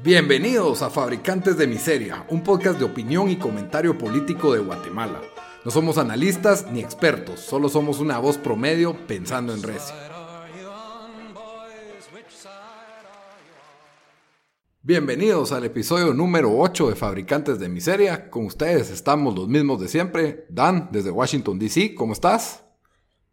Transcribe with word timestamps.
Bienvenidos 0.00 0.82
a 0.82 0.90
Fabricantes 0.90 1.58
de 1.58 1.66
Miseria, 1.66 2.24
un 2.28 2.44
podcast 2.44 2.78
de 2.78 2.84
opinión 2.84 3.28
y 3.30 3.36
comentario 3.36 3.98
político 3.98 4.52
de 4.52 4.60
Guatemala. 4.60 5.20
No 5.64 5.72
somos 5.72 5.98
analistas 5.98 6.66
ni 6.70 6.78
expertos, 6.78 7.40
solo 7.40 7.68
somos 7.68 7.98
una 7.98 8.20
voz 8.20 8.38
promedio 8.38 8.96
pensando 9.08 9.52
en 9.52 9.60
recio. 9.60 9.96
Bienvenidos 14.82 15.50
al 15.50 15.64
episodio 15.64 16.14
número 16.14 16.56
8 16.56 16.90
de 16.90 16.94
Fabricantes 16.94 17.58
de 17.58 17.68
Miseria. 17.68 18.30
Con 18.30 18.46
ustedes 18.46 18.90
estamos 18.90 19.34
los 19.34 19.48
mismos 19.48 19.80
de 19.80 19.88
siempre. 19.88 20.46
Dan, 20.48 20.90
desde 20.92 21.10
Washington, 21.10 21.58
D.C., 21.58 21.96
¿cómo 21.96 22.12
estás? 22.12 22.67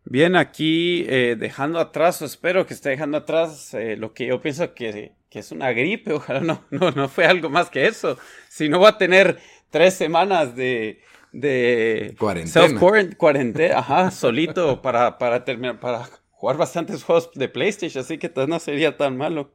Bien, 0.08 0.36
aquí 0.36 1.04
eh, 1.10 1.36
dejando 1.38 1.80
atrás, 1.80 2.22
o 2.22 2.26
espero 2.26 2.68
que 2.68 2.76
esté 2.76 2.90
dejando 2.90 3.18
atrás 3.18 3.74
eh, 3.74 3.98
lo 3.98 4.14
que 4.14 4.28
yo 4.28 4.40
pienso 4.40 4.74
que, 4.74 5.14
es 5.32 5.52
una 5.52 5.72
gripe. 5.74 6.14
Ojalá 6.14 6.40
no, 6.40 6.64
no, 6.70 6.92
no 6.92 7.09
fue 7.09 7.26
algo 7.26 7.50
más 7.50 7.70
que 7.70 7.88
eso. 7.88 8.18
Si 8.48 8.70
no 8.70 8.80
va 8.80 8.90
a 8.90 8.98
tener 8.98 9.40
tres 9.72 9.95
semanas 9.95 10.55
de, 10.55 11.02
de 11.31 12.16
cuarentena. 12.20 12.68
Self-quarantena, 12.68 13.80
ajá, 13.80 14.12
solito 14.12 14.81
para, 14.84 15.18
para 15.18 15.44
terminar, 15.44 15.80
para 15.80 16.08
jugar 16.30 16.58
bastantes 16.58 17.03
juegos 17.03 17.31
de 17.34 17.50
PlayStation, 17.50 18.03
así 18.03 18.17
que 18.17 18.31
no 18.48 18.59
sería 18.59 18.95
tan 18.95 19.17
malo. 19.17 19.52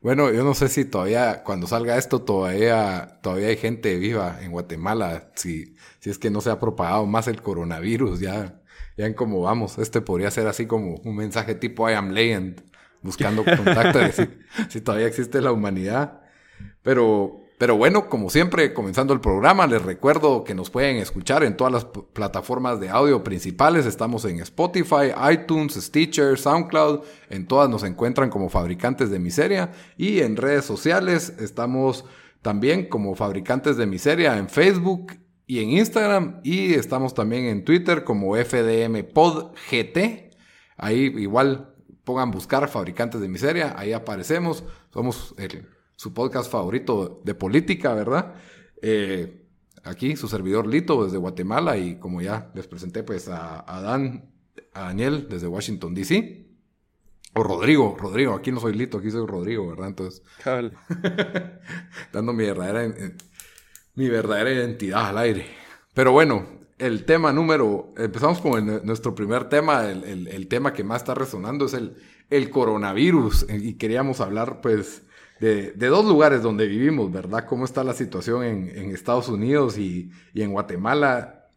Bueno, 0.00 0.32
yo 0.32 0.44
no 0.44 0.54
sé 0.54 0.68
si 0.68 0.86
todavía, 0.86 1.42
cuando 1.42 1.66
salga 1.66 1.98
esto, 1.98 2.22
todavía, 2.22 3.18
todavía 3.22 3.48
hay 3.48 3.56
gente 3.58 3.98
viva 3.98 4.38
en 4.40 4.50
Guatemala. 4.50 5.30
Si, 5.34 5.74
si 5.98 6.08
es 6.08 6.18
que 6.18 6.30
no 6.30 6.40
se 6.40 6.50
ha 6.50 6.58
propagado 6.58 7.04
más 7.04 7.28
el 7.28 7.42
coronavirus, 7.42 8.20
ya, 8.20 8.59
ya 8.96 9.06
en 9.06 9.14
cómo 9.14 9.40
vamos. 9.40 9.78
Este 9.78 10.00
podría 10.00 10.30
ser 10.30 10.46
así 10.46 10.66
como 10.66 10.96
un 11.04 11.16
mensaje 11.16 11.54
tipo 11.54 11.88
I 11.88 11.94
am 11.94 12.10
legend, 12.10 12.62
buscando 13.02 13.44
contacto 13.44 13.98
de 13.98 14.12
si, 14.12 14.28
si 14.68 14.80
todavía 14.80 15.06
existe 15.06 15.40
la 15.40 15.52
humanidad. 15.52 16.22
Pero 16.82 17.40
pero 17.60 17.76
bueno, 17.76 18.08
como 18.08 18.30
siempre, 18.30 18.72
comenzando 18.72 19.12
el 19.12 19.20
programa, 19.20 19.66
les 19.66 19.82
recuerdo 19.82 20.44
que 20.44 20.54
nos 20.54 20.70
pueden 20.70 20.96
escuchar 20.96 21.44
en 21.44 21.58
todas 21.58 21.70
las 21.70 21.84
plataformas 21.84 22.80
de 22.80 22.88
audio 22.88 23.22
principales. 23.22 23.84
Estamos 23.84 24.24
en 24.24 24.40
Spotify, 24.40 25.12
iTunes, 25.30 25.74
Stitcher, 25.74 26.38
SoundCloud. 26.38 27.00
En 27.28 27.46
todas 27.46 27.68
nos 27.68 27.82
encuentran 27.82 28.30
como 28.30 28.48
fabricantes 28.48 29.10
de 29.10 29.18
miseria. 29.18 29.72
Y 29.98 30.20
en 30.20 30.38
redes 30.38 30.64
sociales 30.64 31.34
estamos 31.38 32.06
también 32.40 32.88
como 32.88 33.14
fabricantes 33.14 33.76
de 33.76 33.84
miseria 33.84 34.38
en 34.38 34.48
Facebook 34.48 35.19
y 35.50 35.58
en 35.58 35.70
Instagram. 35.70 36.40
Y 36.44 36.74
estamos 36.74 37.12
también 37.12 37.46
en 37.46 37.64
Twitter 37.64 38.04
como 38.04 38.36
FDM 38.36 39.04
Ahí 40.76 41.12
igual 41.18 41.74
pongan 42.04 42.30
buscar 42.30 42.68
fabricantes 42.68 43.20
de 43.20 43.28
miseria. 43.28 43.74
Ahí 43.76 43.92
aparecemos. 43.92 44.62
Somos 44.92 45.34
el 45.38 45.66
su 45.96 46.14
podcast 46.14 46.52
favorito 46.52 47.20
de 47.24 47.34
política, 47.34 47.92
¿verdad? 47.94 48.36
Eh, 48.80 49.44
aquí 49.82 50.14
su 50.14 50.28
servidor 50.28 50.68
Lito 50.68 51.04
desde 51.04 51.18
Guatemala 51.18 51.76
y 51.76 51.98
como 51.98 52.22
ya 52.22 52.52
les 52.54 52.68
presenté 52.68 53.02
pues 53.02 53.26
a, 53.28 53.64
Dan, 53.82 54.30
a 54.72 54.82
Daniel 54.82 55.26
desde 55.28 55.48
Washington, 55.48 55.94
D.C. 55.94 56.46
O 57.34 57.42
Rodrigo, 57.42 57.96
Rodrigo, 57.98 58.34
aquí 58.34 58.52
no 58.52 58.60
soy 58.60 58.74
Lito, 58.74 58.98
aquí 58.98 59.10
soy 59.10 59.26
Rodrigo, 59.26 59.68
¿verdad? 59.68 59.88
Entonces, 59.88 60.22
dando 62.12 62.32
mi 62.32 62.44
verdadera, 62.44 62.94
mi 64.00 64.08
verdadera 64.08 64.50
identidad 64.50 65.10
al 65.10 65.18
aire. 65.18 65.44
Pero 65.92 66.12
bueno, 66.12 66.46
el 66.78 67.04
tema 67.04 67.34
número, 67.34 67.92
empezamos 67.98 68.40
con 68.40 68.86
nuestro 68.86 69.14
primer 69.14 69.50
tema, 69.50 69.90
el, 69.90 70.26
el, 70.26 70.46
tema 70.48 70.72
que 70.72 70.82
más 70.82 71.02
está 71.02 71.14
resonando 71.14 71.66
es 71.66 71.74
el, 71.74 71.96
el 72.30 72.48
coronavirus 72.48 73.44
y 73.50 73.74
queríamos 73.74 74.22
hablar 74.22 74.62
pues 74.62 75.02
de, 75.38 75.72
dos 75.72 76.06
lugares 76.06 76.42
donde 76.42 76.66
vivimos, 76.66 77.12
¿verdad? 77.12 77.44
¿Cómo 77.46 77.66
está 77.66 77.84
la 77.84 77.92
situación 77.92 78.42
en, 78.42 78.90
Estados 78.90 79.28
Unidos 79.28 79.76
y, 79.76 80.10
en 80.34 80.50
Guatemala? 80.52 81.48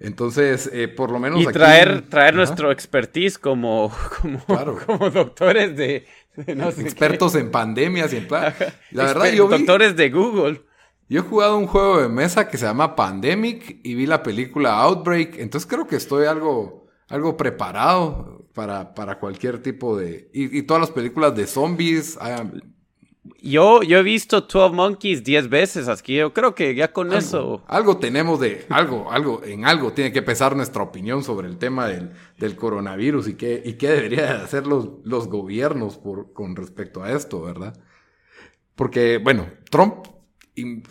Entonces, 0.00 0.70
eh, 0.72 0.88
por 0.88 1.10
lo 1.10 1.18
menos... 1.18 1.42
Y 1.42 1.46
traer, 1.46 2.08
traer 2.08 2.34
nuestro 2.34 2.72
expertise 2.72 3.38
como, 3.38 3.92
como, 4.22 5.10
doctores 5.10 5.76
de... 5.76 6.06
Expertos 6.78 7.34
en 7.34 7.50
pandemias 7.50 8.14
y 8.14 8.16
en... 8.16 8.28
La 8.30 9.04
verdad, 9.04 9.30
yo 9.32 9.46
Doctores 9.46 9.94
de 9.94 10.08
Google. 10.08 10.62
Yo 11.08 11.20
he 11.20 11.22
jugado 11.22 11.58
un 11.58 11.66
juego 11.66 12.00
de 12.00 12.08
mesa 12.08 12.48
que 12.48 12.58
se 12.58 12.64
llama 12.64 12.96
Pandemic 12.96 13.80
y 13.82 13.94
vi 13.94 14.06
la 14.06 14.22
película 14.22 14.78
Outbreak, 14.80 15.38
entonces 15.38 15.68
creo 15.68 15.86
que 15.86 15.96
estoy 15.96 16.26
algo, 16.26 16.86
algo 17.08 17.36
preparado 17.36 18.46
para, 18.54 18.94
para 18.94 19.18
cualquier 19.18 19.62
tipo 19.62 19.96
de... 19.96 20.30
Y, 20.32 20.62
todas 20.62 20.80
las 20.80 20.90
películas 20.90 21.34
de 21.36 21.46
zombies, 21.46 22.18
yo, 23.40 23.82
yo 23.82 23.98
he 23.98 24.02
visto 24.02 24.42
12 24.42 24.74
Monkeys 24.74 25.22
10 25.22 25.48
veces, 25.48 25.88
así 25.88 26.02
que 26.02 26.14
yo 26.14 26.32
creo 26.32 26.54
que 26.54 26.74
ya 26.74 26.92
con 26.92 27.12
eso. 27.12 27.62
Algo 27.68 27.98
tenemos 27.98 28.40
de. 28.40 28.66
Algo, 28.68 29.12
algo, 29.12 29.42
en 29.44 29.64
algo 29.64 29.92
tiene 29.92 30.12
que 30.12 30.22
pesar 30.22 30.56
nuestra 30.56 30.82
opinión 30.82 31.22
sobre 31.22 31.48
el 31.48 31.58
tema 31.58 31.86
del, 31.86 32.10
del 32.38 32.56
coronavirus 32.56 33.28
y 33.28 33.34
qué, 33.34 33.62
y 33.64 33.74
qué 33.74 33.90
deberían 33.90 34.40
hacer 34.40 34.66
los, 34.66 34.88
los 35.04 35.28
gobiernos 35.28 35.98
por, 35.98 36.32
con 36.32 36.56
respecto 36.56 37.02
a 37.02 37.12
esto, 37.12 37.42
¿verdad? 37.42 37.78
Porque, 38.74 39.18
bueno, 39.18 39.46
Trump 39.70 40.06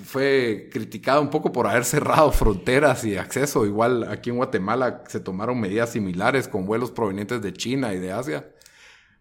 fue 0.03 0.69
criticado 0.71 1.21
un 1.21 1.29
poco 1.29 1.51
por 1.51 1.67
haber 1.67 1.85
cerrado 1.85 2.31
fronteras 2.31 3.03
y 3.05 3.17
acceso. 3.17 3.65
Igual 3.65 4.03
aquí 4.09 4.29
en 4.29 4.37
Guatemala 4.37 5.03
se 5.07 5.19
tomaron 5.19 5.59
medidas 5.59 5.91
similares 5.91 6.47
con 6.47 6.65
vuelos 6.65 6.91
provenientes 6.91 7.41
de 7.41 7.53
China 7.53 7.93
y 7.93 7.99
de 7.99 8.11
Asia. 8.11 8.51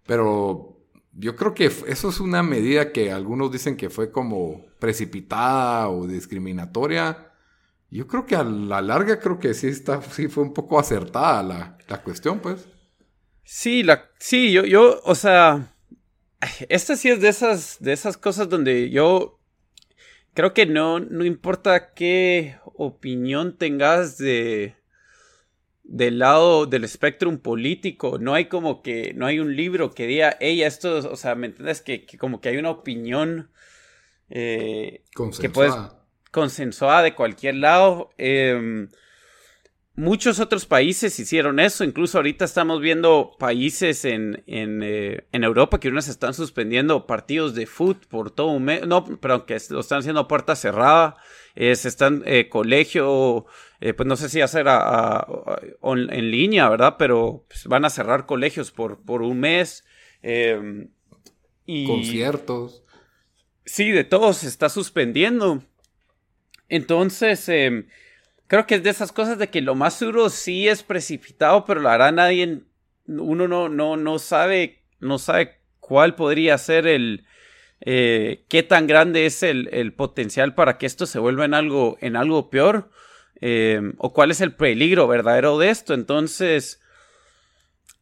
Pero 0.06 0.78
yo 1.12 1.36
creo 1.36 1.54
que 1.54 1.66
eso 1.66 2.08
es 2.08 2.20
una 2.20 2.42
medida 2.42 2.92
que 2.92 3.12
algunos 3.12 3.52
dicen 3.52 3.76
que 3.76 3.90
fue 3.90 4.10
como 4.10 4.64
precipitada 4.78 5.88
o 5.88 6.06
discriminatoria. 6.06 7.32
Yo 7.90 8.06
creo 8.06 8.24
que 8.24 8.36
a 8.36 8.44
la 8.44 8.80
larga 8.80 9.18
creo 9.18 9.38
que 9.38 9.52
sí 9.52 9.66
está, 9.66 10.00
sí 10.00 10.28
fue 10.28 10.44
un 10.44 10.54
poco 10.54 10.78
acertada 10.78 11.42
la, 11.42 11.78
la 11.88 12.02
cuestión, 12.02 12.38
pues. 12.38 12.66
Sí, 13.44 13.82
la, 13.82 14.08
sí, 14.18 14.52
yo, 14.52 14.64
yo, 14.64 15.00
o 15.04 15.14
sea, 15.14 15.74
esta 16.68 16.96
sí 16.96 17.10
es 17.10 17.20
de 17.20 17.28
esas, 17.28 17.78
de 17.80 17.92
esas 17.92 18.16
cosas 18.16 18.48
donde 18.48 18.90
yo 18.90 19.39
creo 20.34 20.54
que 20.54 20.66
no, 20.66 21.00
no 21.00 21.24
importa 21.24 21.92
qué 21.94 22.56
opinión 22.74 23.56
tengas 23.56 24.18
de, 24.18 24.74
del 25.84 26.18
lado 26.18 26.66
del 26.66 26.84
espectro 26.84 27.36
político. 27.40 28.18
No 28.18 28.34
hay 28.34 28.46
como 28.46 28.82
que, 28.82 29.12
no 29.14 29.26
hay 29.26 29.40
un 29.40 29.56
libro 29.56 29.92
que 29.92 30.06
diga, 30.06 30.36
ella 30.40 30.66
esto, 30.66 30.98
o 31.10 31.16
sea, 31.16 31.34
¿me 31.34 31.48
entiendes? 31.48 31.80
Que, 31.82 32.06
como 32.18 32.40
que 32.40 32.48
hay 32.48 32.56
una 32.56 32.70
opinión 32.70 33.50
eh, 34.28 35.02
que 35.40 35.50
puedes 35.50 35.74
consensuada 36.30 37.02
de 37.02 37.14
cualquier 37.14 37.56
lado. 37.56 38.10
Em, 38.16 38.88
muchos 39.94 40.40
otros 40.40 40.66
países 40.66 41.18
hicieron 41.18 41.60
eso. 41.60 41.84
Incluso 41.84 42.18
ahorita 42.18 42.44
estamos 42.44 42.80
viendo 42.80 43.32
países 43.38 44.04
en, 44.04 44.42
en, 44.46 44.82
eh, 44.82 45.26
en 45.32 45.44
Europa 45.44 45.80
que 45.80 45.88
unos 45.88 46.08
están 46.08 46.34
suspendiendo 46.34 47.06
partidos 47.06 47.54
de 47.54 47.66
fútbol 47.66 48.06
por 48.08 48.30
todo 48.30 48.48
un 48.48 48.64
mes. 48.64 48.86
No, 48.86 49.04
pero 49.04 49.46
que 49.46 49.58
lo 49.70 49.80
están 49.80 50.00
haciendo 50.00 50.20
a 50.20 50.28
puerta 50.28 50.56
cerrada. 50.56 51.16
Eh, 51.54 51.74
se 51.76 51.88
están 51.88 52.22
eh, 52.26 52.48
colegio 52.48 53.46
eh, 53.80 53.94
pues 53.94 54.06
no 54.06 54.16
sé 54.16 54.28
si 54.28 54.42
hacer 54.42 54.66
a, 54.68 55.26
en 55.82 56.30
línea, 56.30 56.68
¿verdad? 56.68 56.96
Pero 56.98 57.46
pues, 57.48 57.64
van 57.64 57.86
a 57.86 57.90
cerrar 57.90 58.26
colegios 58.26 58.70
por, 58.70 59.02
por 59.02 59.22
un 59.22 59.40
mes. 59.40 59.84
Em, 60.22 60.90
y, 61.64 61.86
Conciertos. 61.86 62.84
Sí, 63.64 63.90
de 63.90 64.04
todo 64.04 64.34
se 64.34 64.48
está 64.48 64.68
suspendiendo. 64.68 65.62
Entonces, 66.68 67.48
em, 67.48 67.86
creo 68.50 68.66
que 68.66 68.74
es 68.74 68.82
de 68.82 68.90
esas 68.90 69.12
cosas 69.12 69.38
de 69.38 69.48
que 69.48 69.62
lo 69.62 69.74
más 69.74 69.98
duro 69.98 70.28
sí 70.28 70.68
es 70.68 70.82
precipitado, 70.82 71.64
pero 71.64 71.80
la 71.80 71.92
verdad 71.92 72.12
nadie, 72.12 72.64
uno 73.06 73.48
no, 73.48 73.70
no, 73.70 73.96
no 73.96 74.18
sabe, 74.18 74.82
no 74.98 75.18
sabe 75.18 75.60
cuál 75.78 76.16
podría 76.16 76.58
ser 76.58 76.86
el, 76.86 77.24
eh, 77.80 78.44
qué 78.48 78.62
tan 78.62 78.86
grande 78.86 79.24
es 79.24 79.42
el, 79.42 79.70
el, 79.72 79.94
potencial 79.94 80.54
para 80.54 80.76
que 80.76 80.86
esto 80.86 81.06
se 81.06 81.18
vuelva 81.18 81.46
en 81.46 81.54
algo, 81.54 81.96
en 82.02 82.16
algo 82.16 82.50
peor. 82.50 82.90
Em, 83.40 83.94
o 83.96 84.12
cuál 84.12 84.30
es 84.30 84.42
el 84.42 84.54
peligro 84.54 85.08
verdadero 85.08 85.58
de 85.58 85.70
esto. 85.70 85.94
Entonces, 85.94 86.80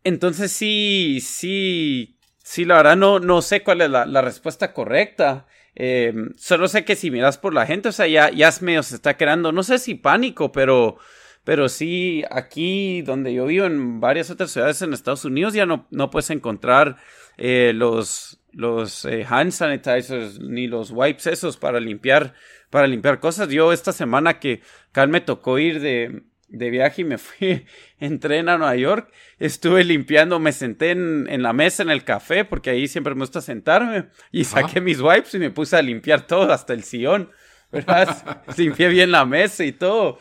entonces 0.03 0.51
sí, 0.51 1.21
sí, 1.23 2.19
sí, 2.43 2.65
la 2.65 2.77
verdad 2.79 2.97
no, 2.97 3.21
no 3.21 3.41
sé 3.43 3.63
cuál 3.63 3.83
es 3.83 3.91
la, 3.91 4.23
respuesta 4.23 4.73
correcta. 4.73 5.47
Em, 5.81 6.33
solo 6.37 6.67
sé 6.67 6.85
que 6.85 6.97
si 6.97 7.09
miras 7.09 7.39
por 7.39 7.55
la 7.55 7.65
gente, 7.65 7.89
o 7.89 7.93
sea, 7.93 8.09
ya, 8.09 8.31
ya 8.31 8.51
medio 8.63 8.83
se 8.83 8.97
está 8.97 9.17
creando, 9.17 9.53
no 9.53 9.63
sé 9.63 9.79
si 9.79 9.95
pánico, 9.95 10.51
pero, 10.51 10.97
pero 11.45 11.69
sí, 11.69 12.25
aquí 12.33 13.03
donde 13.03 13.33
yo 13.33 13.47
vivo, 13.47 13.65
en 13.67 14.01
varias 14.01 14.29
otras 14.29 14.51
ciudades 14.51 14.83
en 14.83 14.93
Estados 14.93 15.25
Unidos, 15.25 15.55
ya 15.55 15.67
no, 15.67 15.87
no 15.93 16.11
puedes 16.11 16.31
encontrar 16.31 16.97
eh, 17.37 17.71
los, 17.77 18.41
los 18.51 19.05
eh, 19.05 19.25
hand 19.29 19.53
sanitizers 19.53 20.41
ni 20.41 20.67
los 20.67 20.91
wipes 20.91 21.29
esos 21.29 21.57
para 21.57 21.79
limpiar 21.79 22.35
para 22.71 22.89
limpiar 22.89 23.21
cosas. 23.21 23.49
Yo 23.49 23.73
esta 23.73 23.93
semana 23.93 24.41
que 24.41 24.63
Cal 24.93 25.09
me 25.09 25.21
tocó 25.21 25.59
ir 25.61 25.81
de, 25.81 26.23
de 26.49 26.71
viaje 26.71 27.03
y 27.03 27.05
me 27.05 27.19
fui 27.19 27.67
en 28.01 28.19
tren 28.21 28.49
a 28.49 28.59
Nueva 28.59 28.77
York. 28.77 29.13
Estuve 29.39 29.85
limpiando, 29.85 30.39
me 30.39 30.53
senté 30.53 30.91
en, 30.91 31.43
la 31.43 31.53
mesa 31.53 31.83
en 31.83 31.91
el 31.91 32.05
café, 32.05 32.45
porque 32.45 32.71
ahí 32.71 32.89
siempre 32.89 33.15
me 33.15 33.21
gusta 33.21 33.41
sentarme, 33.41 34.09
y 34.33 34.45
saqué 34.45 34.81
mis 34.81 35.01
wipes 35.01 35.35
y 35.35 35.39
me 35.39 35.51
puse 35.51 35.77
a 35.77 35.83
limpiar 35.83 36.27
todo, 36.27 36.53
hasta 36.53 36.73
el 36.73 36.85
sillón. 36.85 37.31
¿verdad? 37.73 38.43
Limpié 38.57 38.89
bien 38.89 39.11
la 39.11 39.27
mesa 39.27 39.65
y 39.65 39.73
todo. 39.73 40.19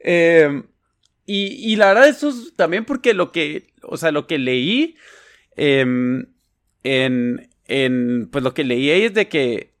Em, 0.00 0.64
y, 1.26 1.72
y, 1.72 1.76
la 1.76 1.88
verdad, 1.88 2.08
eso 2.08 2.30
es 2.30 2.54
también 2.56 2.84
porque 2.84 3.12
lo 3.12 3.32
que, 3.32 3.74
o 3.82 3.96
sea, 3.96 4.12
lo 4.12 4.26
que 4.26 4.38
leí 4.38 4.96
em, 5.56 6.26
en, 6.84 7.50
en, 7.66 8.28
pues 8.30 8.42
lo 8.44 8.54
que 8.54 8.64
leí 8.64 8.90
es 8.90 9.12
de 9.12 9.28
que 9.28 9.75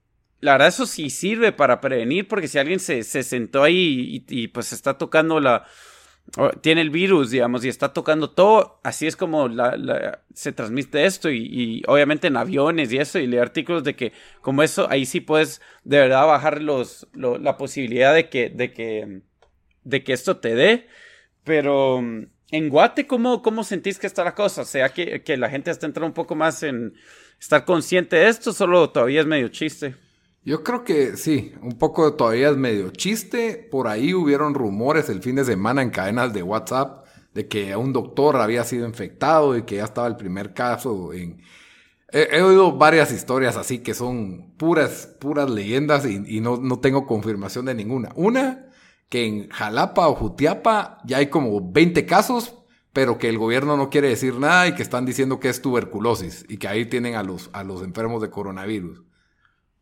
la 0.46 0.52
verdad 0.52 0.68
eso 0.68 0.86
sí 0.86 1.10
sirve 1.10 1.50
para 1.50 1.80
prevenir, 1.80 2.28
porque 2.28 2.46
si 2.46 2.56
alguien 2.56 2.78
se, 2.78 3.02
se 3.02 3.24
sentó 3.24 3.64
ahí 3.64 4.24
y, 4.28 4.46
pues 4.46 4.72
está 4.72 4.96
tocando 4.96 5.40
la, 5.40 5.66
tiene 6.60 6.82
el 6.82 6.90
virus, 6.90 7.32
digamos, 7.32 7.64
y 7.64 7.68
está 7.68 7.92
tocando 7.92 8.30
todo, 8.30 8.78
así 8.84 9.08
es 9.08 9.16
como 9.16 9.50
se 10.34 10.52
transmite 10.52 11.04
esto 11.04 11.32
y, 11.32 11.82
obviamente 11.88 12.28
en 12.28 12.36
aviones 12.36 12.92
y 12.92 12.98
eso, 12.98 13.18
y 13.18 13.26
leí 13.26 13.40
artículos 13.40 13.82
de 13.82 13.96
que 13.96 14.12
como 14.40 14.62
eso, 14.62 14.86
ahí 14.88 15.04
sí 15.04 15.20
puedes 15.20 15.60
de 15.82 15.98
verdad 15.98 16.24
bajar 16.28 16.62
los, 16.62 17.08
la 17.14 17.56
posibilidad 17.56 18.14
de 18.14 18.28
que, 18.28 18.48
de 18.48 18.72
que, 18.72 19.22
de 19.82 20.04
que 20.04 20.12
esto 20.12 20.36
te 20.36 20.54
dé, 20.54 20.86
pero 21.42 21.98
en 21.98 22.68
Guate, 22.68 23.08
¿cómo, 23.08 23.42
cómo 23.42 23.64
sentís 23.64 23.98
que 23.98 24.06
está 24.06 24.22
la 24.22 24.36
cosa? 24.36 24.62
O 24.62 24.64
sea, 24.64 24.90
que, 24.90 25.24
que 25.24 25.36
la 25.36 25.50
gente 25.50 25.72
está 25.72 25.86
entrando 25.86 26.06
un 26.06 26.14
poco 26.14 26.36
más 26.36 26.62
en 26.62 26.94
estar 27.40 27.64
consciente 27.64 28.14
de 28.14 28.28
esto, 28.28 28.52
solo 28.52 28.90
todavía 28.90 29.22
es 29.22 29.26
medio 29.26 29.48
chiste. 29.48 30.05
Yo 30.46 30.62
creo 30.62 30.84
que 30.84 31.16
sí, 31.16 31.52
un 31.60 31.72
poco 31.72 32.14
todavía 32.14 32.50
es 32.50 32.56
medio 32.56 32.90
chiste. 32.90 33.68
Por 33.68 33.88
ahí 33.88 34.14
hubieron 34.14 34.54
rumores 34.54 35.08
el 35.08 35.20
fin 35.20 35.34
de 35.34 35.44
semana 35.44 35.82
en 35.82 35.90
cadenas 35.90 36.32
de 36.32 36.44
WhatsApp 36.44 37.04
de 37.34 37.48
que 37.48 37.74
un 37.74 37.92
doctor 37.92 38.36
había 38.36 38.62
sido 38.62 38.86
infectado 38.86 39.56
y 39.56 39.64
que 39.64 39.76
ya 39.76 39.84
estaba 39.84 40.06
el 40.06 40.14
primer 40.16 40.54
caso 40.54 41.12
en... 41.12 41.42
He, 42.12 42.40
oído 42.42 42.70
varias 42.78 43.10
historias 43.10 43.56
así 43.56 43.80
que 43.80 43.92
son 43.92 44.52
puras, 44.56 45.16
puras 45.18 45.50
leyendas 45.50 46.06
y, 46.06 46.40
no, 46.40 46.58
no, 46.58 46.78
tengo 46.78 47.08
confirmación 47.08 47.64
de 47.64 47.74
ninguna. 47.74 48.10
Una, 48.14 48.66
que 49.08 49.26
en 49.26 49.48
Jalapa 49.48 50.06
o 50.06 50.14
Jutiapa 50.14 50.98
ya 51.04 51.16
hay 51.16 51.26
como 51.26 51.72
20 51.72 52.06
casos, 52.06 52.54
pero 52.92 53.18
que 53.18 53.28
el 53.28 53.36
gobierno 53.36 53.76
no 53.76 53.90
quiere 53.90 54.10
decir 54.10 54.38
nada 54.38 54.68
y 54.68 54.76
que 54.76 54.84
están 54.84 55.06
diciendo 55.06 55.40
que 55.40 55.48
es 55.48 55.60
tuberculosis 55.60 56.46
y 56.48 56.58
que 56.58 56.68
ahí 56.68 56.86
tienen 56.86 57.16
a 57.16 57.24
los, 57.24 57.50
a 57.52 57.64
los 57.64 57.82
enfermos 57.82 58.22
de 58.22 58.30
coronavirus. 58.30 59.05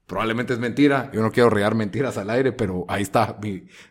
Probablemente 0.07 0.53
es 0.53 0.59
mentira, 0.59 1.11
yo 1.15 1.23
no 1.23 1.33
quiero 1.33 1.49
regar 1.49 1.75
mentiras 1.75 2.19
al 2.19 2.29
aire, 2.29 2.53
pero 2.53 2.85
ahí 2.89 3.03
está 3.03 3.39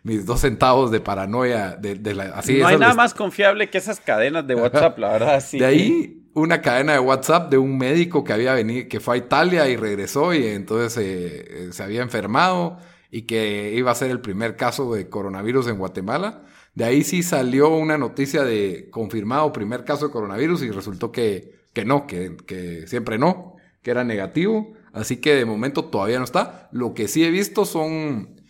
mis 0.04 0.26
dos 0.28 0.42
centavos 0.42 0.92
de 0.92 1.00
paranoia. 1.00 1.76
De, 1.76 2.14
la, 2.14 2.26
así 2.36 2.60
no 2.60 2.68
hay 2.68 2.78
nada 2.78 2.94
más 2.94 3.16
confiable 3.16 3.70
que 3.72 3.80
esas 3.80 4.00
cadenas 4.00 4.46
de 4.46 4.54
WhatsApp, 4.54 5.00
la 5.00 5.14
verdad. 5.14 5.44
De 5.52 5.66
ahí 5.66 6.24
una 6.34 6.62
cadena 6.62 6.94
de 6.94 7.00
WhatsApp 7.00 7.50
de 7.50 7.58
un 7.58 7.78
médico 7.78 8.24
que 8.24 8.34
había 8.34 8.54
venido, 8.54 8.88
que 8.90 9.00
fue 9.00 9.16
a 9.16 9.18
Italia 9.18 9.68
y 9.70 9.76
regresó 9.76 10.34
y 10.34 10.48
entonces 10.48 10.98
eh, 10.98 11.68
se 11.72 11.84
había 11.84 12.02
enfermado 12.02 12.78
y 13.12 13.24
que 13.24 13.74
iba 13.76 13.92
a 13.92 13.96
ser 13.96 14.10
el 14.10 14.20
primer 14.20 14.56
caso 14.56 14.94
de 14.94 15.10
coronavirus 15.10 15.68
en 15.68 15.78
Guatemala. 15.78 16.44
De 16.74 16.86
ahí 16.86 17.04
sí 17.04 17.22
salió 17.22 17.70
una 17.70 17.98
noticia 17.98 18.44
de 18.44 18.90
confirmado 18.90 19.54
primer 19.54 19.84
caso 19.84 20.08
de 20.08 20.12
coronavirus 20.12 20.64
y 20.64 20.72
resultó 20.72 21.12
que, 21.12 21.54
que 21.74 21.86
no, 21.86 22.08
que, 22.08 22.36
que 22.48 22.88
siempre 22.88 23.20
no, 23.20 23.56
que 23.84 23.92
era 23.92 24.04
negativo. 24.04 24.74
Así 24.94 25.18
que 25.18 25.36
de 25.36 25.46
momento 25.46 25.86
todavía 25.86 26.20
no 26.20 26.24
está. 26.24 26.70
Lo 26.72 26.94
que 26.94 27.08
sí 27.08 27.24
he 27.26 27.32
visto 27.32 27.66
son 27.66 28.42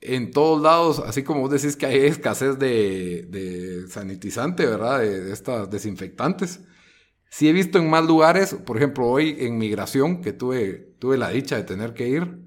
en 0.00 0.30
todos 0.32 0.60
lados, 0.62 1.02
así 1.06 1.22
como 1.22 1.40
vos 1.40 1.50
decís 1.50 1.76
que 1.76 1.86
hay 1.86 1.98
escasez 2.06 2.58
de, 2.58 3.84
sanitizante, 3.88 4.66
¿verdad? 4.66 5.00
De, 5.00 5.32
estas 5.32 5.70
desinfectantes. 5.70 6.60
Sí 7.30 7.48
he 7.48 7.52
visto 7.52 7.78
en 7.78 7.90
más 7.90 8.04
lugares, 8.04 8.54
por 8.54 8.76
ejemplo, 8.78 9.06
hoy 9.06 9.36
en 9.40 9.58
migración, 9.58 10.22
que 10.22 10.32
tuve, 10.32 10.94
tuve 10.98 11.18
la 11.18 11.30
dicha 11.30 11.56
de 11.56 11.64
tener 11.64 11.92
que 11.94 12.08
ir, 12.08 12.44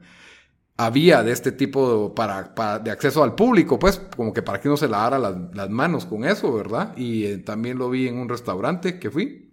había 0.78 1.24
de 1.24 1.32
este 1.32 1.52
tipo 1.52 2.10
de, 2.10 2.16
para, 2.16 2.80
de 2.80 2.92
acceso 2.92 3.24
al 3.24 3.36
público, 3.36 3.80
pues, 3.80 4.00
como 4.16 4.34
que 4.34 4.44
para 4.44 4.62
que 4.62 4.68
uno 4.68 4.78
se 4.78 4.88
lavara 4.88 5.20
las, 5.20 5.36
las 5.54 5.70
manos 5.70 6.06
con 6.06 6.24
eso, 6.26 6.54
¿verdad? 6.54 6.96
Y 6.98 7.26
eh, 7.26 7.38
también 7.40 7.78
lo 7.78 7.90
vi 7.90 8.08
en 8.08 8.18
un 8.18 8.30
restaurante 8.30 9.00
que 9.00 9.12
fui, 9.12 9.52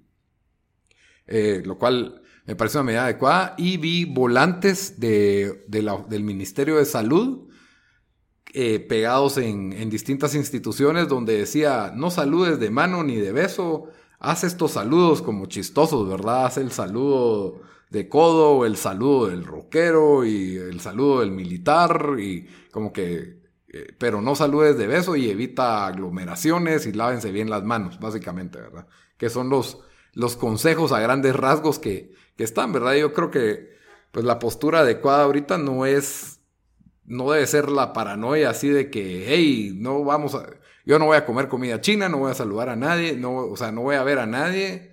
eh, 1.26 1.62
lo 1.64 1.78
cual 1.78 2.23
me 2.46 2.56
parece 2.56 2.79
una 2.79 2.85
medida 2.85 3.05
adecuada. 3.05 3.55
Y 3.56 3.76
vi 3.79 4.05
volantes 4.05 5.00
de, 5.00 5.64
del 5.69 6.25
Ministerio 6.25 6.76
de 6.76 6.85
Salud 6.85 7.49
eh, 8.52 8.79
pegados 8.81 9.37
en, 9.38 9.73
en, 9.73 9.91
distintas 9.91 10.35
instituciones 10.35 11.08
donde 11.08 11.37
decía, 11.37 11.93
no 11.94 12.11
saludes 12.11 12.61
de 12.61 12.70
mano 12.70 13.02
ni 13.02 13.17
de 13.17 13.32
beso, 13.32 13.88
haz 14.20 14.44
estos 14.44 14.73
saludos 14.73 15.23
como 15.23 15.46
chistosos, 15.46 16.08
¿verdad? 16.08 16.46
Haz 16.46 16.58
el 16.58 16.70
saludo 16.70 17.62
de 17.91 18.08
codo, 18.08 18.64
el 18.64 18.76
saludo 18.76 19.26
del 19.26 19.44
rockero 19.44 20.25
y 20.25 20.56
el 20.56 20.81
saludo 20.81 21.20
del 21.20 21.32
militar 21.32 22.17
y 22.19 22.46
como 22.70 22.93
que... 22.93 23.43
Eh, 23.69 23.93
pero 23.99 24.20
no 24.20 24.37
saludes 24.37 24.79
de 24.79 24.87
beso 24.87 25.17
y 25.17 25.29
evita 25.31 25.87
aglomeraciones 25.87 26.87
y 26.87 26.93
lávense 26.93 27.32
bien 27.32 27.50
las 27.50 27.64
manos, 27.64 27.99
básicamente, 27.99 28.61
¿verdad? 28.61 28.87
Que 29.17 29.31
son 29.31 29.49
los, 29.49 29.81
los 30.12 30.37
consejos 30.37 30.93
a 30.93 31.00
grandes 31.00 31.35
rasgos 31.35 31.81
que, 31.81 32.12
que 32.36 32.44
están, 32.44 32.72
¿verdad? 32.72 32.94
Yo 32.94 33.12
creo 33.12 33.31
que 33.31 33.75
pues 34.12 34.25
la 34.25 34.38
postura 34.38 34.81
adecuada 34.81 35.25
ahorita 35.25 35.58
no 35.58 35.86
es, 35.86 36.40
no 37.04 37.31
debe 37.32 37.46
ser 37.46 37.69
la 37.69 37.92
paranoia 37.92 38.50
así 38.50 38.69
de 38.69 38.90
que, 38.90 39.25
hey, 39.26 39.75
no 39.76 40.04
vamos 40.04 40.34
a, 40.36 40.46
yo 40.86 40.98
no 40.98 41.06
voy 41.06 41.16
a 41.16 41.26
comer 41.26 41.48
comida 41.48 41.81
china, 41.81 42.08
no 42.08 42.19
voy 42.19 42.31
a 42.31 42.34
saludar 42.34 42.69
a 42.69 42.76
nadie, 42.76 43.16
no, 43.16 43.36
o 43.36 43.56
sea, 43.56 43.72
no 43.72 43.82
voy 43.82 43.96
a 43.96 44.04
ver 44.04 44.20
a 44.20 44.26
nadie, 44.26 44.92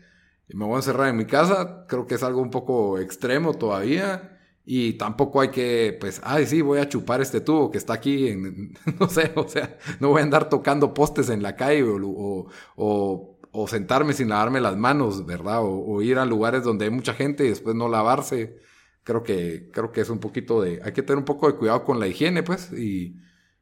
me 0.49 0.65
voy 0.65 0.73
a 0.73 0.77
encerrar 0.77 1.09
en 1.09 1.17
mi 1.17 1.25
casa, 1.25 1.85
creo 1.87 2.07
que 2.07 2.15
es 2.15 2.23
algo 2.23 2.41
un 2.41 2.49
poco 2.49 2.97
extremo 2.99 3.53
todavía. 3.53 4.27
Y 4.63 4.93
tampoco 4.93 5.41
hay 5.41 5.49
que, 5.49 5.97
pues, 5.99 6.21
ay, 6.23 6.45
sí, 6.45 6.61
voy 6.61 6.79
a 6.79 6.87
chupar 6.87 7.19
este 7.19 7.41
tubo 7.41 7.71
que 7.71 7.77
está 7.79 7.93
aquí, 7.93 8.27
en, 8.29 8.73
no 8.99 9.09
sé, 9.09 9.31
o 9.35 9.47
sea, 9.47 9.77
no 9.99 10.09
voy 10.09 10.21
a 10.21 10.23
andar 10.23 10.49
tocando 10.49 10.93
postes 10.93 11.29
en 11.29 11.41
la 11.43 11.55
calle 11.55 11.83
o 11.83 12.47
o 12.75 13.30
sentarme 13.67 14.13
sin 14.13 14.29
lavarme 14.29 14.61
las 14.61 14.77
manos, 14.77 15.25
¿verdad? 15.25 15.59
O, 15.61 16.01
ir 16.01 16.17
a 16.17 16.25
lugares 16.25 16.63
donde 16.63 16.85
hay 16.85 16.91
mucha 16.91 17.13
gente 17.13 17.45
y 17.45 17.49
después 17.49 17.75
no 17.75 17.89
lavarse. 17.89 18.57
Creo 19.03 19.23
que, 19.23 19.69
creo 19.73 19.91
que 19.91 20.01
es 20.01 20.09
un 20.09 20.19
poquito 20.19 20.61
de, 20.61 20.81
hay 20.83 20.93
que 20.93 21.01
tener 21.01 21.17
un 21.17 21.25
poco 21.25 21.47
de 21.47 21.57
cuidado 21.57 21.83
con 21.83 21.99
la 21.99 22.07
higiene, 22.07 22.43
pues, 22.43 22.71
y, 22.71 23.17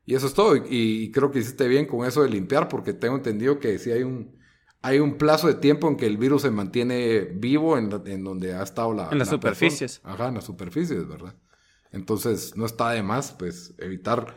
y 0.06 0.16
eso 0.16 0.28
es 0.28 0.34
todo. 0.34 0.56
Y, 0.56 1.12
creo 1.12 1.32
que 1.32 1.40
hiciste 1.40 1.68
bien 1.68 1.86
con 1.86 2.06
eso 2.06 2.24
de 2.24 2.30
limpiar, 2.30 2.68
porque 2.68 2.94
tengo 2.94 3.16
entendido 3.16 3.60
que 3.60 3.80
si 3.80 3.92
hay 3.92 4.04
un, 4.04 4.38
hay 4.82 5.00
un 5.00 5.18
plazo 5.18 5.48
de 5.48 5.56
tiempo 5.56 5.88
en 5.88 5.98
que 5.98 6.06
el 6.06 6.18
virus 6.18 6.44
se 6.44 6.52
mantiene 6.52 7.22
vivo 7.22 7.78
en, 7.78 7.90
en 8.06 8.24
donde 8.24 8.54
ha 8.54 8.64
estado 8.64 8.94
la... 8.94 9.10
En 9.12 9.18
las 9.18 9.30
superficies. 9.30 10.02
Ajá, 10.04 10.28
en 10.28 10.36
las 10.36 10.44
superficies, 10.44 11.08
¿verdad? 11.08 11.36
Entonces, 11.92 12.56
no 12.56 12.66
está 12.66 12.92
de 12.92 13.02
más, 13.02 13.32
pues, 13.32 13.74
evitar... 13.80 14.36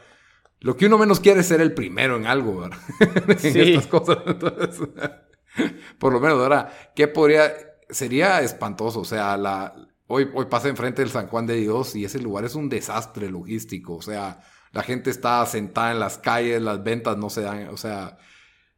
Lo 0.61 0.76
que 0.76 0.87
uno 0.87 0.97
menos 0.97 1.18
quiere 1.18 1.40
es 1.40 1.47
ser 1.47 1.61
el 1.61 1.75
primero 1.75 2.16
en 2.16 2.26
algo, 2.26 2.61
¿verdad? 2.61 2.78
en 3.42 3.56
estas 3.56 3.87
cosas. 3.88 4.18
Entonces, 4.25 4.88
Por 5.99 6.12
lo 6.12 6.21
menos, 6.21 6.40
ahora, 6.40 6.92
¿qué 6.94 7.09
podría...? 7.09 7.52
Sería 7.90 8.40
espantoso, 8.40 9.00
o 9.00 9.04
sea, 9.04 9.37
la... 9.37 9.75
Hoy, 10.06 10.30
hoy 10.35 10.47
pasé 10.47 10.68
enfrente 10.68 11.02
del 11.02 11.11
San 11.11 11.26
Juan 11.26 11.47
de 11.47 11.56
Dios 11.56 11.94
y 11.94 12.04
ese 12.04 12.18
lugar 12.18 12.44
es 12.44 12.54
un 12.54 12.68
desastre 12.68 13.30
logístico, 13.30 13.97
o 13.97 14.02
sea, 14.02 14.40
la 14.73 14.82
gente 14.82 15.11
está 15.11 15.44
sentada 15.47 15.92
en 15.92 16.00
las 16.00 16.18
calles, 16.18 16.61
las 16.61 16.82
ventas 16.82 17.16
no 17.16 17.30
se 17.30 17.42
dan, 17.42 17.68
o 17.68 17.76
sea, 17.76 18.18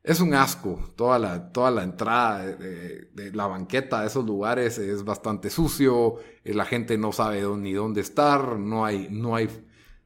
es 0.04 0.20
un 0.20 0.34
asco. 0.34 0.92
Toda 0.96 1.18
la, 1.18 1.50
toda 1.50 1.70
la 1.70 1.82
entrada 1.82 2.44
de, 2.44 3.30
la 3.32 3.46
banqueta 3.46 4.02
de 4.02 4.08
esos 4.08 4.24
lugares 4.24 4.76
es 4.78 5.02
bastante 5.02 5.48
sucio. 5.48 6.16
Eh, 6.44 6.52
la 6.52 6.66
gente 6.66 6.98
no 6.98 7.10
sabe 7.10 7.42
ni 7.56 7.72
dónde 7.72 8.02
estar. 8.02 8.58
No 8.58 8.84
hay, 8.84 9.08
no 9.10 9.34
hay, 9.34 9.48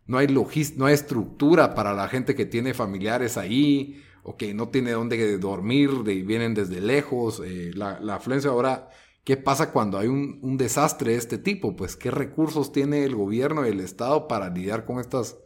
no 0.07 0.19
hay 0.19 0.29
no 0.29 0.87
hay 0.87 0.95
estructura 0.95 1.75
para 1.75 1.93
la 1.95 2.09
gente 2.09 2.37
que 2.37 2.47
tiene 2.47 2.75
familiares 2.75 3.37
ahí 3.37 4.05
o 4.29 4.37
no 4.55 4.69
tiene 4.69 4.93
dónde 4.93 5.39
dormir, 5.39 5.91
y 6.07 6.23
vienen 6.23 6.53
desde 6.55 6.81
lejos, 6.81 7.41
eh, 7.45 7.71
la, 7.75 7.99
la, 8.01 8.17
afluencia 8.17 8.51
ahora, 8.51 8.91
¿qué 9.25 9.39
pasa 9.39 9.73
cuando 9.73 9.99
hay 9.99 10.09
un, 10.09 10.57
desastre 10.59 11.13
de 11.13 11.19
este 11.19 11.39
tipo? 11.39 11.75
Pues 11.75 11.97
qué 11.97 12.11
recursos 12.11 12.71
tiene 12.71 13.05
el 13.05 13.15
gobierno 13.15 13.67
y 13.67 13.71
el 13.71 13.81
Estado 13.81 14.29
para 14.29 14.51
lidiar 14.51 14.85
con 14.85 15.01
estas 15.01 15.39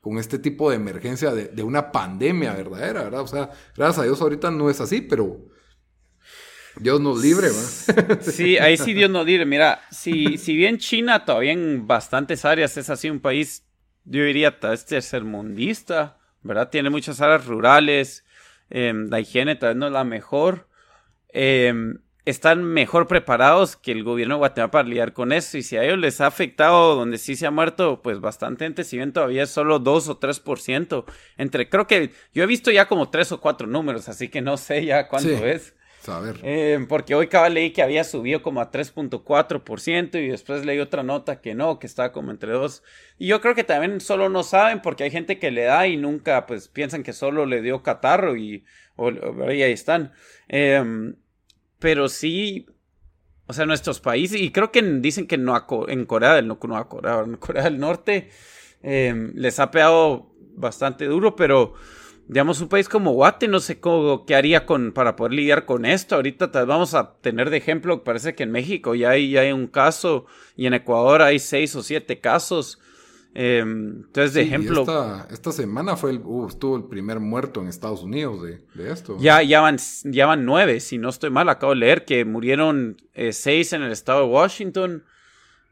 con 0.00 0.16
este 0.16 0.38
tipo 0.38 0.70
de 0.70 0.76
emergencia 0.76 1.30
de, 1.32 1.62
una 1.62 1.92
pandemia 1.92 2.54
verdadera, 2.54 3.02
¿verdad? 3.02 3.20
O 3.20 3.26
sea, 3.26 3.50
gracias 3.76 3.98
a 3.98 4.04
Dios 4.04 4.22
ahorita 4.22 4.50
no 4.50 4.70
es 4.70 4.80
así, 4.80 5.02
pero 5.02 5.46
Dios 6.76 7.02
nos 7.02 7.20
libre, 7.20 7.48
¿verdad? 7.48 8.20
Sí, 8.22 8.56
ahí 8.56 8.78
sí 8.78 8.94
Dios 8.94 9.10
nos 9.10 9.26
libre. 9.26 9.44
Mira, 9.44 9.82
si, 9.90 10.38
si 10.38 10.56
bien 10.56 10.78
China 10.78 11.26
todavía 11.26 11.52
en 11.52 11.86
bastantes 11.86 12.46
áreas 12.46 12.78
es 12.78 12.88
así 12.88 13.10
un 13.10 13.20
país, 13.20 13.66
yo 14.04 14.24
diría, 14.24 14.58
tercermundista, 14.58 16.18
¿verdad? 16.42 16.70
Tiene 16.70 16.88
muchas 16.88 17.20
áreas 17.20 17.44
rurales, 17.44 18.24
Em, 18.70 19.08
la 19.10 19.20
higiene 19.20 19.56
tal 19.56 19.70
vez 19.70 19.76
no 19.76 19.86
es 19.86 19.92
la 19.92 20.04
mejor. 20.04 20.68
Em, 21.28 21.98
están 22.24 22.64
mejor 22.64 23.06
preparados 23.06 23.76
que 23.76 23.92
el 23.92 24.04
gobierno 24.04 24.34
de 24.34 24.38
Guatemala 24.38 24.70
para 24.70 24.88
lidiar 24.88 25.12
con 25.12 25.32
eso. 25.32 25.58
Y 25.58 25.62
si 25.62 25.76
a 25.76 25.84
ellos 25.84 25.98
les 25.98 26.20
ha 26.20 26.26
afectado 26.26 26.94
donde 26.94 27.18
sí 27.18 27.36
se 27.36 27.46
ha 27.46 27.50
muerto, 27.50 28.00
pues 28.02 28.20
bastante 28.20 28.64
gente, 28.64 28.84
si 28.84 28.96
bien 28.96 29.12
todavía 29.12 29.42
es 29.42 29.50
solo 29.50 29.78
2 29.78 30.08
o 30.08 30.18
3%. 30.18 31.04
Entre, 31.36 31.68
creo 31.68 31.86
que 31.86 32.10
yo 32.32 32.42
he 32.42 32.46
visto 32.46 32.70
ya 32.70 32.86
como 32.86 33.10
3 33.10 33.32
o 33.32 33.40
4 33.40 33.66
números, 33.66 34.08
así 34.08 34.28
que 34.28 34.40
no 34.40 34.56
sé 34.56 34.84
ya 34.84 35.08
cuánto 35.08 35.44
es. 35.46 35.74
Eh, 36.42 36.84
porque 36.88 37.14
hoy 37.14 37.26
acaba 37.26 37.48
leí 37.48 37.72
que 37.72 37.82
había 37.82 38.04
subido 38.04 38.42
como 38.42 38.60
a 38.60 38.70
3.4% 38.70 40.22
y 40.22 40.28
después 40.28 40.64
leí 40.64 40.78
otra 40.78 41.02
nota 41.02 41.40
que 41.40 41.54
no, 41.54 41.78
que 41.78 41.86
estaba 41.86 42.12
como 42.12 42.30
entre 42.30 42.52
2. 42.52 42.82
Y 43.18 43.26
yo 43.26 43.40
creo 43.40 43.54
que 43.54 43.64
también 43.64 44.00
solo 44.00 44.28
no 44.28 44.42
saben 44.42 44.80
porque 44.82 45.04
hay 45.04 45.10
gente 45.10 45.38
que 45.38 45.50
le 45.50 45.64
da 45.64 45.86
y 45.86 45.96
nunca 45.96 46.46
pues 46.46 46.68
piensan 46.68 47.02
que 47.02 47.12
solo 47.12 47.46
le 47.46 47.62
dio 47.62 47.82
catarro 47.82 48.36
y, 48.36 48.64
ahí 48.96 49.62
están. 49.62 50.12
Eh, 50.48 51.12
pero 51.78 52.08
sí, 52.08 52.66
o 53.46 53.52
sea, 53.52 53.66
nuestros 53.66 53.98
países, 53.98 54.40
y 54.40 54.52
creo 54.52 54.70
que 54.70 54.80
dicen 54.80 55.26
que 55.26 55.36
no 55.36 55.56
en 55.88 56.06
Corea 56.06 56.34
del, 56.34 56.46
no, 56.46 56.58
en 56.62 57.36
Corea 57.36 57.64
del 57.64 57.80
Norte 57.80 58.30
em, 58.80 59.32
les 59.34 59.58
ha 59.58 59.72
pegado 59.72 60.32
bastante 60.54 61.06
duro, 61.06 61.34
pero 61.34 61.74
digamos, 62.30 62.60
un 62.60 62.68
país 62.68 62.88
como 62.88 63.10
Guate, 63.10 63.48
no 63.48 63.58
sé 63.58 63.80
cómo, 63.80 64.24
qué 64.24 64.36
haría 64.36 64.64
con, 64.64 64.92
para 64.92 65.16
poder 65.16 65.32
lidiar 65.32 65.66
con 65.66 65.84
esto. 65.84 66.14
Ahorita 66.14 66.46
vamos 66.64 66.94
a 66.94 67.14
tener 67.14 67.50
de 67.50 67.56
ejemplo, 67.56 68.04
parece 68.04 68.36
que 68.36 68.44
en 68.44 68.52
México 68.52 68.94
ya 68.94 69.10
hay, 69.10 69.32
ya 69.32 69.40
hay 69.40 69.50
un 69.50 69.66
caso 69.66 70.26
y 70.54 70.66
en 70.66 70.74
Ecuador 70.74 71.22
hay 71.22 71.40
seis 71.40 71.74
o 71.74 71.82
siete 71.82 72.20
casos. 72.20 72.78
Em, 73.34 74.02
entonces, 74.06 74.34
de 74.34 74.42
ejemplo. 74.42 74.82
Esta, 75.28 75.50
semana 75.50 75.96
fue 75.96 76.12
el, 76.12 76.20
uh, 76.22 76.46
estuvo 76.46 76.76
el 76.76 76.84
primer 76.84 77.18
muerto 77.18 77.62
en 77.62 77.66
Estados 77.66 78.04
Unidos 78.04 78.42
de, 78.42 78.92
esto. 78.92 79.16
Ya, 79.18 79.42
ya, 79.42 79.60
van, 79.60 79.78
ya 80.04 80.26
van 80.26 80.44
nueve, 80.44 80.78
si 80.78 80.98
no 80.98 81.08
estoy 81.08 81.30
mal, 81.30 81.48
acabo 81.48 81.72
de 81.72 81.80
leer 81.80 82.04
que 82.04 82.24
murieron 82.24 82.96
eh, 83.12 83.32
seis 83.32 83.72
en 83.72 83.82
el 83.82 83.90
estado 83.90 84.20
de 84.20 84.32
Washington, 84.32 85.02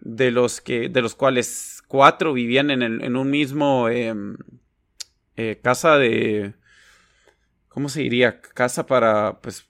de 0.00 0.33
los, 0.33 0.61
que, 0.61 0.88
de 0.88 1.03
los 1.03 1.15
cuales 1.15 1.85
cuatro 1.87 2.33
vivían 2.33 2.73
en, 2.73 2.83
el, 2.83 3.05
en 3.05 3.15
un 3.15 3.31
mismo 3.31 3.88
em, 3.88 4.37
eh, 5.38 5.61
casa 5.62 5.97
de. 5.97 6.54
¿Cómo 7.68 7.88
se 7.88 8.00
diría? 8.00 8.40
Casa 8.40 8.87
para. 8.87 9.40
Pues. 9.40 9.66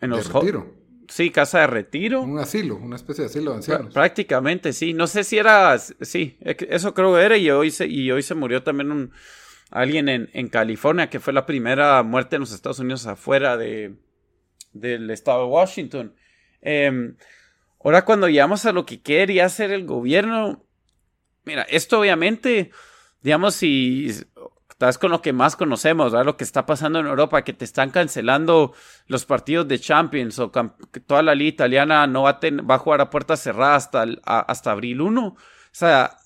En 0.00 0.10
los 0.10 0.32
retiro. 0.32 0.74
Sí, 1.08 1.30
casa 1.30 1.60
de 1.60 1.66
retiro. 1.66 2.22
Un 2.22 2.38
asilo, 2.38 2.76
una 2.76 2.96
especie 2.96 3.24
de 3.24 3.30
asilo 3.30 3.50
de 3.50 3.58
ancianos. 3.58 3.92
Prácticamente, 3.92 4.72
sí. 4.72 4.94
No 4.94 5.06
sé 5.06 5.24
si 5.24 5.36
era, 5.36 5.78
sí, 5.78 6.38
eso 6.40 6.94
creo 6.94 7.14
que 7.14 7.20
era 7.20 7.36
y 7.36 7.50
hoy 7.50 7.70
se, 7.70 7.86
y 7.86 8.10
hoy 8.10 8.22
se 8.22 8.34
murió 8.34 8.62
también 8.62 8.90
un, 8.90 9.12
alguien 9.70 10.08
en, 10.08 10.30
en 10.32 10.48
California, 10.48 11.10
que 11.10 11.20
fue 11.20 11.34
la 11.34 11.44
primera 11.44 12.02
muerte 12.02 12.36
en 12.36 12.40
los 12.40 12.52
Estados 12.52 12.78
Unidos 12.78 13.06
afuera 13.06 13.58
de, 13.58 13.96
del 14.72 15.10
estado 15.10 15.44
de 15.44 15.50
Washington. 15.50 16.14
Em, 16.62 17.16
ahora 17.84 18.06
cuando 18.06 18.28
llegamos 18.28 18.64
a 18.64 18.72
lo 18.72 18.86
que 18.86 19.02
quería 19.02 19.44
hacer 19.44 19.72
el 19.72 19.84
gobierno, 19.84 20.64
mira, 21.44 21.62
esto 21.62 22.00
obviamente, 22.00 22.70
digamos, 23.22 23.54
si 23.54 24.10
Estás 24.82 24.98
con 24.98 25.12
lo 25.12 25.22
que 25.22 25.32
más 25.32 25.54
conocemos, 25.54 26.10
¿verdad? 26.10 26.26
Lo 26.26 26.36
que 26.36 26.42
está 26.42 26.66
pasando 26.66 26.98
en 26.98 27.06
Europa, 27.06 27.44
que 27.44 27.52
te 27.52 27.64
están 27.64 27.90
cancelando 27.90 28.72
los 29.06 29.24
partidos 29.24 29.68
de 29.68 29.78
Champions 29.78 30.40
o 30.40 30.50
que 30.50 30.98
toda 30.98 31.22
la 31.22 31.36
liga 31.36 31.50
italiana 31.50 32.04
no 32.08 32.22
va 32.22 32.30
a, 32.30 32.40
va 32.68 32.74
a 32.74 32.78
jugar 32.78 33.00
a 33.00 33.08
puerta 33.08 33.36
cerrada 33.36 33.76
hasta, 33.76 34.04
hasta 34.24 34.72
abril 34.72 35.02
1. 35.02 35.24
O 35.24 35.36
sea, 35.70 36.16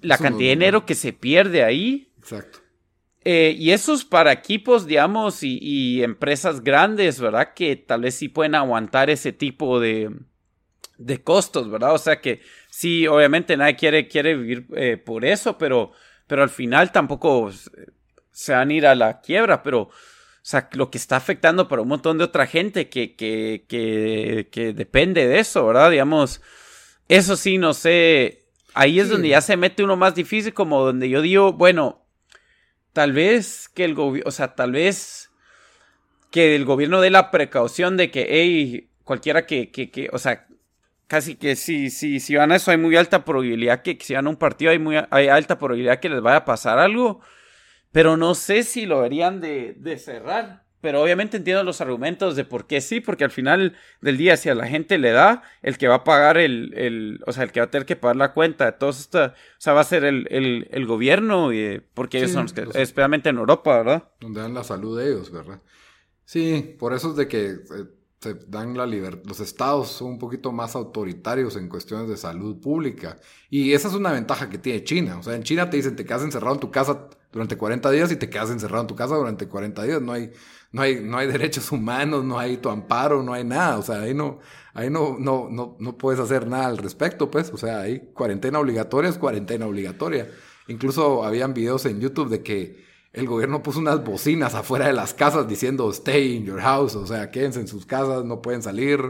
la 0.00 0.16
cantidad 0.16 0.50
de 0.50 0.54
dinero 0.54 0.86
que 0.86 0.94
se 0.94 1.12
pierde 1.12 1.64
ahí. 1.64 2.12
Exacto. 2.18 2.60
Eh, 3.24 3.52
y 3.58 3.72
eso 3.72 3.94
es 3.94 4.04
para 4.04 4.30
equipos, 4.30 4.86
digamos, 4.86 5.42
y, 5.42 6.04
empresas 6.04 6.62
grandes, 6.62 7.20
¿verdad? 7.20 7.52
Que 7.52 7.74
tal 7.74 8.02
vez 8.02 8.14
sí 8.14 8.28
pueden 8.28 8.54
aguantar 8.54 9.10
ese 9.10 9.32
tipo 9.32 9.80
de, 9.80 10.14
de 10.98 11.22
costos, 11.22 11.70
¿verdad? 11.70 11.94
O 11.94 11.98
sea 11.98 12.20
que 12.20 12.42
sí, 12.70 13.06
obviamente 13.06 13.56
nadie 13.56 13.76
quiere, 13.76 14.08
quiere 14.08 14.36
vivir 14.36 14.66
eh, 14.76 14.96
por 14.96 15.24
eso, 15.24 15.56
pero 15.56 15.92
pero 16.28 16.42
al 16.42 16.50
final 16.50 16.92
tampoco 16.92 17.50
se 18.30 18.52
van 18.52 18.70
a 18.70 18.72
ir 18.72 18.86
a 18.86 18.94
la 18.94 19.20
quiebra, 19.20 19.64
pero, 19.64 19.80
o 19.80 19.90
sea, 20.42 20.68
lo 20.74 20.90
que 20.90 20.98
está 20.98 21.16
afectando 21.16 21.66
para 21.66 21.82
un 21.82 21.88
montón 21.88 22.18
de 22.18 22.24
otra 22.24 22.46
gente 22.46 22.88
que, 22.88 23.16
que, 23.16 23.64
que, 23.66 24.48
que 24.52 24.72
depende 24.74 25.26
de 25.26 25.40
eso, 25.40 25.66
¿verdad? 25.66 25.90
Digamos, 25.90 26.40
eso 27.08 27.34
sí, 27.36 27.58
no 27.58 27.72
sé, 27.74 28.44
ahí 28.74 29.00
es 29.00 29.08
donde 29.08 29.30
ya 29.30 29.40
se 29.40 29.56
mete 29.56 29.82
uno 29.82 29.96
más 29.96 30.14
difícil, 30.14 30.54
como 30.54 30.84
donde 30.84 31.08
yo 31.08 31.22
digo, 31.22 31.54
bueno, 31.54 32.04
tal 32.92 33.12
vez 33.12 33.70
que 33.70 33.84
el 33.84 33.94
gobierno, 33.94 34.28
o 34.28 34.30
sea, 34.30 34.54
tal 34.54 34.72
vez 34.72 35.30
que 36.30 36.54
el 36.54 36.66
gobierno 36.66 37.00
dé 37.00 37.08
la 37.08 37.30
precaución 37.30 37.96
de 37.96 38.10
que, 38.10 38.26
hey, 38.28 38.90
cualquiera 39.02 39.46
que, 39.46 39.70
que, 39.70 39.90
que, 39.90 40.10
o 40.12 40.18
sea, 40.18 40.46
casi 41.08 41.34
que 41.34 41.56
si, 41.56 41.90
si, 41.90 42.20
si 42.20 42.36
van 42.36 42.52
a 42.52 42.56
eso 42.56 42.70
hay 42.70 42.76
muy 42.76 42.94
alta 42.94 43.24
probabilidad 43.24 43.82
que, 43.82 43.98
si 44.00 44.14
van 44.14 44.28
a 44.28 44.30
un 44.30 44.36
partido 44.36 44.70
hay, 44.70 44.78
muy, 44.78 44.96
hay 45.10 45.28
alta 45.28 45.58
probabilidad 45.58 45.98
que 45.98 46.08
les 46.08 46.20
vaya 46.20 46.36
a 46.36 46.44
pasar 46.44 46.78
algo. 46.78 47.20
Pero 47.90 48.16
no 48.16 48.34
sé 48.34 48.62
si 48.62 48.86
lo 48.86 48.96
deberían 48.96 49.40
de, 49.40 49.74
de 49.76 49.98
cerrar. 49.98 50.68
Pero 50.80 51.02
obviamente 51.02 51.36
entiendo 51.36 51.64
los 51.64 51.80
argumentos 51.80 52.36
de 52.36 52.44
por 52.44 52.68
qué 52.68 52.80
sí, 52.80 53.00
porque 53.00 53.24
al 53.24 53.32
final 53.32 53.74
del 54.00 54.16
día, 54.16 54.36
si 54.36 54.48
a 54.48 54.54
la 54.54 54.68
gente 54.68 54.96
le 54.98 55.10
da, 55.10 55.42
el 55.60 55.76
que 55.76 55.88
va 55.88 55.96
a 55.96 56.04
pagar 56.04 56.38
el, 56.38 56.72
el 56.76 57.20
o 57.26 57.32
sea, 57.32 57.42
el 57.42 57.50
que 57.50 57.58
va 57.58 57.66
a 57.66 57.70
tener 57.70 57.84
que 57.84 57.96
pagar 57.96 58.14
la 58.14 58.32
cuenta 58.32 58.66
de 58.66 58.72
todo 58.72 58.90
esto, 58.90 59.24
o 59.24 59.32
sea, 59.58 59.72
va 59.72 59.80
a 59.80 59.84
ser 59.84 60.04
el, 60.04 60.28
el, 60.30 60.68
el 60.70 60.86
gobierno, 60.86 61.52
y, 61.52 61.82
porque 61.94 62.18
ellos 62.18 62.30
son 62.30 62.42
los 62.42 62.52
que, 62.52 62.60
especialmente 62.74 63.28
en 63.30 63.38
Europa, 63.38 63.78
¿verdad? 63.78 64.08
Donde 64.20 64.40
dan 64.40 64.54
la 64.54 64.62
salud 64.62 64.96
de 64.96 65.08
ellos, 65.08 65.32
¿verdad? 65.32 65.60
Sí, 66.24 66.76
por 66.78 66.92
eso 66.92 67.10
es 67.10 67.16
de 67.16 67.26
que 67.26 67.46
eh, 67.46 67.56
se 68.20 68.34
dan 68.48 68.76
la 68.76 68.86
libertad. 68.86 69.22
Los 69.26 69.40
estados 69.40 69.88
son 69.88 70.08
un 70.12 70.18
poquito 70.18 70.50
más 70.52 70.74
autoritarios 70.74 71.56
en 71.56 71.68
cuestiones 71.68 72.08
de 72.08 72.16
salud 72.16 72.60
pública. 72.60 73.16
Y 73.48 73.72
esa 73.72 73.88
es 73.88 73.94
una 73.94 74.12
ventaja 74.12 74.50
que 74.50 74.58
tiene 74.58 74.82
China. 74.84 75.18
O 75.18 75.22
sea, 75.22 75.34
en 75.34 75.44
China 75.44 75.70
te 75.70 75.76
dicen 75.76 75.94
te 75.96 76.04
quedas 76.04 76.22
encerrado 76.22 76.54
en 76.54 76.60
tu 76.60 76.70
casa 76.70 77.08
durante 77.32 77.56
40 77.56 77.90
días 77.90 78.10
y 78.10 78.16
te 78.16 78.28
quedas 78.28 78.50
encerrado 78.50 78.82
en 78.82 78.88
tu 78.88 78.96
casa 78.96 79.14
durante 79.14 79.46
40 79.46 79.82
días. 79.84 80.02
No 80.02 80.12
hay, 80.12 80.32
no 80.72 80.82
hay, 80.82 81.00
no 81.00 81.16
hay 81.18 81.28
derechos 81.28 81.70
humanos, 81.70 82.24
no 82.24 82.38
hay 82.38 82.56
tu 82.56 82.70
amparo, 82.70 83.22
no 83.22 83.34
hay 83.34 83.44
nada. 83.44 83.78
O 83.78 83.82
sea, 83.82 84.00
ahí 84.00 84.14
no, 84.14 84.40
ahí 84.74 84.90
no, 84.90 85.16
no, 85.18 85.48
no, 85.48 85.76
no 85.78 85.96
puedes 85.96 86.20
hacer 86.20 86.48
nada 86.48 86.66
al 86.66 86.78
respecto, 86.78 87.30
pues. 87.30 87.52
O 87.52 87.56
sea, 87.56 87.80
hay 87.80 88.10
cuarentena 88.14 88.58
obligatoria, 88.58 89.10
es 89.10 89.18
cuarentena 89.18 89.66
obligatoria. 89.66 90.28
Incluso 90.66 91.24
habían 91.24 91.54
videos 91.54 91.86
en 91.86 92.00
YouTube 92.00 92.28
de 92.30 92.42
que 92.42 92.87
el 93.18 93.26
gobierno 93.26 93.62
puso 93.62 93.80
unas 93.80 94.04
bocinas 94.04 94.54
afuera 94.54 94.86
de 94.86 94.92
las 94.92 95.12
casas 95.12 95.48
diciendo 95.48 95.90
stay 95.90 96.36
in 96.36 96.44
your 96.44 96.60
house, 96.60 96.94
o 96.94 97.06
sea, 97.06 97.30
quédense 97.30 97.60
en 97.60 97.66
sus 97.66 97.84
casas, 97.84 98.24
no 98.24 98.40
pueden 98.40 98.62
salir, 98.62 99.00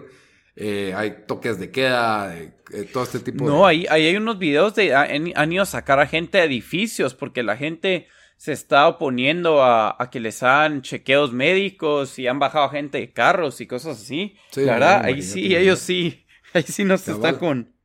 eh, 0.56 0.94
hay 0.96 1.24
toques 1.26 1.58
de 1.60 1.70
queda, 1.70 2.36
eh, 2.36 2.54
eh, 2.72 2.88
todo 2.90 3.04
este 3.04 3.20
tipo 3.20 3.44
de... 3.44 3.50
No, 3.50 3.66
ahí, 3.66 3.86
hay 3.90 4.16
unos 4.16 4.38
videos 4.38 4.74
de 4.74 4.94
han, 4.94 5.52
ido 5.52 5.62
a 5.62 5.66
sacar 5.66 6.00
a 6.00 6.06
gente 6.06 6.38
de 6.38 6.44
edificios 6.44 7.14
porque 7.14 7.42
la 7.42 7.56
gente 7.56 8.08
se 8.38 8.52
está 8.52 8.88
oponiendo 8.88 9.62
a, 9.62 10.08
que 10.10 10.20
les 10.20 10.42
hagan 10.42 10.80
chequeos 10.80 11.32
médicos 11.32 12.18
y 12.18 12.28
han 12.28 12.38
bajado 12.38 12.70
gente 12.70 12.98
de 12.98 13.12
carros 13.12 13.60
y 13.60 13.66
cosas 13.66 14.00
así. 14.00 14.36
la 14.56 14.74
verdad, 14.74 15.04
ahí 15.04 15.22
sí, 15.22 15.54
ellos 15.54 15.80
sí, 15.80 16.24
ahí 16.54 16.62
sí 16.62 16.84
nos 16.84 17.06
están 17.06 17.36
con... 17.36 17.77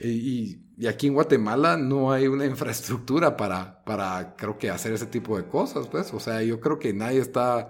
y 0.00 0.70
y 0.80 0.86
aquí 0.86 1.08
en 1.08 1.12
Guatemala 1.12 1.76
no 1.76 2.10
hay 2.10 2.26
una 2.26 2.46
infraestructura 2.46 3.36
para, 3.36 3.84
para, 3.84 4.34
creo 4.34 4.56
que, 4.56 4.70
hacer 4.70 4.94
ese 4.94 5.04
tipo 5.04 5.36
de 5.36 5.44
cosas, 5.44 5.88
pues. 5.88 6.14
O 6.14 6.20
sea, 6.20 6.42
yo 6.42 6.58
creo 6.58 6.78
que 6.78 6.94
nadie 6.94 7.20
está, 7.20 7.68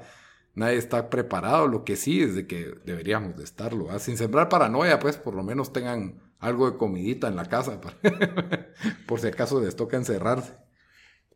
nadie 0.54 0.76
está 0.76 1.10
preparado. 1.10 1.66
Lo 1.66 1.82
que 1.82 1.96
sí 1.96 2.22
es 2.22 2.36
de 2.36 2.46
que 2.46 2.72
deberíamos 2.84 3.36
de 3.36 3.42
estarlo. 3.42 3.98
Sin 3.98 4.16
sembrar 4.16 4.48
paranoia, 4.48 5.00
pues, 5.00 5.16
por 5.16 5.34
lo 5.34 5.42
menos 5.42 5.72
tengan 5.72 6.20
algo 6.38 6.70
de 6.70 6.76
comidita 6.76 7.26
en 7.26 7.34
la 7.34 7.46
casa, 7.46 7.80
por 9.08 9.18
si 9.18 9.26
acaso 9.26 9.60
les 9.60 9.74
toca 9.74 9.96
encerrarse. 9.96 10.54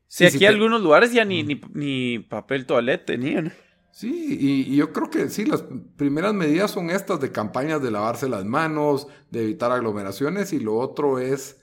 Sí, 0.06 0.26
aquí 0.26 0.46
algunos 0.46 0.80
lugares 0.80 1.12
ya 1.12 1.24
ni, 1.24 1.42
ni, 1.42 1.60
ni 1.72 2.20
papel 2.20 2.66
toalete 2.66 3.14
tenían. 3.14 3.52
Sí, 3.94 4.36
y, 4.40 4.74
yo 4.74 4.92
creo 4.92 5.08
que 5.08 5.28
sí, 5.28 5.44
las 5.44 5.62
primeras 5.96 6.34
medidas 6.34 6.72
son 6.72 6.90
estas 6.90 7.20
de 7.20 7.30
campañas 7.30 7.80
de 7.80 7.92
lavarse 7.92 8.28
las 8.28 8.44
manos, 8.44 9.06
de 9.30 9.44
evitar 9.44 9.70
aglomeraciones, 9.70 10.52
y 10.52 10.58
lo 10.58 10.74
otro 10.74 11.20
es 11.20 11.60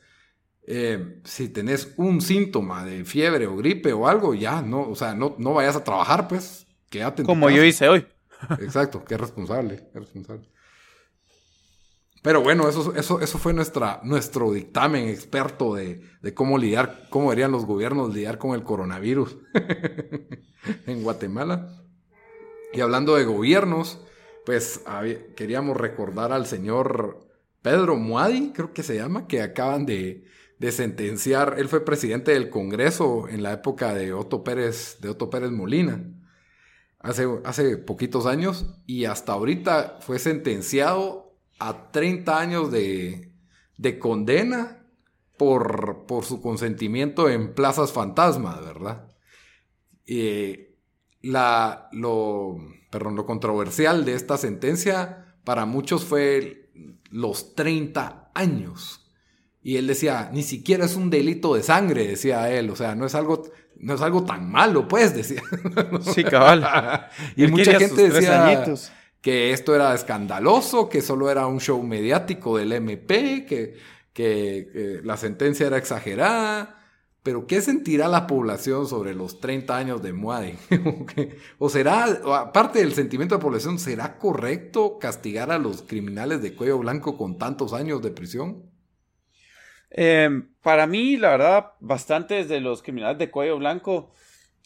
eh, 0.64 1.20
si 1.26 1.50
tenés 1.50 1.94
un 1.98 2.22
síntoma 2.22 2.86
de 2.86 3.04
fiebre 3.04 3.48
o 3.48 3.58
gripe 3.58 3.92
o 3.92 4.08
algo, 4.08 4.34
ya, 4.34 4.62
no, 4.62 4.88
o 4.88 4.96
sea, 4.96 5.14
no, 5.14 5.36
no 5.40 5.56
vayas 5.56 5.76
a 5.76 5.84
trabajar, 5.84 6.30
pues, 6.30 6.68
quédate 6.90 7.24
Como 7.24 7.50
yo 7.50 7.66
hice 7.66 7.90
hoy. 7.90 8.08
Exacto, 8.62 9.04
qué 9.04 9.18
responsable, 9.18 9.90
qué 9.92 10.00
responsable. 10.00 10.48
Pero 12.22 12.42
bueno, 12.42 12.70
eso, 12.70 12.96
eso, 12.96 13.20
eso 13.20 13.40
fue 13.40 13.52
nuestra, 13.52 14.00
nuestro 14.06 14.54
dictamen 14.54 15.10
experto 15.10 15.76
de, 15.76 16.02
de 16.22 16.34
cómo 16.34 16.58
lidiar, 16.58 17.08
cómo 17.10 17.32
deberían 17.32 17.52
los 17.52 17.66
gobiernos 17.66 18.14
lidiar 18.14 18.38
con 18.38 18.56
el 18.56 18.64
coronavirus 18.64 19.38
en 20.88 21.04
Guatemala. 21.04 21.81
Y 22.74 22.82
hablando 22.82 23.16
de 23.16 23.26
gobiernos, 23.26 24.02
pues 24.46 24.82
queríamos 25.36 25.78
recordar 25.78 26.32
al 26.32 26.46
señor 26.46 27.28
Pedro 27.62 27.98
Muadi, 27.98 28.54
creo 28.54 28.74
que 28.74 28.84
se 28.84 28.96
llama, 28.96 29.28
que 29.28 29.42
acaban 29.42 29.86
de, 29.86 30.26
de 30.58 30.72
sentenciar, 30.72 31.56
él 31.58 31.68
fue 31.68 31.84
presidente 31.84 32.32
del 32.32 32.50
Congreso 32.50 33.28
en 33.28 33.44
la 33.44 33.54
época 33.54 33.94
de 33.94 34.14
Otto 34.14 34.44
Pérez, 34.44 34.98
de 35.02 35.10
Otto 35.10 35.30
Pérez 35.30 35.52
Molina. 35.52 36.04
hace, 37.00 37.28
hace 37.46 37.78
poquitos 37.78 38.26
años 38.26 38.66
y 38.86 39.06
hasta 39.06 39.34
ahorita 39.34 39.98
fue 40.02 40.20
sentenciado 40.20 41.36
a 41.60 41.92
30 41.92 42.40
años 42.40 42.72
de, 42.72 43.34
de 43.78 44.00
condena 44.00 44.86
por, 45.38 46.06
por, 46.06 46.26
su 46.26 46.42
consentimiento 46.42 47.28
en 47.28 47.56
plazas 47.56 47.92
fantasmas, 47.92 48.64
¿verdad? 48.64 49.08
Eh, 50.06 50.71
la, 51.22 51.90
lo, 51.92 52.58
perdón, 52.90 53.16
lo 53.16 53.26
controversial 53.26 54.06
de 54.06 54.14
esta 54.14 54.38
sentencia 54.38 55.36
para 55.44 55.66
muchos 55.66 56.04
fue 56.04 56.70
los 57.10 57.56
30 57.56 58.32
años. 58.34 59.02
Y 59.64 59.78
él 59.78 59.88
decía, 59.88 60.30
ni 60.34 60.44
siquiera 60.44 60.86
es 60.86 60.96
un 60.96 61.10
delito 61.10 61.54
de 61.54 61.62
sangre, 61.62 62.08
decía 62.08 62.50
él, 62.52 62.70
o 62.70 62.76
sea, 62.76 62.96
no 62.96 63.06
es 63.06 63.14
algo, 63.14 63.44
no 63.78 63.94
es 63.94 64.02
algo 64.02 64.24
tan 64.24 64.50
malo, 64.52 64.88
pues, 64.88 65.16
decía. 65.16 65.44
Sí, 66.02 66.24
cabal. 66.24 67.10
y 67.36 67.46
mucha 67.48 67.78
gente 67.78 68.10
decía 68.10 68.66
que 69.22 69.52
esto 69.54 69.76
era 69.76 69.94
escandaloso, 69.94 70.90
que 70.90 71.02
solo 71.02 71.30
era 71.30 71.46
un 71.46 71.60
show 71.60 71.82
mediático 71.84 72.58
del 72.58 72.74
MP, 72.74 73.46
que, 73.46 73.78
que, 74.14 75.00
la 75.04 75.16
sentencia 75.16 75.68
era 75.68 75.78
exagerada. 75.78 76.81
Pero, 77.24 77.46
¿qué 77.46 77.62
sentirá 77.62 78.08
la 78.08 78.26
población 78.26 78.88
sobre 78.88 79.14
los 79.14 79.40
30 79.40 79.78
años 79.78 80.02
de 80.02 80.12
Muade? 80.12 80.58
¿O 81.60 81.70
será, 81.70 82.06
aparte 82.40 82.80
del 82.80 82.94
sentimiento 82.94 83.36
de 83.36 83.42
población, 83.42 83.78
será 83.78 84.18
correcto 84.18 84.98
castigar 84.98 85.52
a 85.52 85.60
los 85.60 85.84
criminales 85.84 86.42
de 86.42 86.56
cuello 86.56 86.80
blanco 86.80 87.18
con 87.18 87.38
tantos 87.38 87.74
años 87.74 88.02
de 88.02 88.10
prisión? 88.10 88.64
Em, 89.92 90.50
para 90.64 90.88
mí, 90.88 91.18
la 91.18 91.30
verdad, 91.30 91.66
bastantes 91.80 92.50
de 92.50 92.60
los 92.60 92.82
criminales 92.82 93.20
de 93.20 93.30
cuello 93.30 93.60
blanco 93.60 94.12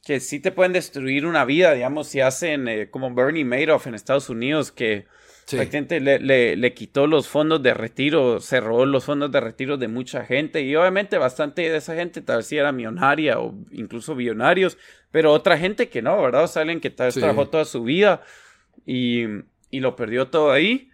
que 0.05 0.19
sí 0.19 0.39
te 0.39 0.51
pueden 0.51 0.71
destruir 0.71 1.25
una 1.25 1.43
vida, 1.45 1.73
digamos, 1.73 2.07
si 2.07 2.21
hacen 2.21 2.67
eh, 2.67 2.89
como 2.89 3.13
Bernie 3.13 3.43
Madoff 3.43 3.87
en 3.87 3.95
Estados 3.95 4.29
Unidos, 4.29 4.71
que 4.71 5.07
prácticamente 5.49 5.99
le, 5.99 6.55
le, 6.55 6.73
quitó 6.73 7.07
los 7.07 7.27
fondos 7.27 7.61
de 7.61 7.73
retiro, 7.73 8.39
cerró 8.39 8.85
los 8.85 9.05
fondos 9.05 9.31
de 9.31 9.39
retiro 9.39 9.77
de 9.77 9.87
mucha 9.87 10.25
gente, 10.25 10.61
y 10.61 10.75
obviamente 10.75 11.17
bastante 11.17 11.69
de 11.69 11.77
esa 11.77 11.95
gente 11.95 12.21
tal 12.21 12.37
vez 12.37 12.47
sí 12.47 12.57
era 12.57 12.71
millonaria 12.71 13.39
o 13.39 13.53
incluso 13.71 14.15
billonarios, 14.15 14.77
pero 15.11 15.31
otra 15.31 15.57
gente 15.57 15.89
que 15.89 16.01
no, 16.01 16.21
¿verdad? 16.21 16.43
O 16.43 16.47
sea, 16.47 16.61
alguien 16.61 16.81
que 16.81 16.89
tal 16.89 17.07
vez 17.07 17.15
trabajó 17.15 17.47
toda 17.47 17.65
su 17.65 17.83
vida 17.83 18.21
y, 18.85 19.23
y 19.69 19.79
lo 19.79 19.95
perdió 19.95 20.27
todo 20.27 20.51
ahí. 20.51 20.89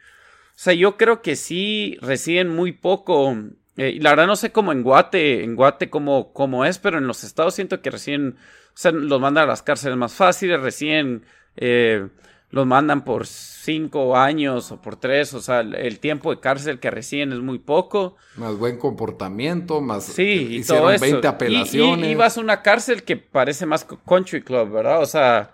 O 0.50 0.64
sea, 0.64 0.74
yo 0.74 0.98
creo 0.98 1.22
que 1.22 1.36
sí 1.36 1.98
reciben 2.02 2.50
muy 2.50 2.72
poco 2.72 3.36
eh, 3.78 3.98
la 4.02 4.12
verdad 4.12 4.28
no 4.28 4.36
sé 4.36 4.52
cómo 4.52 4.72
en 4.72 4.84
Guate, 4.84 5.44
en 5.44 5.56
Guate 5.56 5.90
cómo, 5.90 6.34
cómo 6.34 6.66
es, 6.66 6.78
pero 6.78 6.98
en 6.98 7.08
los 7.08 7.24
estados 7.24 7.56
siento 7.56 7.82
que 7.82 7.90
recién, 7.90 8.36
o 8.68 8.78
sea, 8.78 8.92
los 8.92 9.20
mandan 9.20 9.46
a 9.46 9.48
las 9.48 9.64
cárceles 9.64 9.98
más 9.98 10.14
fáciles, 10.14 10.60
recién 10.60 11.24
eh, 11.56 12.08
los 12.52 12.68
mandan 12.68 13.04
por 13.04 13.28
cinco 13.28 14.16
años 14.16 14.72
o 14.72 14.82
por 14.82 14.98
tres, 14.98 15.34
o 15.34 15.42
sea, 15.42 15.62
el, 15.62 16.00
tiempo 16.00 16.34
de 16.34 16.40
cárcel 16.40 16.80
que 16.80 16.92
reciben 16.92 17.32
es 17.34 17.40
muy 17.40 17.60
poco. 17.60 18.16
Más 18.36 18.56
buen 18.58 18.78
comportamiento, 18.78 19.82
más 19.82 20.06
sí, 20.06 20.24
y 20.24 20.56
hicieron 20.58 20.84
todo 20.84 20.92
eso. 20.92 21.02
20 21.02 21.28
apelaciones. 21.28 22.10
Y, 22.10 22.16
vas 22.16 22.38
a 22.38 22.42
una 22.42 22.62
cárcel 22.62 23.04
que 23.04 23.18
parece 23.18 23.66
más 23.66 23.86
country 24.06 24.42
club, 24.42 24.70
¿verdad? 24.70 25.02
O 25.02 25.06
sea... 25.06 25.54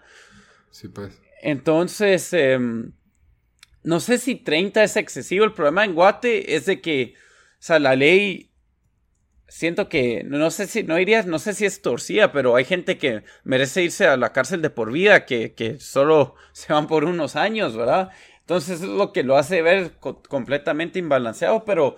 Sí, 0.71 0.87
pues. 0.87 1.19
Entonces, 1.41 2.33
em, 2.33 2.91
no 3.83 3.99
sé 3.99 4.17
si 4.17 4.35
30 4.35 4.83
es 4.83 4.95
excesivo. 4.95 5.45
El 5.45 5.53
problema 5.53 5.85
en 5.85 5.93
Guate 5.93 6.55
es 6.55 6.65
de 6.65 6.81
que 6.81 7.15
o 7.59 7.63
sea, 7.67 7.79
la 7.79 7.95
ley 7.95 8.51
siento 9.47 9.89
que 9.89 10.23
no 10.25 10.51
sé 10.51 10.67
si 10.67 10.83
no 10.83 10.95
dirías 10.95 11.25
no 11.25 11.39
sé 11.39 11.53
si 11.53 11.65
es 11.65 11.81
torcida 11.81 12.31
pero 12.31 12.55
hay 12.55 12.65
gente 12.65 12.97
que 12.97 13.23
merece 13.43 13.83
irse 13.83 14.05
a 14.05 14.17
la 14.17 14.33
cárcel 14.33 14.61
de 14.61 14.69
por 14.69 14.91
vida 14.91 15.25
que, 15.25 15.53
que 15.53 15.79
solo 15.79 16.35
se 16.51 16.73
van 16.73 16.87
por 16.87 17.05
unos 17.05 17.35
años 17.35 17.75
verdad 17.75 18.09
entonces 18.39 18.81
es 18.81 18.87
lo 18.87 19.13
que 19.13 19.23
lo 19.23 19.37
hace 19.37 19.61
ver 19.61 19.93
completamente 19.99 20.99
imbalanceado 20.99 21.65
pero 21.65 21.95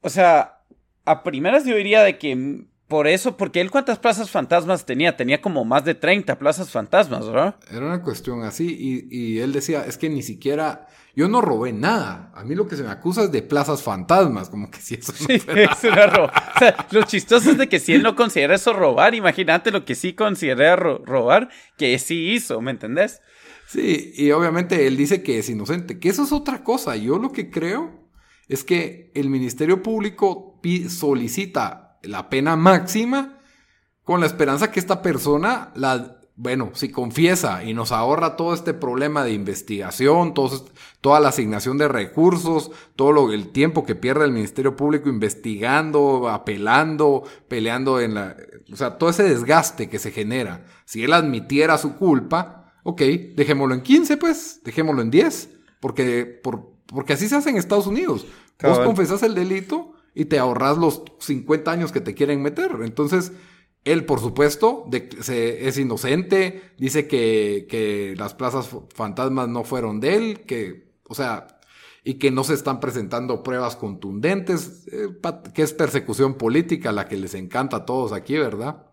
o 0.00 0.08
sea 0.08 0.60
a 1.04 1.22
primeras 1.22 1.64
yo 1.64 1.74
diría 1.76 2.02
de 2.02 2.18
que 2.18 2.66
por 2.88 3.06
eso, 3.06 3.36
porque 3.36 3.60
él 3.60 3.70
cuántas 3.70 3.98
plazas 3.98 4.30
fantasmas 4.30 4.86
tenía, 4.86 5.14
tenía 5.14 5.42
como 5.42 5.62
más 5.66 5.84
de 5.84 5.94
30 5.94 6.38
plazas 6.38 6.70
fantasmas, 6.70 7.26
¿verdad? 7.26 7.56
Era 7.70 7.84
una 7.84 8.02
cuestión 8.02 8.42
así, 8.44 8.66
y, 8.66 9.06
y, 9.14 9.40
él 9.40 9.52
decía, 9.52 9.84
es 9.84 9.98
que 9.98 10.08
ni 10.08 10.22
siquiera, 10.22 10.86
yo 11.18 11.28
no 11.28 11.40
robé 11.40 11.72
nada, 11.72 12.30
a 12.32 12.44
mí 12.44 12.54
lo 12.54 12.68
que 12.68 12.76
se 12.76 12.84
me 12.84 12.90
acusa 12.90 13.24
es 13.24 13.32
de 13.32 13.42
plazas 13.42 13.82
fantasmas, 13.82 14.50
como 14.50 14.70
que 14.70 14.78
si 14.80 14.94
eso 14.94 15.12
no 15.12 15.18
sí, 15.26 15.88
O 15.88 16.58
sea, 16.60 16.86
lo 16.92 17.02
chistoso 17.02 17.50
es 17.50 17.58
de 17.58 17.68
que 17.68 17.80
si 17.80 17.92
él 17.92 18.04
no 18.04 18.14
considera 18.14 18.54
eso 18.54 18.72
robar, 18.72 19.16
imagínate 19.16 19.72
lo 19.72 19.84
que 19.84 19.96
sí 19.96 20.12
considera 20.12 20.76
robar, 20.76 21.48
que 21.76 21.98
sí 21.98 22.30
hizo, 22.30 22.60
¿me 22.60 22.70
entendés? 22.70 23.20
Sí, 23.66 24.12
y 24.14 24.30
obviamente 24.30 24.86
él 24.86 24.96
dice 24.96 25.24
que 25.24 25.40
es 25.40 25.50
inocente, 25.50 25.98
que 25.98 26.08
eso 26.08 26.22
es 26.22 26.30
otra 26.30 26.62
cosa, 26.62 26.94
yo 26.94 27.18
lo 27.18 27.32
que 27.32 27.50
creo 27.50 28.08
es 28.46 28.62
que 28.62 29.10
el 29.16 29.28
Ministerio 29.28 29.82
Público 29.82 30.60
solicita 30.88 31.98
la 32.04 32.30
pena 32.30 32.54
máxima 32.54 33.40
con 34.04 34.20
la 34.20 34.26
esperanza 34.26 34.70
que 34.70 34.78
esta 34.78 35.02
persona 35.02 35.72
la 35.74 36.17
bueno, 36.40 36.70
si 36.72 36.88
confiesa 36.90 37.64
y 37.64 37.74
nos 37.74 37.90
ahorra 37.90 38.36
todo 38.36 38.54
este 38.54 38.72
problema 38.72 39.24
de 39.24 39.32
investigación, 39.32 40.34
toda 40.34 41.18
la 41.18 41.30
asignación 41.30 41.78
de 41.78 41.88
recursos, 41.88 42.70
todo 42.94 43.10
lo, 43.10 43.32
el 43.32 43.48
tiempo 43.48 43.84
que 43.84 43.96
pierde 43.96 44.24
el 44.24 44.30
Ministerio 44.30 44.76
Público 44.76 45.08
investigando, 45.08 46.28
apelando, 46.28 47.24
peleando 47.48 48.00
en 48.00 48.14
la... 48.14 48.36
O 48.72 48.76
sea, 48.76 48.98
todo 48.98 49.10
ese 49.10 49.24
desgaste 49.24 49.88
que 49.88 49.98
se 49.98 50.12
genera. 50.12 50.64
Si 50.84 51.02
él 51.02 51.12
admitiera 51.12 51.76
su 51.76 51.96
culpa, 51.96 52.72
ok, 52.84 53.02
dejémoslo 53.34 53.74
en 53.74 53.82
15, 53.82 54.16
pues, 54.16 54.60
dejémoslo 54.62 55.02
en 55.02 55.10
10, 55.10 55.50
porque, 55.80 56.24
por, 56.24 56.70
porque 56.86 57.14
así 57.14 57.28
se 57.28 57.34
hace 57.34 57.50
en 57.50 57.56
Estados 57.56 57.88
Unidos. 57.88 58.28
Vos 58.62 58.78
confesás 58.78 59.24
el 59.24 59.34
delito 59.34 59.94
y 60.14 60.26
te 60.26 60.38
ahorras 60.38 60.78
los 60.78 61.02
50 61.18 61.68
años 61.68 61.90
que 61.90 62.00
te 62.00 62.14
quieren 62.14 62.42
meter. 62.42 62.70
Entonces, 62.82 63.32
él, 63.92 64.04
por 64.04 64.20
supuesto, 64.20 64.88
es 64.90 65.78
inocente, 65.78 66.72
dice 66.78 67.06
que, 67.06 68.14
las 68.16 68.34
plazas 68.34 68.68
fantasmas 68.94 69.48
no 69.48 69.64
fueron 69.64 70.00
de 70.00 70.16
él, 70.16 70.40
que, 70.46 70.92
o 71.08 71.14
sea, 71.14 71.60
y 72.04 72.14
que 72.14 72.30
no 72.30 72.44
se 72.44 72.54
están 72.54 72.80
presentando 72.80 73.42
pruebas 73.42 73.76
contundentes, 73.76 74.86
eh, 74.92 75.08
que 75.54 75.62
es 75.62 75.72
persecución 75.72 76.34
política 76.34 76.92
la 76.92 77.06
que 77.06 77.16
les 77.16 77.34
encanta 77.34 77.78
a 77.78 77.84
todos 77.84 78.12
aquí, 78.12 78.36
¿verdad? 78.36 78.86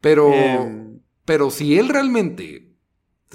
Pero, 0.00 0.32
em. 0.32 1.00
pero 1.24 1.50
si 1.50 1.78
él 1.78 1.88
realmente 1.88 2.76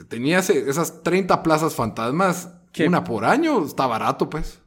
tenía 0.09 0.39
esas 0.39 1.03
30 1.03 1.43
plazas 1.43 1.75
fantasmas, 1.75 2.49
una 2.85 3.03
por 3.03 3.25
año, 3.25 3.65
está 3.65 3.87
barato, 3.87 4.29
pues. 4.29 4.61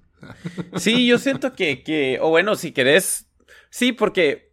Sí, 0.76 1.06
yo 1.06 1.18
siento 1.18 1.54
que, 1.54 1.82
que, 1.82 2.18
o 2.20 2.28
bueno, 2.28 2.54
si 2.56 2.72
querés, 2.72 3.30
sí, 3.70 3.92
porque, 3.92 4.49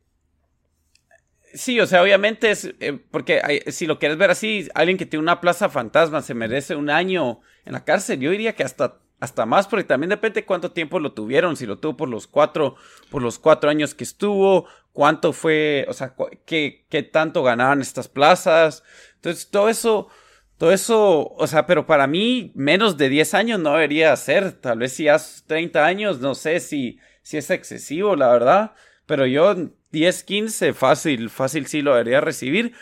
sí, 1.58 1.80
o 1.80 1.88
sea, 1.88 2.02
obviamente 2.02 2.52
es, 2.52 2.74
eh, 2.80 3.00
porque 3.12 3.64
si 3.68 3.86
lo 3.86 4.00
quieres 4.00 4.18
ver 4.18 4.32
así, 4.32 4.68
alguien 4.74 4.98
que 4.98 5.06
tiene 5.06 5.24
una 5.24 5.42
plaza 5.42 5.70
fantasma 5.70 6.22
se 6.22 6.34
merece 6.34 6.76
un 6.76 6.90
año 6.90 7.42
en 7.66 7.74
la 7.74 7.84
cárcel, 7.84 8.20
yo 8.20 8.32
diría 8.32 8.56
que 8.56 8.64
hasta, 8.64 9.00
hasta 9.20 9.46
más, 9.46 9.68
porque 9.68 9.84
también 9.84 10.10
depende 10.10 10.46
cuánto 10.46 10.72
tiempo 10.72 11.00
lo 11.00 11.14
tuvieron, 11.14 11.58
si 11.58 11.66
lo 11.66 11.80
tuvo 11.80 11.98
por 11.98 12.10
los 12.10 12.28
cuatro, 12.28 12.76
por 13.10 13.22
los 13.22 13.40
cuatro 13.40 13.70
años 13.70 13.96
que 13.96 14.04
estuvo, 14.04 14.68
cuánto 14.94 15.34
fue, 15.34 15.86
o 15.90 15.94
sea, 15.94 16.16
qué, 16.46 16.86
qué 16.90 17.04
tanto 17.04 17.44
ganaban 17.44 17.82
estas 17.82 18.08
plazas, 18.08 18.84
entonces 19.16 19.50
todo 19.50 19.70
eso 19.70 20.10
todo 20.58 20.72
eso, 20.72 21.34
o 21.38 21.46
sea, 21.48 21.68
pero 21.68 21.86
para 21.86 22.08
mí 22.08 22.52
menos 22.56 22.98
de 22.98 23.10
10 23.10 23.34
años 23.36 23.60
no 23.60 23.74
debería 23.74 24.16
ser. 24.16 24.54
Tal 24.54 24.80
vez 24.80 24.94
si 24.94 25.08
hace 25.08 25.44
30 25.46 25.86
años, 25.86 26.20
no 26.20 26.34
sé 26.34 26.60
si, 26.60 27.00
si 27.22 27.38
es 27.38 27.52
excesivo, 27.52 28.16
la 28.16 28.30
verdad. 28.30 28.74
Pero 29.06 29.28
yo 29.28 29.56
10, 29.92 30.24
15, 30.24 30.74
fácil, 30.74 31.30
fácil 31.30 31.68
sí 31.68 31.82
lo 31.82 31.92
debería 31.94 32.22
recibir. 32.22 32.74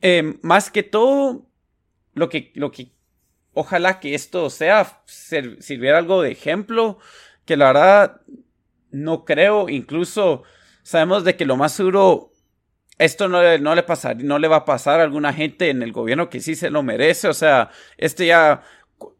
Em, 0.00 0.38
más 0.42 0.70
que 0.70 0.82
todo, 0.82 1.46
lo 2.14 2.28
que, 2.28 2.52
lo 2.54 2.70
que, 2.70 2.92
ojalá 3.52 4.00
que 4.00 4.14
esto 4.14 4.50
sea, 4.50 5.02
sirviera 5.06 5.98
algo 5.98 6.22
de 6.22 6.32
ejemplo, 6.32 6.98
que 7.44 7.56
la 7.56 7.66
verdad 7.66 8.20
no 8.90 9.24
creo, 9.24 9.68
incluso 9.68 10.42
sabemos 10.82 11.24
de 11.24 11.36
que 11.36 11.46
lo 11.46 11.56
más 11.56 11.72
seguro 11.72 12.32
esto 12.98 13.28
no, 13.28 13.58
no, 13.58 13.74
le 13.74 13.82
pasar, 13.82 14.22
no 14.22 14.38
le 14.38 14.48
va 14.48 14.56
a 14.56 14.64
pasar 14.64 15.00
a 15.00 15.02
alguna 15.02 15.32
gente 15.32 15.68
en 15.68 15.82
el 15.82 15.92
gobierno 15.92 16.30
que 16.30 16.40
sí 16.40 16.54
se 16.54 16.70
lo 16.70 16.82
merece. 16.82 17.28
O 17.28 17.34
sea, 17.34 17.70
este 17.98 18.26
ya, 18.26 18.62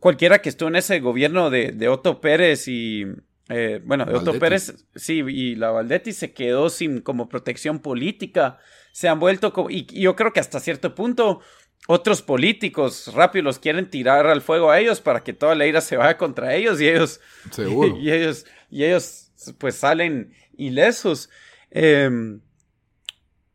cualquiera 0.00 0.40
que 0.40 0.48
estuvo 0.48 0.68
en 0.68 0.76
ese 0.76 1.00
gobierno 1.00 1.50
de, 1.50 1.72
de 1.72 1.88
Otto 1.88 2.20
Pérez 2.20 2.68
y, 2.68 3.04
eh, 3.48 3.80
bueno, 3.84 4.06
Otto 4.12 4.38
Pérez, 4.38 4.74
sí, 4.94 5.22
y 5.26 5.54
la 5.54 5.70
Valdetti 5.70 6.12
se 6.12 6.32
quedó 6.32 6.68
sin 6.68 7.00
como 7.00 7.28
protección 7.28 7.78
política. 7.78 8.58
Se 8.92 9.08
han 9.08 9.20
vuelto, 9.20 9.52
como, 9.52 9.70
y, 9.70 9.86
yo 9.86 10.16
creo 10.16 10.32
que 10.32 10.40
hasta 10.40 10.60
cierto 10.60 10.94
punto 10.94 11.40
otros 11.86 12.22
políticos 12.22 13.12
rápido 13.14 13.44
los 13.44 13.60
quieren 13.60 13.88
tirar 13.88 14.26
al 14.26 14.42
fuego 14.42 14.70
a 14.70 14.80
ellos 14.80 15.00
para 15.00 15.22
que 15.22 15.32
toda 15.32 15.54
la 15.54 15.66
ira 15.66 15.80
se 15.80 15.96
vaya 15.96 16.16
contra 16.16 16.54
ellos 16.54 16.80
y 16.80 16.88
ellos, 16.88 17.20
Seguro. 17.50 17.96
Y, 18.00 18.10
ellos, 18.10 18.46
y 18.70 18.84
ellos 18.84 19.30
pues 19.58 19.76
salen 19.76 20.34
ilesos. 20.56 21.30
Eh, 21.70 22.10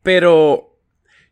pero 0.02 0.78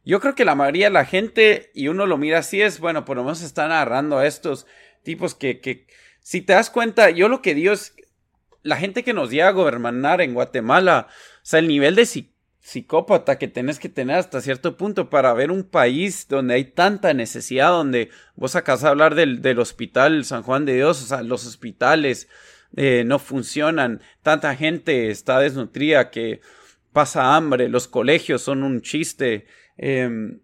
yo 0.04 0.20
creo 0.20 0.34
que 0.34 0.44
la 0.44 0.54
mayoría 0.54 0.86
de 0.86 0.92
la 0.92 1.04
gente, 1.04 1.70
y 1.74 1.88
uno 1.88 2.06
lo 2.06 2.18
mira 2.18 2.38
así, 2.38 2.60
es, 2.60 2.80
bueno, 2.80 3.04
por 3.04 3.16
lo 3.16 3.24
menos 3.24 3.42
están 3.42 3.72
agarrando 3.72 4.18
a 4.18 4.26
estos 4.26 4.66
tipos 5.02 5.34
que, 5.34 5.60
que, 5.60 5.86
si 6.20 6.42
te 6.42 6.52
das 6.52 6.70
cuenta, 6.70 7.10
yo 7.10 7.28
lo 7.28 7.42
que 7.42 7.54
digo 7.54 7.72
es, 7.72 7.94
la 8.62 8.76
gente 8.76 9.02
que 9.02 9.14
nos 9.14 9.30
llega 9.30 9.48
a 9.48 9.52
gobernar 9.52 10.20
en 10.20 10.34
Guatemala, 10.34 11.08
o 11.08 11.40
sea, 11.42 11.60
el 11.60 11.68
nivel 11.68 11.94
de 11.94 12.06
psicópata 12.60 13.38
que 13.38 13.48
tenés 13.48 13.78
que 13.78 13.88
tener 13.88 14.16
hasta 14.16 14.40
cierto 14.40 14.76
punto 14.76 15.10
para 15.10 15.32
ver 15.32 15.50
un 15.50 15.64
país 15.64 16.26
donde 16.28 16.54
hay 16.54 16.64
tanta 16.64 17.14
necesidad, 17.14 17.70
donde 17.70 18.10
vos 18.36 18.56
acabas 18.56 18.82
de 18.82 18.88
hablar 18.88 19.14
del, 19.14 19.42
del 19.42 19.58
hospital 19.58 20.24
San 20.24 20.42
Juan 20.42 20.66
de 20.66 20.74
Dios, 20.74 21.02
o 21.02 21.06
sea, 21.06 21.22
los 21.22 21.46
hospitales 21.46 22.28
eh, 22.76 23.02
no 23.04 23.18
funcionan, 23.18 24.00
tanta 24.22 24.54
gente 24.54 25.10
está 25.10 25.40
desnutrida 25.40 26.10
que 26.10 26.40
pasa 26.92 27.34
hambre, 27.34 27.68
los 27.68 27.88
colegios 27.88 28.42
son 28.42 28.62
un 28.62 28.80
chiste. 28.82 29.46
Em, 29.76 30.40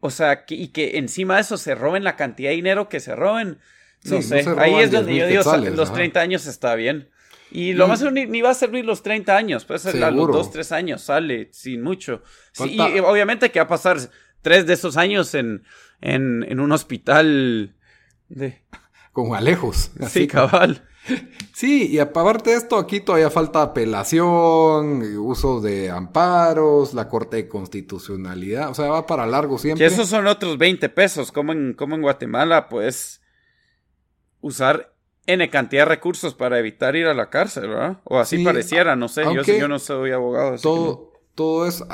o 0.00 0.10
sea, 0.10 0.44
y 0.48 0.68
que 0.68 0.98
encima 0.98 1.36
de 1.36 1.42
eso 1.42 1.56
se 1.56 1.74
roben 1.74 2.04
la 2.04 2.16
cantidad 2.16 2.50
de 2.50 2.56
dinero 2.56 2.88
que 2.88 3.00
se 3.00 3.14
roben. 3.14 3.58
No 4.04 4.22
sé, 4.22 4.44
ahí 4.58 4.76
es 4.76 4.90
donde 4.90 5.16
yo 5.16 5.26
digo, 5.26 5.42
los 5.74 5.92
30 5.92 6.20
años 6.20 6.46
está 6.46 6.74
bien. 6.74 7.08
Y 7.52 7.72
lo 7.72 7.88
más 7.88 8.00
ni, 8.12 8.26
ni 8.26 8.42
va 8.42 8.50
a 8.50 8.54
servir 8.54 8.84
los 8.84 9.02
30 9.02 9.36
años, 9.36 9.64
pues 9.64 9.84
a 9.86 10.10
los 10.10 10.28
2, 10.28 10.50
3 10.52 10.72
años 10.72 11.02
sale 11.02 11.48
sin 11.52 11.82
mucho. 11.82 12.22
y 12.64 12.78
obviamente 13.00 13.50
que 13.50 13.58
va 13.58 13.64
a 13.64 13.68
pasar 13.68 13.98
tres 14.42 14.66
de 14.66 14.74
esos 14.74 14.96
años 14.96 15.34
en, 15.34 15.64
en, 16.00 16.46
en 16.48 16.60
un 16.60 16.72
hospital 16.72 17.74
de... 18.28 18.62
Con 19.12 19.34
Alejos. 19.34 19.90
Sí, 20.08 20.26
cabal. 20.28 20.86
Sí, 21.52 21.88
y 21.88 21.98
aparte 21.98 22.50
de 22.50 22.56
esto, 22.56 22.78
aquí 22.78 23.00
todavía 23.00 23.30
falta 23.30 23.62
apelación, 23.62 25.02
uso 25.18 25.60
de 25.60 25.90
amparos, 25.90 26.94
la 26.94 27.08
Corte 27.08 27.36
de 27.36 27.48
Constitucionalidad, 27.48 28.70
o 28.70 28.74
sea, 28.74 28.86
va 28.86 29.06
para 29.06 29.26
largo 29.26 29.58
siempre. 29.58 29.86
Que 29.86 29.92
esos 29.92 30.08
son 30.08 30.26
otros 30.26 30.58
20 30.58 30.88
pesos, 30.90 31.32
como 31.32 31.52
en, 31.52 31.72
como 31.72 31.96
en 31.96 32.02
Guatemala, 32.02 32.68
pues 32.68 33.19
usar 34.40 34.94
N 35.26 35.48
cantidad 35.50 35.82
de 35.82 35.88
recursos 35.88 36.34
para 36.34 36.58
evitar 36.58 36.96
ir 36.96 37.06
a 37.06 37.14
la 37.14 37.30
cárcel, 37.30 37.68
¿verdad? 37.68 37.98
O 38.04 38.18
así 38.18 38.44
pareciera, 38.44 38.96
no 38.96 39.08
sé, 39.08 39.22
yo, 39.34 39.42
yo, 39.42 39.68
no 39.68 39.78
soy 39.78 40.12
abogado. 40.12 40.56
todo, 40.58 41.12
todo 41.34 41.66
es, 41.66 41.84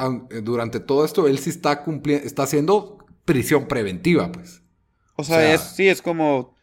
durante 0.43 0.81
todo 0.81 1.05
esto, 1.05 1.27
él 1.27 1.39
sí 1.39 1.51
está 1.51 1.83
cumpliendo, 1.83 2.27
está 2.27 2.45
haciendo 2.45 2.99
prisión 3.25 3.67
preventiva, 3.67 4.31
pues. 4.33 4.63
O 5.17 5.25
sea, 5.25 5.57
sí, 5.59 5.89
es 5.89 6.03
como 6.03 6.57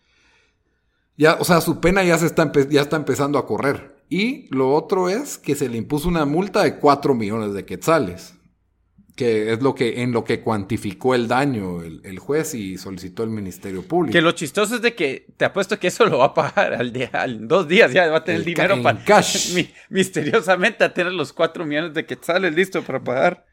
ya, 1.15 1.35
o 1.39 1.43
sea, 1.43 1.61
su 1.61 1.79
pena 1.79 2.03
ya, 2.03 2.17
se 2.17 2.25
está, 2.25 2.51
ya 2.69 2.81
está 2.81 2.95
empezando 2.95 3.37
a 3.37 3.45
correr. 3.45 3.95
Y 4.09 4.53
lo 4.53 4.73
otro 4.73 5.09
es 5.09 5.37
que 5.37 5.55
se 5.55 5.69
le 5.69 5.77
impuso 5.77 6.07
una 6.07 6.25
multa 6.25 6.63
de 6.63 6.77
4 6.77 7.13
millones 7.13 7.53
de 7.53 7.65
quetzales, 7.65 8.35
que 9.15 9.53
es 9.53 9.61
lo 9.61 9.75
que 9.75 10.01
en 10.01 10.11
lo 10.11 10.23
que 10.23 10.41
cuantificó 10.41 11.13
el 11.13 11.27
daño 11.27 11.81
el, 11.81 12.19
juez 12.19 12.55
y 12.55 12.77
solicitó 12.77 13.23
el 13.23 13.29
Ministerio 13.29 13.83
Público. 13.83 14.13
Que 14.13 14.21
lo 14.21 14.31
chistoso 14.31 14.75
es 14.75 14.81
de 14.81 14.95
que 14.95 15.27
te 15.37 15.45
apuesto 15.45 15.79
que 15.79 15.87
eso 15.87 16.05
lo 16.05 16.19
va 16.19 16.25
a 16.25 16.33
pagar 16.33 16.73
al 16.73 16.91
día, 16.91 17.09
al 17.13 17.47
dos 17.47 17.67
días, 17.67 17.93
ya 17.93 18.09
va 18.09 18.17
a 18.17 18.23
tener 18.23 18.41
el, 18.41 18.45
dinero 18.45 18.81
para 18.81 19.03
cash. 19.03 19.55
misteriosamente 19.89 20.83
a 20.83 20.93
tener 20.93 21.13
los 21.13 21.33
4 21.33 21.65
millones 21.65 21.93
de 21.93 22.05
quetzales 22.05 22.55
listo 22.55 22.81
para 22.83 23.03
pagar. 23.03 23.45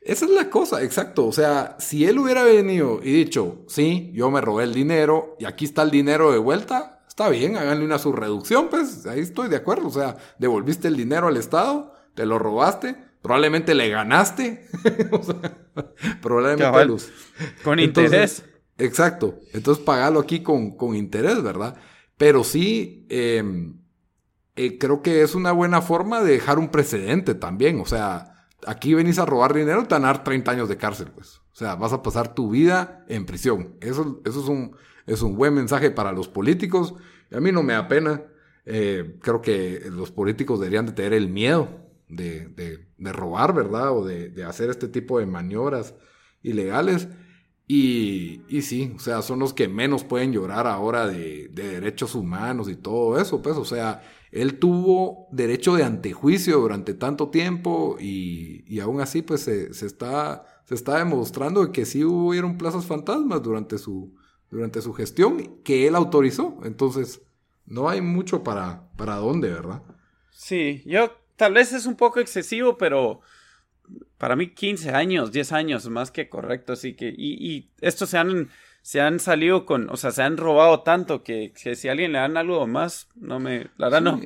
Esa 0.00 0.26
es 0.26 0.30
la 0.32 0.50
cosa, 0.50 0.82
exacto. 0.82 1.26
O 1.26 1.32
sea, 1.32 1.76
si 1.78 2.04
él 2.04 2.18
hubiera 2.18 2.42
venido 2.42 3.00
y 3.02 3.12
dicho, 3.12 3.64
sí, 3.68 4.10
yo 4.12 4.30
me 4.30 4.40
robé 4.40 4.64
el 4.64 4.74
dinero 4.74 5.36
y 5.38 5.46
aquí 5.46 5.64
está 5.64 5.82
el 5.82 5.90
dinero 5.90 6.32
de 6.32 6.38
vuelta, 6.38 6.94
Está 7.14 7.28
bien, 7.28 7.56
háganle 7.56 7.84
una 7.84 8.00
subreducción, 8.00 8.68
pues 8.70 9.06
ahí 9.06 9.20
estoy 9.20 9.48
de 9.48 9.54
acuerdo. 9.54 9.86
O 9.86 9.92
sea, 9.92 10.16
devolviste 10.40 10.88
el 10.88 10.96
dinero 10.96 11.28
al 11.28 11.36
Estado, 11.36 11.94
te 12.16 12.26
lo 12.26 12.40
robaste, 12.40 12.96
probablemente 13.24 13.74
le 13.74 13.88
ganaste. 13.88 14.68
o 15.10 15.22
sea, 15.22 15.56
probablemente 16.20 16.84
luz. 16.84 17.10
Con 17.64 17.80
interés. 17.80 18.44
Exacto. 18.76 19.40
Entonces 19.54 19.82
pagalo 19.82 20.20
aquí 20.20 20.42
con, 20.42 20.76
con 20.76 20.94
interés, 20.94 21.42
¿verdad? 21.42 21.74
Pero 22.18 22.44
sí, 22.44 23.06
em, 23.08 23.80
eh, 24.56 24.76
creo 24.76 25.00
que 25.00 25.22
es 25.22 25.34
una 25.34 25.52
buena 25.52 25.80
forma 25.80 26.22
de 26.22 26.32
dejar 26.32 26.58
un 26.58 26.68
precedente 26.68 27.34
también. 27.34 27.80
O 27.80 27.86
sea, 27.86 28.46
aquí 28.66 28.92
venís 28.92 29.18
a 29.18 29.24
robar 29.24 29.54
dinero, 29.54 29.84
te 29.84 29.94
van 29.94 30.04
a 30.04 30.08
dar 30.08 30.22
30 30.22 30.50
años 30.50 30.68
de 30.68 30.76
cárcel, 30.76 31.08
pues. 31.14 31.38
O 31.50 31.56
sea, 31.56 31.76
vas 31.76 31.94
a 31.94 32.02
pasar 32.02 32.34
tu 32.34 32.50
vida 32.50 33.06
en 33.08 33.24
prisión. 33.24 33.76
Eso, 33.80 34.20
eso 34.26 34.42
es 34.42 34.48
un 34.48 34.76
es 35.06 35.22
un 35.22 35.34
buen 35.34 35.54
mensaje 35.54 35.90
para 35.90 36.12
los 36.12 36.28
políticos. 36.28 36.94
A 37.32 37.40
mí 37.40 37.52
no 37.52 37.62
me 37.62 37.72
da 37.72 37.88
pena. 37.88 38.22
Eh, 38.66 39.16
creo 39.22 39.40
que 39.40 39.82
los 39.90 40.10
políticos 40.10 40.60
deberían 40.60 40.86
de 40.86 40.92
tener 40.92 41.14
el 41.14 41.30
miedo 41.30 41.83
de, 42.08 42.48
de, 42.96 43.12
robar, 43.12 43.54
¿verdad? 43.54 43.96
O 43.96 44.04
de, 44.04 44.44
hacer 44.44 44.70
este 44.70 44.88
tipo 44.88 45.18
de 45.18 45.26
maniobras 45.26 45.94
ilegales. 46.42 47.08
Y, 47.66 48.42
y, 48.48 48.62
sí, 48.62 48.92
o 48.94 48.98
sea, 48.98 49.22
son 49.22 49.38
los 49.38 49.54
que 49.54 49.68
menos 49.68 50.04
pueden 50.04 50.32
llorar 50.32 50.66
ahora 50.66 51.06
de, 51.06 51.48
derechos 51.48 52.14
humanos 52.14 52.68
y 52.68 52.76
todo 52.76 53.18
eso, 53.18 53.40
pues, 53.40 53.56
o 53.56 53.64
sea, 53.64 54.02
él 54.30 54.58
tuvo 54.58 55.28
derecho 55.32 55.74
de 55.74 55.84
antejuicio 55.84 56.60
durante 56.60 56.92
tanto 56.92 57.30
tiempo 57.30 57.96
y, 57.98 58.64
y 58.66 58.80
aún 58.80 59.00
así, 59.00 59.22
pues, 59.22 59.40
se, 59.42 59.72
se, 59.72 59.86
está, 59.86 60.44
se 60.64 60.74
está 60.74 60.98
demostrando 60.98 61.72
que 61.72 61.86
sí 61.86 62.04
hubieron 62.04 62.58
plazas 62.58 62.84
fantasmas 62.84 63.42
durante 63.42 63.78
su, 63.78 64.14
durante 64.50 64.82
su 64.82 64.92
gestión 64.92 65.60
que 65.64 65.86
él 65.86 65.94
autorizó. 65.94 66.58
Entonces, 66.64 67.22
no 67.66 67.88
hay 67.88 68.00
mucho 68.00 68.42
para, 68.42 68.90
para 68.96 69.16
dónde, 69.16 69.50
¿verdad? 69.50 69.82
Sí, 70.30 70.82
yo 70.86 71.10
tal 71.36 71.54
vez 71.54 71.72
es 71.72 71.86
un 71.86 71.96
poco 71.96 72.20
excesivo, 72.20 72.76
pero 72.76 73.20
para 74.18 74.36
mí 74.36 74.54
15 74.54 74.90
años, 74.90 75.32
10 75.32 75.52
años, 75.52 75.88
más 75.88 76.10
que 76.10 76.28
correcto. 76.28 76.72
Así 76.72 76.94
que, 76.94 77.14
y, 77.16 77.34
y 77.46 77.70
estos 77.80 78.10
se 78.10 78.18
han, 78.18 78.50
se 78.82 79.00
han 79.00 79.18
salido 79.18 79.66
con, 79.66 79.88
o 79.90 79.96
sea, 79.96 80.10
se 80.10 80.22
han 80.22 80.36
robado 80.36 80.80
tanto 80.80 81.22
que, 81.22 81.52
si 81.56 81.88
a 81.88 81.92
alguien 81.92 82.12
le 82.12 82.18
dan 82.18 82.36
algo 82.36 82.66
más, 82.66 83.08
no 83.14 83.40
me, 83.40 83.70
la 83.76 83.86
verdad 83.86 84.02
no, 84.02 84.20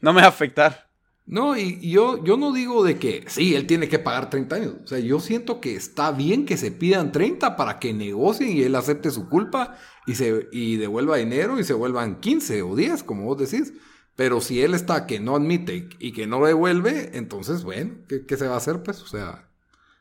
no 0.00 0.12
me 0.12 0.20
va 0.20 0.26
a 0.26 0.30
afectar. 0.30 0.88
No, 1.26 1.56
y, 1.56 1.80
yo, 1.90 2.22
yo 2.22 2.36
no 2.36 2.52
digo 2.52 2.84
de 2.84 2.98
que 2.98 3.24
sí, 3.28 3.54
él 3.54 3.66
tiene 3.66 3.88
que 3.88 3.98
pagar 3.98 4.30
30 4.30 4.56
años. 4.56 4.74
O 4.84 4.86
sea, 4.86 4.98
yo 4.98 5.20
siento 5.20 5.60
que 5.60 5.74
está 5.74 6.12
bien 6.12 6.44
que 6.44 6.56
se 6.56 6.70
pidan 6.70 7.12
30 7.12 7.56
para 7.56 7.78
que 7.78 7.94
negocien 7.94 8.56
y 8.56 8.62
él 8.62 8.74
acepte 8.76 9.10
su 9.10 9.28
culpa 9.28 9.76
y, 10.06 10.14
se, 10.14 10.48
y 10.52 10.76
devuelva 10.76 11.16
dinero 11.16 11.58
y 11.58 11.64
se 11.64 11.72
vuelvan 11.72 12.20
15 12.20 12.62
o 12.62 12.76
10, 12.76 13.02
como 13.02 13.24
vos 13.24 13.38
decís. 13.38 13.72
Pero 14.16 14.40
si 14.40 14.62
él 14.62 14.74
está 14.74 15.06
que 15.06 15.20
no 15.20 15.34
admite 15.34 15.88
y 15.98 16.12
que 16.12 16.26
no 16.26 16.44
devuelve, 16.44 17.16
entonces, 17.16 17.64
bueno, 17.64 17.96
¿qué, 18.08 18.36
se 18.36 18.46
va 18.46 18.54
a 18.54 18.58
hacer? 18.58 18.82
Pues, 18.82 19.02
o 19.02 19.06
sea, 19.06 19.48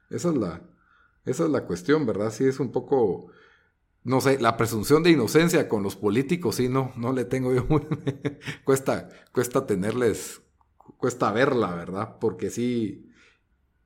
esa 0.10 0.30
es 0.30 0.36
la, 0.36 0.62
esa 1.26 1.46
es 1.46 1.50
la 1.50 1.66
cuestión, 1.66 2.06
¿verdad? 2.06 2.32
Sí, 2.32 2.46
es 2.46 2.60
un 2.60 2.72
poco, 2.72 3.28
no 4.04 4.22
sé, 4.22 4.40
la 4.40 4.56
presunción 4.56 5.02
de 5.02 5.12
inocencia 5.12 5.68
con 5.68 5.82
los 5.82 5.96
políticos, 5.96 6.56
sí, 6.56 6.70
no, 6.70 6.92
no 6.96 7.12
le 7.12 7.26
tengo 7.26 7.54
yo 7.54 7.66
muy... 7.68 7.82
cuesta, 8.66 9.10
cuesta 9.32 9.66
tenerles 9.66 10.44
cuesta 11.04 11.32
verla, 11.32 11.76
¿verdad? 11.76 12.18
Porque 12.20 12.50
sí. 12.50 13.10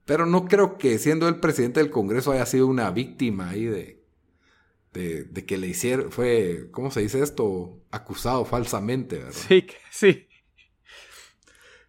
Pero 0.06 0.26
no 0.26 0.46
creo 0.46 0.78
que 0.78 1.00
siendo 1.00 1.28
el 1.28 1.40
presidente 1.40 1.80
del 1.80 1.90
Congreso 1.90 2.32
haya 2.32 2.46
sido 2.46 2.68
una 2.68 2.92
víctima 2.92 3.50
ahí 3.50 3.66
de, 3.66 3.97
de, 4.98 5.46
que 5.46 5.58
le 5.58 5.68
hicieron, 5.68 6.12
fue, 6.12 6.70
¿cómo 6.72 6.92
se 6.92 7.02
dice 7.02 7.22
esto? 7.22 7.80
Acusado 7.92 8.46
falsamente, 8.46 9.18
¿verdad? 9.18 9.34
Sí, 9.34 9.68
sí. 9.92 10.28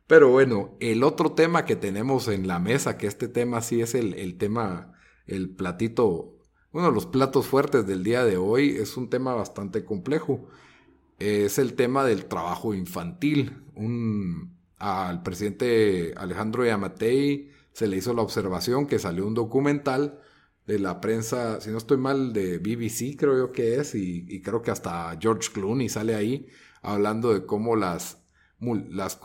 Pero 0.06 0.30
bueno, 0.30 0.76
el 0.80 1.02
otro 1.02 1.32
tema 1.32 1.64
que 1.64 1.76
tenemos 1.76 2.28
en 2.28 2.46
la 2.46 2.58
mesa, 2.58 2.96
que 2.96 3.06
este 3.06 3.28
tema 3.28 3.60
sí 3.60 3.80
es 3.80 3.94
el, 3.94 4.14
el 4.14 4.38
tema, 4.38 4.94
el 5.26 5.50
platito, 5.50 6.38
uno 6.72 6.86
de 6.86 6.92
los 6.92 7.06
platos 7.06 7.46
fuertes 7.46 7.86
del 7.86 8.04
día 8.04 8.24
de 8.24 8.36
hoy, 8.36 8.70
es 8.70 8.96
un 8.96 9.10
tema 9.10 9.34
bastante 9.34 9.84
complejo. 9.84 10.48
Es 11.18 11.58
el 11.58 11.74
tema 11.74 12.04
del 12.04 12.26
trabajo 12.26 12.74
infantil. 12.74 13.64
Un, 13.74 14.56
al 14.78 15.22
presidente 15.22 16.14
Alejandro 16.16 16.64
Yamatei 16.64 17.50
se 17.72 17.86
le 17.86 17.96
hizo 17.96 18.14
la 18.14 18.22
observación 18.22 18.86
que 18.86 18.98
salió 18.98 19.26
un 19.26 19.34
documental 19.34 20.20
de 20.68 20.78
la 20.78 21.00
prensa, 21.00 21.62
si 21.62 21.70
no 21.70 21.78
estoy 21.78 21.96
mal, 21.96 22.34
de 22.34 22.58
BBC 22.58 23.16
creo 23.18 23.38
yo 23.38 23.52
que 23.52 23.76
es, 23.76 23.94
y, 23.94 24.42
creo 24.42 24.60
que 24.60 24.70
hasta 24.70 25.16
George 25.18 25.48
Clooney 25.50 25.88
sale 25.88 26.14
ahí 26.14 26.46
hablando 26.82 27.32
de 27.32 27.46
cómo 27.46 27.74
las, 27.74 28.22
las, 28.60 29.18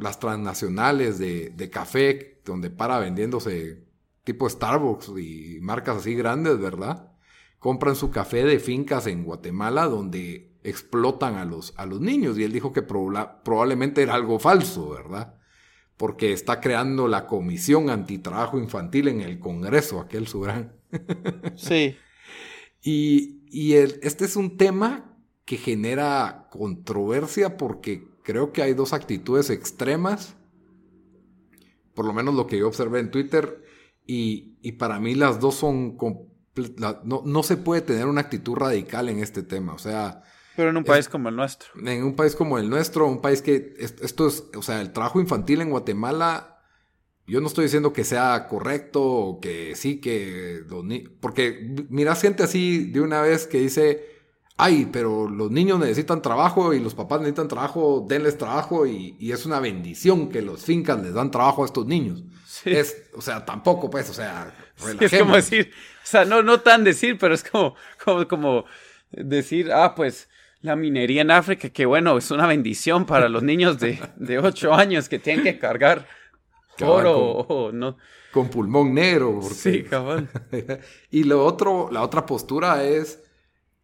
las 0.00 0.18
transnacionales 0.18 1.20
de, 1.20 1.50
de 1.50 1.70
café, 1.70 2.42
donde 2.44 2.70
para 2.70 2.98
vendiéndose 2.98 3.86
tipo 4.24 4.50
Starbucks 4.50 5.12
y 5.16 5.60
marcas 5.62 5.98
así 5.98 6.16
grandes, 6.16 6.58
¿verdad? 6.58 7.12
Compran 7.60 7.94
su 7.94 8.10
café 8.10 8.44
de 8.44 8.58
fincas 8.58 9.06
en 9.06 9.22
Guatemala 9.22 9.84
donde 9.86 10.58
explotan 10.64 11.36
a 11.36 11.44
los, 11.44 11.72
a 11.76 11.86
los 11.86 12.00
niños. 12.00 12.36
Y 12.36 12.42
él 12.42 12.52
dijo 12.52 12.72
que 12.72 12.82
probablemente 12.82 14.02
era 14.02 14.14
algo 14.14 14.40
falso, 14.40 14.90
¿verdad? 14.90 15.36
Porque 16.00 16.32
está 16.32 16.62
creando 16.62 17.08
la 17.08 17.26
comisión 17.26 17.90
antitrabajo 17.90 18.58
infantil 18.58 19.08
en 19.08 19.20
el 19.20 19.38
Congreso, 19.38 20.00
aquel 20.00 20.26
su 20.26 20.46
Sí. 21.56 21.94
y, 22.82 23.42
y 23.50 23.74
este 23.74 24.24
es 24.24 24.36
un 24.36 24.56
tema 24.56 25.14
que 25.44 25.58
genera 25.58 26.48
controversia 26.50 27.58
porque 27.58 28.08
creo 28.24 28.50
que 28.50 28.62
hay 28.62 28.72
dos 28.72 28.94
actitudes 28.94 29.50
extremas, 29.50 30.36
por 31.92 32.06
lo 32.06 32.14
menos 32.14 32.34
lo 32.34 32.46
que 32.46 32.56
yo 32.56 32.66
observé 32.66 33.00
en 33.00 33.10
Twitter, 33.10 33.62
Y, 34.06 34.56
y 34.62 34.72
para 34.72 34.98
mí 35.00 35.14
las 35.14 35.38
dos 35.38 35.56
son... 35.56 35.98
No, 37.04 37.22
no, 37.26 37.42
se 37.42 37.58
puede 37.58 37.82
tener 37.82 38.06
una 38.06 38.22
actitud 38.22 38.54
radical 38.54 39.10
en 39.10 39.18
este 39.18 39.42
tema. 39.42 39.74
O 39.74 39.78
sea... 39.78 40.22
Pero 40.56 40.70
en 40.70 40.76
un 40.76 40.84
país 40.84 41.08
como 41.08 41.28
el 41.28 41.36
nuestro. 41.36 41.70
En 41.78 42.04
un 42.04 42.16
país 42.16 42.34
como 42.34 42.58
el 42.58 42.68
nuestro, 42.68 43.06
un 43.06 43.20
país 43.20 43.42
que... 43.42 43.74
Esto 43.78 44.26
es... 44.26 44.44
O 44.56 44.62
sea, 44.62 44.80
el 44.80 44.92
trabajo 44.92 45.20
infantil 45.20 45.60
en 45.60 45.70
Guatemala... 45.70 46.56
Yo 47.26 47.40
no 47.40 47.46
estoy 47.46 47.64
diciendo 47.64 47.92
que 47.92 48.02
sea 48.02 48.48
correcto 48.48 49.02
o 49.02 49.40
que 49.40 49.76
sí, 49.76 50.00
que... 50.00 50.64
Porque 51.20 51.76
miras 51.88 52.20
gente 52.20 52.42
así 52.42 52.90
de 52.90 53.00
una 53.00 53.22
vez 53.22 53.46
que 53.46 53.60
dice 53.60 54.10
ay, 54.60 54.88
pero 54.92 55.28
los 55.28 55.50
niños 55.50 55.78
necesitan 55.78 56.20
trabajo 56.20 56.74
y 56.74 56.80
los 56.80 56.94
papás 56.94 57.20
necesitan 57.20 57.48
trabajo, 57.48 58.04
denles 58.06 58.36
trabajo 58.36 58.86
y, 58.86 59.16
es 59.32 59.46
una 59.46 59.58
bendición 59.58 60.28
que 60.28 60.42
los 60.42 60.64
fincas 60.64 61.02
les 61.02 61.14
dan 61.14 61.30
trabajo 61.30 61.62
a 61.62 61.66
estos 61.66 61.86
niños. 61.86 62.22
Es, 62.64 63.10
o 63.14 63.22
sea, 63.22 63.44
tampoco, 63.46 63.88
pues, 63.88 64.10
o 64.10 64.14
sea, 64.14 64.54
es 65.00 65.18
como 65.18 65.36
decir, 65.36 65.72
o 66.04 66.06
sea, 66.06 66.24
no, 66.26 66.42
no 66.42 66.60
tan 66.60 66.84
decir, 66.84 67.16
pero 67.18 67.34
es 67.34 67.42
como, 67.42 67.74
como, 68.04 68.28
como 68.28 68.64
decir, 69.10 69.72
ah, 69.72 69.94
pues, 69.94 70.28
la 70.62 70.76
minería 70.76 71.22
en 71.22 71.30
África, 71.30 71.70
que 71.70 71.86
bueno, 71.86 72.18
es 72.18 72.30
una 72.30 72.46
bendición 72.46 73.06
para 73.06 73.28
los 73.28 73.42
niños 73.42 73.78
de, 73.78 73.98
de 74.16 74.38
8 74.38 74.74
años 74.74 75.08
que 75.08 75.18
tienen 75.18 75.44
que 75.44 75.58
cargar 75.58 76.06
oro 76.82 77.18
o 77.18 77.72
no. 77.72 77.96
Con 78.32 78.48
pulmón 78.48 78.94
negro. 78.94 79.40
Sí, 79.42 79.82
cabrón. 79.82 80.28
y 81.10 81.24
lo 81.24 81.44
otro, 81.44 81.88
la 81.90 82.02
otra 82.02 82.26
postura 82.26 82.84
es 82.84 83.22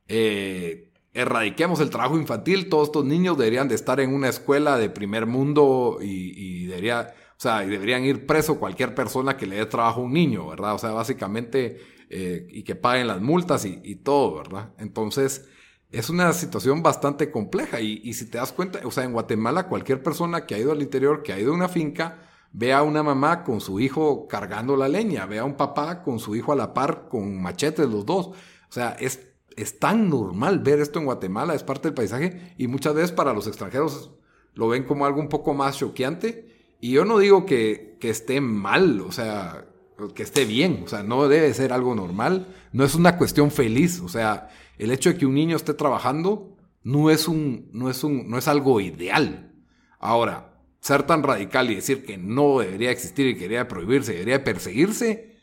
eh, 0.08 0.92
erradiquemos 1.12 1.80
el 1.80 1.90
trabajo 1.90 2.18
infantil, 2.18 2.68
todos 2.68 2.88
estos 2.88 3.04
niños 3.04 3.38
deberían 3.38 3.68
de 3.68 3.74
estar 3.74 4.00
en 4.00 4.14
una 4.14 4.28
escuela 4.28 4.76
de 4.76 4.90
primer 4.90 5.26
mundo 5.26 5.98
y, 6.00 6.66
debería, 6.66 7.14
o 7.30 7.40
sea, 7.40 7.60
deberían 7.60 8.04
ir 8.04 8.26
preso 8.26 8.60
cualquier 8.60 8.94
persona 8.94 9.36
que 9.36 9.46
le 9.46 9.56
dé 9.56 9.66
trabajo 9.66 10.02
a 10.02 10.04
un 10.04 10.12
niño, 10.12 10.46
¿verdad? 10.46 10.74
O 10.74 10.78
sea, 10.78 10.90
básicamente, 10.90 11.80
eh, 12.10 12.46
y 12.50 12.62
que 12.64 12.76
paguen 12.76 13.06
las 13.06 13.20
multas 13.20 13.64
y, 13.64 13.96
todo, 13.96 14.36
¿verdad? 14.36 14.74
Entonces, 14.78 15.48
es 15.90 16.10
una 16.10 16.32
situación 16.32 16.82
bastante 16.82 17.30
compleja 17.30 17.80
y, 17.80 18.12
si 18.12 18.26
te 18.26 18.38
das 18.38 18.52
cuenta, 18.52 18.80
o 18.84 18.90
sea, 18.90 19.04
en 19.04 19.12
Guatemala 19.12 19.68
cualquier 19.68 20.02
persona 20.02 20.46
que 20.46 20.54
ha 20.54 20.58
ido 20.58 20.72
al 20.72 20.82
interior, 20.82 21.22
que 21.22 21.32
ha 21.32 21.40
ido 21.40 21.52
a 21.52 21.56
una 21.56 21.68
finca, 21.68 22.18
ve 22.52 22.72
a 22.72 22.82
una 22.82 23.02
mamá 23.02 23.44
con 23.44 23.60
su 23.60 23.80
hijo 23.80 24.26
cargando 24.28 24.76
la 24.76 24.88
leña, 24.88 25.26
ve 25.26 25.38
a 25.38 25.44
un 25.44 25.56
papá 25.56 26.02
con 26.02 26.18
su 26.18 26.34
hijo 26.36 26.52
a 26.52 26.56
la 26.56 26.74
par 26.74 27.08
con 27.08 27.40
machetes 27.40 27.88
los 27.88 28.04
dos. 28.04 28.28
O 28.28 28.72
sea, 28.72 28.96
es 28.98 29.20
es 29.56 29.78
tan 29.78 30.08
normal 30.10 30.58
ver 30.60 30.80
esto 30.80 30.98
en 30.98 31.06
Guatemala, 31.06 31.54
es 31.54 31.64
parte 31.64 31.88
del 31.88 31.94
paisaje 31.94 32.54
y 32.58 32.68
muchas 32.68 32.94
veces 32.94 33.12
para 33.12 33.32
los 33.32 33.46
extranjeros 33.46 34.10
lo 34.54 34.68
ven 34.68 34.84
como 34.84 35.06
algo 35.06 35.20
un 35.20 35.28
poco 35.28 35.54
más 35.54 35.78
choqueante. 35.78 36.76
Y 36.80 36.92
yo 36.92 37.04
no 37.04 37.18
digo 37.18 37.46
que, 37.46 37.96
esté 38.02 38.40
mal, 38.40 39.00
o 39.00 39.10
sea, 39.10 39.66
que 40.14 40.22
esté 40.22 40.44
bien, 40.44 40.82
o 40.84 40.88
sea, 40.88 41.02
no 41.02 41.26
debe 41.26 41.52
ser 41.54 41.72
algo 41.72 41.94
normal, 41.94 42.54
no 42.72 42.84
es 42.84 42.94
una 42.94 43.16
cuestión 43.18 43.50
feliz, 43.50 44.00
o 44.00 44.08
sea, 44.08 44.50
el 44.78 44.90
hecho 44.90 45.10
de 45.10 45.18
que 45.18 45.26
un 45.26 45.34
niño 45.34 45.56
esté 45.56 45.74
trabajando 45.74 46.56
no 46.82 47.10
es, 47.10 47.28
un, 47.28 47.68
no 47.72 47.90
es, 47.90 48.04
un, 48.04 48.30
no 48.30 48.38
es 48.38 48.48
algo 48.48 48.80
ideal. 48.80 49.52
Ahora, 49.98 50.60
ser 50.80 51.02
tan 51.02 51.22
radical 51.22 51.70
y 51.70 51.74
decir 51.76 52.04
que 52.04 52.16
no 52.16 52.60
debería 52.60 52.90
existir 52.90 53.26
y 53.26 53.34
que 53.34 53.40
debería 53.40 53.68
prohibirse, 53.68 54.12
debería 54.12 54.44
perseguirse, 54.44 55.36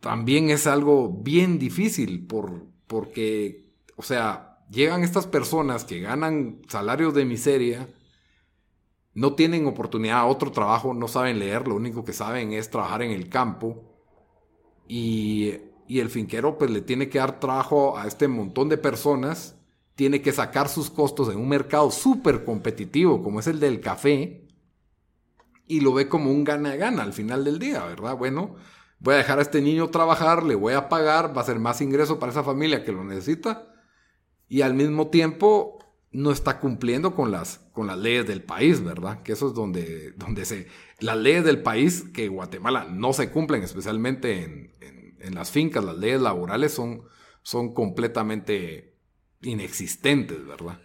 también 0.00 0.50
es 0.50 0.66
algo 0.66 1.10
bien 1.10 1.58
difícil 1.58 2.26
por, 2.26 2.66
porque, 2.86 3.74
o 3.96 4.02
sea, 4.02 4.58
llegan 4.70 5.04
estas 5.04 5.26
personas 5.26 5.84
que 5.84 6.00
ganan 6.00 6.62
salarios 6.68 7.14
de 7.14 7.24
miseria, 7.24 7.88
no 9.14 9.34
tienen 9.34 9.66
oportunidad 9.66 10.20
a 10.20 10.24
otro 10.24 10.50
trabajo, 10.50 10.94
no 10.94 11.08
saben 11.08 11.38
leer, 11.38 11.68
lo 11.68 11.74
único 11.74 12.04
que 12.04 12.14
saben 12.14 12.52
es 12.52 12.70
trabajar 12.70 13.02
en 13.02 13.10
el 13.10 13.28
campo 13.28 13.84
y, 14.88 15.52
y 15.92 16.00
el 16.00 16.08
finquero 16.08 16.56
pues 16.56 16.70
le 16.70 16.80
tiene 16.80 17.10
que 17.10 17.18
dar 17.18 17.38
trabajo 17.38 17.98
a 17.98 18.06
este 18.06 18.26
montón 18.26 18.70
de 18.70 18.78
personas, 18.78 19.58
tiene 19.94 20.22
que 20.22 20.32
sacar 20.32 20.70
sus 20.70 20.88
costos 20.88 21.28
en 21.28 21.36
un 21.36 21.50
mercado 21.50 21.90
súper 21.90 22.46
competitivo 22.46 23.22
como 23.22 23.40
es 23.40 23.46
el 23.46 23.60
del 23.60 23.78
café 23.82 24.48
y 25.66 25.80
lo 25.82 25.92
ve 25.92 26.08
como 26.08 26.30
un 26.30 26.44
gana-gana 26.44 27.02
al 27.02 27.12
final 27.12 27.44
del 27.44 27.58
día, 27.58 27.84
¿verdad? 27.84 28.16
Bueno, 28.16 28.56
voy 29.00 29.12
a 29.12 29.18
dejar 29.18 29.38
a 29.38 29.42
este 29.42 29.60
niño 29.60 29.90
trabajar, 29.90 30.44
le 30.44 30.54
voy 30.54 30.72
a 30.72 30.88
pagar, 30.88 31.36
va 31.36 31.42
a 31.42 31.44
ser 31.44 31.58
más 31.58 31.82
ingreso 31.82 32.18
para 32.18 32.32
esa 32.32 32.42
familia 32.42 32.84
que 32.84 32.92
lo 32.92 33.04
necesita 33.04 33.68
y 34.48 34.62
al 34.62 34.72
mismo 34.72 35.08
tiempo 35.08 35.78
no 36.10 36.30
está 36.30 36.58
cumpliendo 36.58 37.14
con 37.14 37.30
las, 37.30 37.58
con 37.74 37.86
las 37.86 37.98
leyes 37.98 38.26
del 38.26 38.42
país, 38.42 38.82
¿verdad? 38.82 39.22
Que 39.22 39.32
eso 39.32 39.48
es 39.48 39.52
donde, 39.52 40.12
donde 40.12 40.46
se... 40.46 40.68
Las 41.00 41.18
leyes 41.18 41.44
del 41.44 41.62
país 41.62 42.04
que 42.14 42.28
Guatemala 42.28 42.86
no 42.90 43.12
se 43.12 43.30
cumplen, 43.30 43.62
especialmente 43.62 44.42
en, 44.42 44.72
en, 44.80 45.01
las 45.30 45.50
fincas, 45.50 45.84
las 45.84 45.96
leyes 45.96 46.20
laborales 46.20 46.72
son, 46.72 47.02
son 47.42 47.72
completamente 47.74 48.96
inexistentes, 49.42 50.44
¿verdad? 50.46 50.80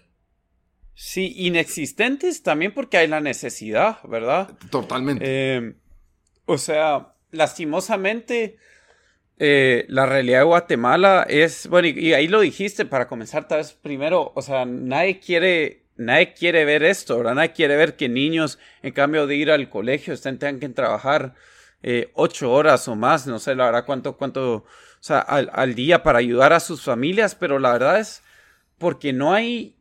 Sí, 0.93 1.33
inexistentes 1.37 2.41
también 2.41 2.73
porque 2.73 2.97
hay 2.97 3.07
la 3.07 3.21
necesidad, 3.21 3.99
¿verdad? 4.03 4.57
Totalmente. 4.71 5.23
Eh, 5.25 5.75
o 6.45 6.57
sea, 6.57 7.13
lastimosamente, 7.31 8.57
eh, 9.37 9.85
la 9.89 10.07
realidad 10.07 10.39
de 10.39 10.45
Guatemala 10.45 11.25
es, 11.29 11.67
bueno, 11.67 11.87
y, 11.87 12.13
ahí 12.13 12.27
lo 12.27 12.39
dijiste 12.39 12.85
para 12.85 13.07
comenzar, 13.07 13.47
tal 13.47 13.59
vez 13.59 13.73
primero, 13.73 14.31
o 14.33 14.41
sea, 14.41 14.65
nadie 14.65 15.19
quiere, 15.19 15.83
nadie 15.97 16.33
quiere 16.33 16.65
ver 16.65 16.81
esto, 16.81 17.17
¿verdad? 17.17 17.35
Nadie 17.35 17.51
quiere 17.51 17.75
ver 17.75 17.95
que 17.95 18.09
niños, 18.09 18.57
en 18.81 18.93
cambio 18.93 19.27
de 19.27 19.35
ir 19.35 19.51
al 19.51 19.69
colegio, 19.69 20.15
estén, 20.15 20.39
tengan 20.39 20.59
que 20.59 20.69
trabajar 20.69 21.35
eh, 21.89 22.11
ocho 22.15 22.51
horas 22.51 22.85
o 22.89 22.97
más, 22.97 23.27
no 23.27 23.39
sé, 23.39 23.55
la 23.55 23.63
verdad, 23.67 23.85
cuánto, 23.85 24.17
cuánto, 24.17 24.55
o 24.55 24.65
sea, 24.99 25.19
al, 25.19 25.49
al 25.53 25.73
día 25.73 26.03
para 26.03 26.19
ayudar 26.19 26.51
a 26.51 26.59
sus 26.59 26.83
familias, 26.83 27.33
pero 27.33 27.59
la 27.59 27.71
verdad 27.71 28.01
es 28.01 28.23
porque 28.77 29.13
no 29.13 29.33
hay, 29.33 29.77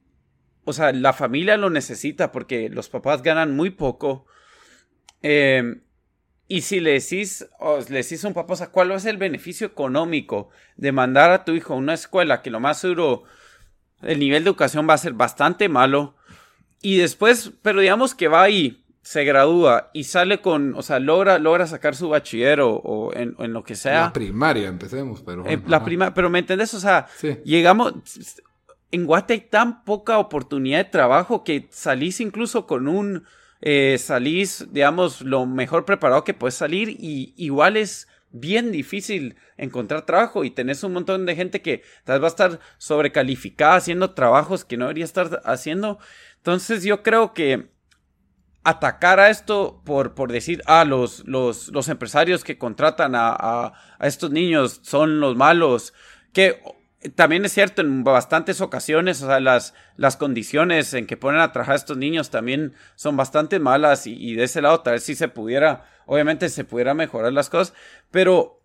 o 0.65 0.73
sea, 0.73 0.93
la 0.93 1.13
familia 1.13 1.57
lo 1.57 1.69
necesita 1.69 2.31
porque 2.31 2.69
los 2.69 2.89
papás 2.89 3.23
ganan 3.23 3.57
muy 3.57 3.71
poco. 3.71 4.25
Eh, 5.23 5.81
y 6.47 6.61
si 6.61 6.79
le 6.79 6.93
decís, 6.93 7.45
le 7.89 7.97
decís 7.97 8.25
a 8.25 8.29
un 8.29 8.35
papá, 8.35 8.55
o 8.55 8.71
¿cuál 8.71 8.93
es 8.93 9.05
el 9.05 9.17
beneficio 9.17 9.67
económico 9.67 10.51
de 10.77 10.93
mandar 10.93 11.33
a 11.33 11.45
tu 11.45 11.55
hijo 11.55 11.75
a 11.75 11.77
una 11.77 11.95
escuela 11.95 12.41
que 12.41 12.53
lo 12.53 12.61
más 12.61 12.79
seguro 12.79 13.25
el 14.01 14.21
nivel 14.21 14.45
de 14.45 14.51
educación 14.51 14.89
va 14.89 14.95
a 14.95 14.99
ser 14.99 15.15
bastante 15.15 15.69
malo? 15.69 16.15
Y 16.81 16.99
después, 16.99 17.51
pero 17.63 17.81
digamos 17.81 18.15
que 18.15 18.29
va 18.29 18.45
ahí, 18.45 18.86
se 19.07 19.23
gradúa 19.23 19.91
y 19.93 20.03
sale 20.03 20.41
con, 20.41 20.75
o 20.75 20.83
sea, 20.83 20.99
logra, 20.99 21.39
logra 21.39 21.69
sacar 21.69 21.95
su 21.95 22.09
bachiller 22.09 22.59
o, 22.61 23.13
en, 23.15 23.37
lo 23.53 23.63
que 23.63 23.77
sea. 23.77 24.01
La 24.01 24.13
primaria, 24.13 24.67
empecemos, 24.67 25.23
pero. 25.23 25.45
la 25.69 25.85
prima, 25.85 26.13
pero 26.13 26.29
¿me 26.29 26.41
entendés? 26.41 26.75
O 26.75 26.81
sea, 26.81 27.07
llegamos. 27.45 27.95
En 28.91 29.07
Guate 29.07 29.35
hay 29.35 29.41
tan 29.43 29.85
poca 29.85 30.19
oportunidad 30.19 30.79
de 30.79 30.91
trabajo 30.91 31.45
que 31.45 31.69
salís 31.71 32.21
incluso 32.21 32.67
con 32.67 32.89
un 32.89 33.23
eh, 33.61 33.97
salís, 33.99 34.67
digamos, 34.73 35.21
lo 35.21 35.47
mejor 35.47 35.85
preparado 35.85 36.25
que 36.25 36.35
puedes 36.35 36.57
salir 36.57 36.89
y 36.89 37.33
igual 37.37 37.77
es 37.77 38.09
bien 38.33 38.73
difícil 38.73 39.37
encontrar 39.57 40.05
trabajo 40.05 40.43
y 40.43 40.51
tenés 40.51 40.83
un 40.83 40.95
montón 40.95 41.27
de 41.27 41.37
gente 41.37 41.63
que 41.63 41.85
tal 42.03 42.19
vez 42.19 42.23
va 42.25 42.27
a 42.27 42.31
estar 42.31 42.61
sobrecalificada 42.79 43.77
haciendo 43.77 44.15
trabajos 44.15 44.65
que 44.65 44.77
no 44.77 44.87
debería 44.87 45.05
estar 45.05 45.43
haciendo. 45.45 46.01
Entonces 46.39 46.83
yo 46.83 47.05
creo 47.05 47.35
que 47.35 47.76
atacar 48.67 49.21
a 49.21 49.31
esto 49.31 49.81
por, 49.85 50.17
por 50.17 50.33
decir, 50.33 50.61
ah, 50.67 50.85
los, 50.85 51.25
los, 51.25 51.69
los 51.69 51.89
empresarios 51.89 52.43
que 52.43 52.59
contratan 52.59 53.15
a, 53.15 53.29
a, 53.29 53.75
a 53.97 54.07
estos 54.09 54.33
niños 54.33 54.81
son 54.83 55.21
los 55.21 55.37
malos, 55.37 55.95
que 56.33 56.61
también 57.15 57.45
es 57.45 57.53
cierto, 57.53 57.81
en 57.81 58.03
bastantes 58.03 58.61
ocasiones, 58.61 59.23
o 59.23 59.29
sea, 59.29 59.39
las, 59.39 59.73
las 59.97 60.17
condiciones 60.17 60.93
en 60.95 61.07
que 61.07 61.17
ponen 61.17 61.41
a 61.41 61.53
trabajar 61.53 61.75
a 61.75 61.77
estos 61.77 61.97
niños 61.97 62.31
también 62.31 62.75
son 62.97 63.17
bastante 63.17 63.61
malas 63.61 64.09
y, 64.09 64.35
de 64.35 64.43
ese 64.43 64.61
lado 64.61 64.81
tal 64.81 64.95
vez 64.95 65.05
sí 65.05 65.15
se 65.15 65.29
pudiera, 65.29 65.85
obviamente 66.07 66.49
se 66.49 66.65
pudiera 66.65 66.93
mejorar 66.93 67.33
las 67.33 67.49
cosas, 67.49 67.73
pero 68.11 68.65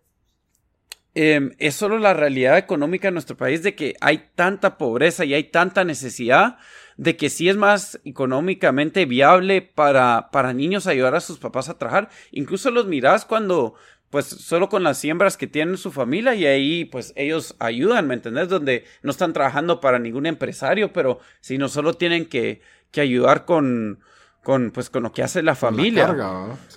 em, 1.14 1.54
es 1.58 1.76
solo 1.76 1.98
la 1.98 2.12
realidad 2.12 2.58
económica 2.58 3.06
de 3.06 3.12
nuestro 3.12 3.36
país 3.36 3.62
de 3.62 3.76
que 3.76 3.94
hay 4.00 4.30
tanta 4.34 4.78
pobreza 4.78 5.24
y 5.24 5.34
hay 5.34 5.44
tanta 5.44 5.84
necesidad 5.84 6.58
de 6.96 7.16
que 7.16 7.30
sí 7.30 7.48
es 7.48 7.56
más 7.56 8.00
económicamente 8.04 9.04
viable 9.06 9.62
para, 9.62 10.30
para 10.32 10.52
niños 10.52 10.86
ayudar 10.86 11.14
a 11.14 11.20
sus 11.20 11.38
papás 11.38 11.68
a 11.68 11.78
trabajar. 11.78 12.10
Incluso 12.30 12.70
los 12.70 12.86
mirás 12.86 13.24
cuando 13.24 13.74
pues 14.10 14.26
solo 14.26 14.68
con 14.68 14.82
las 14.82 14.98
siembras 14.98 15.38
que 15.38 15.46
tienen 15.46 15.78
su 15.78 15.90
familia 15.90 16.34
y 16.34 16.44
ahí 16.44 16.84
pues 16.84 17.14
ellos 17.16 17.56
ayudan, 17.58 18.06
¿me 18.06 18.12
entendés? 18.12 18.50
Donde 18.50 18.84
no 19.02 19.10
están 19.10 19.32
trabajando 19.32 19.80
para 19.80 19.98
ningún 19.98 20.26
empresario, 20.26 20.92
pero 20.92 21.18
sino 21.40 21.68
solo 21.68 21.94
tienen 21.94 22.26
que, 22.26 22.60
que 22.90 23.00
ayudar 23.00 23.46
con, 23.46 24.00
con, 24.42 24.70
pues, 24.70 24.90
con 24.90 25.04
lo 25.04 25.12
que 25.12 25.22
hace 25.22 25.42
la 25.42 25.54
familia. 25.54 26.14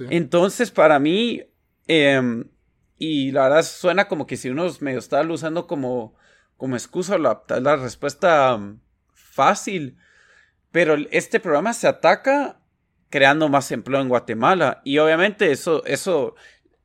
Entonces, 0.10 0.71
para 0.71 0.99
mí, 0.99 1.43
em, 1.88 2.45
y 2.97 3.32
la 3.32 3.43
verdad 3.43 3.63
suena 3.63 4.08
como 4.08 4.25
que 4.28 4.38
si 4.38 4.49
uno 4.49 4.67
medio 4.80 4.99
está 4.99 5.21
usando 5.21 5.67
como, 5.67 6.15
como 6.58 6.75
excusa 6.75 7.17
la, 7.17 7.43
la 7.60 7.75
respuesta 7.75 8.56
um, 8.56 8.80
fácil, 9.36 9.98
pero 10.71 10.95
este 11.12 11.39
programa 11.39 11.74
se 11.74 11.88
ataca 11.88 12.58
creando 13.10 13.50
más 13.50 13.71
empleo 13.71 14.02
en 14.02 14.10
Guatemala 14.10 14.82
y 14.84 14.98
obviamente 14.98 15.52
eso, 15.52 15.86
eso 15.86 16.36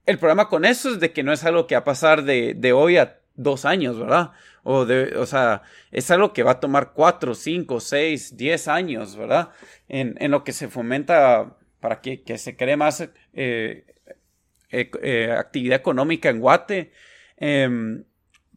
el 0.06 0.18
problema 0.18 0.48
con 0.48 0.64
eso 0.64 0.90
es 0.90 1.00
de 1.00 1.12
que 1.12 1.22
no 1.22 1.32
es 1.32 1.44
algo 1.44 1.66
que 1.66 1.76
va 1.76 1.80
a 1.80 1.84
pasar 1.84 2.24
de, 2.24 2.54
de 2.54 2.72
hoy 2.72 2.96
a 2.96 3.20
dos 3.36 3.64
años, 3.64 3.98
¿verdad? 3.98 4.32
O, 4.62 4.84
de, 4.84 5.16
o 5.16 5.24
sea, 5.24 5.62
es 5.90 6.10
algo 6.10 6.32
que 6.32 6.42
va 6.42 6.52
a 6.52 6.60
tomar 6.60 6.92
cuatro, 6.92 7.34
cinco, 7.34 7.80
seis, 7.80 8.36
diez 8.36 8.68
años, 8.68 9.16
¿verdad? 9.16 9.50
En, 9.88 10.16
en 10.18 10.30
lo 10.30 10.44
que 10.44 10.52
se 10.52 10.68
fomenta 10.68 11.56
para 11.80 12.00
que, 12.00 12.22
que 12.22 12.38
se 12.38 12.56
cree 12.56 12.76
más 12.76 13.00
eh, 13.00 13.84
eh, 14.70 14.90
eh, 15.02 15.32
actividad 15.32 15.78
económica 15.78 16.28
en 16.28 16.40
Guate. 16.40 16.92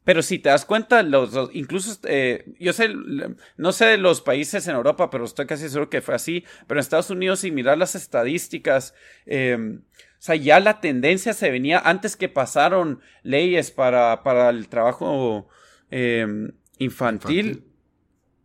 Pero 0.03 0.21
si 0.21 0.39
te 0.39 0.49
das 0.49 0.65
cuenta, 0.65 1.01
los, 1.03 1.33
incluso 1.53 1.99
yo 2.59 2.73
sé, 2.73 2.89
no 3.57 3.71
sé 3.71 3.85
de 3.85 3.97
los 3.97 4.21
países 4.21 4.67
en 4.67 4.75
Europa, 4.75 5.09
pero 5.09 5.25
estoy 5.25 5.45
casi 5.45 5.69
seguro 5.69 5.89
que 5.89 6.01
fue 6.01 6.15
así. 6.15 6.43
Pero 6.67 6.79
en 6.79 6.81
Estados 6.81 7.09
Unidos, 7.09 7.43
y 7.43 7.51
mirar 7.51 7.77
las 7.77 7.95
estadísticas, 7.95 8.93
em, 9.25 9.81
o 10.23 10.25
sea, 10.25 10.35
ya 10.35 10.59
la 10.59 10.79
tendencia 10.81 11.33
se 11.33 11.51
venía 11.51 11.79
antes 11.79 12.15
que 12.15 12.29
pasaron 12.29 13.01
leyes 13.23 13.71
para, 13.71 14.23
para 14.23 14.49
el 14.49 14.67
trabajo 14.69 15.47
em, 15.89 16.51
infantil, 16.79 17.65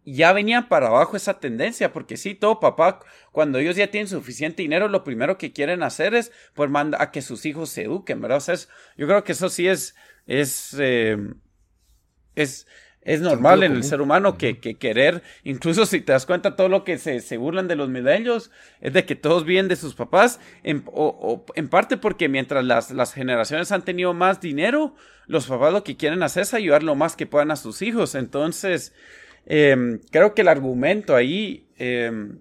Ya 0.05 0.33
venía 0.33 0.69
para 0.71 0.87
abajo 0.87 1.17
esa 1.19 1.39
tendencia, 1.39 1.93
porque 1.93 2.17
sí, 2.17 2.35
todo 2.35 2.61
papá, 2.61 3.01
cuando 3.31 3.59
ellos 3.59 3.77
ya 3.77 3.91
tienen 3.91 4.09
suficiente 4.09 4.63
dinero, 4.63 4.89
lo 4.89 5.05
primero 5.05 5.37
que 5.37 5.53
quieren 5.53 5.83
hacer 5.83 6.15
es, 6.15 6.33
pues, 6.55 6.71
manda 6.71 6.97
a 7.03 7.11
que 7.11 7.21
sus 7.21 7.45
hijos 7.45 7.69
se 7.69 7.83
eduquen, 7.83 8.21
¿verdad? 8.21 8.39
O 8.39 8.41
sea, 8.41 8.55
yo 8.97 9.07
creo 9.07 9.23
que 9.23 9.33
eso 9.33 9.51
sí 9.51 9.69
es, 9.69 9.95
es, 10.27 10.75
em, 10.79 11.35
es, 12.35 12.67
es 13.03 13.21
normal 13.21 13.63
en 13.63 13.73
el 13.73 13.85
ser 13.85 14.01
humano 14.01 14.37
que, 14.37 14.59
querer, 14.59 15.23
incluso 15.43 15.87
si 15.87 16.01
te 16.01 16.13
das 16.13 16.27
cuenta, 16.27 16.57
todo 16.57 16.69
lo 16.69 16.85
que 16.85 16.99
se, 16.99 17.21
se 17.21 17.37
burlan 17.39 17.69
de 17.69 17.77
los 17.77 17.89
milenios 17.89 18.51
es 18.81 18.93
de 18.93 19.07
que 19.07 19.15
todos 19.15 19.45
vienen 19.45 19.69
de 19.69 19.77
sus 19.77 19.95
papás, 19.95 20.41
en, 20.63 20.85
o, 20.93 21.45
en 21.55 21.69
parte 21.69 21.97
porque 21.97 22.29
mientras 22.29 22.65
las, 22.65 22.91
las, 22.91 23.15
generaciones 23.15 23.73
han 23.73 23.85
tenido 23.85 24.13
más 24.13 24.41
dinero, 24.41 24.95
los 25.27 25.47
papás 25.47 25.73
lo 25.73 25.85
que 25.85 25.97
quieren 25.97 26.23
hacer 26.23 26.43
es 26.43 26.55
ayudar 26.55 26.83
lo 26.83 26.97
más 26.97 27.17
que 27.17 27.27
puedan 27.27 27.51
a 27.51 27.57
sus 27.57 27.81
hijos. 27.83 28.15
Entonces, 28.15 28.93
em, 29.47 30.01
creo 30.11 30.35
que 30.35 30.43
el 30.43 30.49
argumento 30.49 31.17
ahí 31.17 31.69
em, 31.77 32.39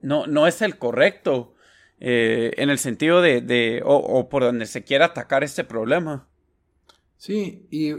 no, 0.00 0.26
no 0.26 0.46
es 0.46 0.62
el 0.62 0.78
correcto 0.78 1.54
eh, 1.98 2.52
en 2.56 2.70
el 2.70 2.78
sentido 2.78 3.20
de, 3.20 3.42
de 3.42 3.82
o, 3.84 3.96
o 3.96 4.28
por 4.30 4.42
donde 4.42 4.64
se 4.64 4.84
quiera 4.84 5.06
atacar 5.06 5.44
este 5.44 5.64
problema. 5.64 6.28
Sí, 7.18 7.66
y 7.70 7.92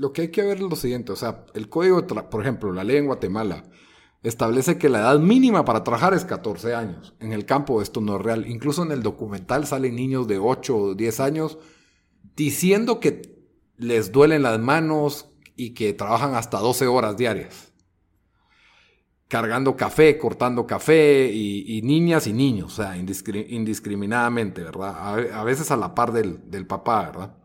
lo 0.00 0.14
que 0.14 0.22
hay 0.22 0.28
que 0.30 0.42
ver 0.42 0.56
es 0.56 0.62
lo 0.62 0.76
siguiente, 0.76 1.12
o 1.12 1.16
sea, 1.16 1.44
el 1.52 1.68
código, 1.68 2.06
por 2.06 2.40
ejemplo, 2.40 2.72
la 2.72 2.84
ley 2.84 2.96
en 2.96 3.04
Guatemala 3.04 3.64
establece 4.22 4.78
que 4.78 4.88
la 4.88 5.00
edad 5.00 5.18
mínima 5.18 5.66
para 5.66 5.84
trabajar 5.84 6.14
es 6.14 6.24
14 6.24 6.74
años. 6.74 7.14
En 7.20 7.34
el 7.34 7.44
campo 7.44 7.82
esto 7.82 8.00
no 8.00 8.16
es 8.16 8.22
real. 8.22 8.46
Incluso 8.48 8.82
en 8.82 8.92
el 8.92 9.02
documental 9.02 9.66
salen 9.66 9.96
niños 9.96 10.26
de 10.26 10.38
8 10.38 10.76
o 10.76 10.94
10 10.94 11.20
años 11.20 11.58
diciendo 12.34 12.98
que 12.98 13.44
les 13.76 14.10
duelen 14.10 14.42
las 14.42 14.58
manos 14.58 15.28
y 15.54 15.74
que 15.74 15.92
trabajan 15.92 16.34
hasta 16.34 16.58
12 16.58 16.86
horas 16.86 17.18
diarias. 17.18 17.70
Cargando 19.28 19.76
café, 19.76 20.16
cortando 20.16 20.66
café 20.66 21.30
y, 21.30 21.82
niñas 21.82 22.26
y 22.26 22.32
niños, 22.32 22.72
o 22.72 22.76
sea, 22.82 22.96
indiscriminadamente, 22.96 24.64
¿verdad? 24.64 25.34
A, 25.34 25.44
veces 25.44 25.70
a 25.70 25.76
la 25.76 25.94
par 25.94 26.12
del, 26.12 26.50
del 26.50 26.66
papá, 26.66 27.06
¿verdad? 27.06 27.39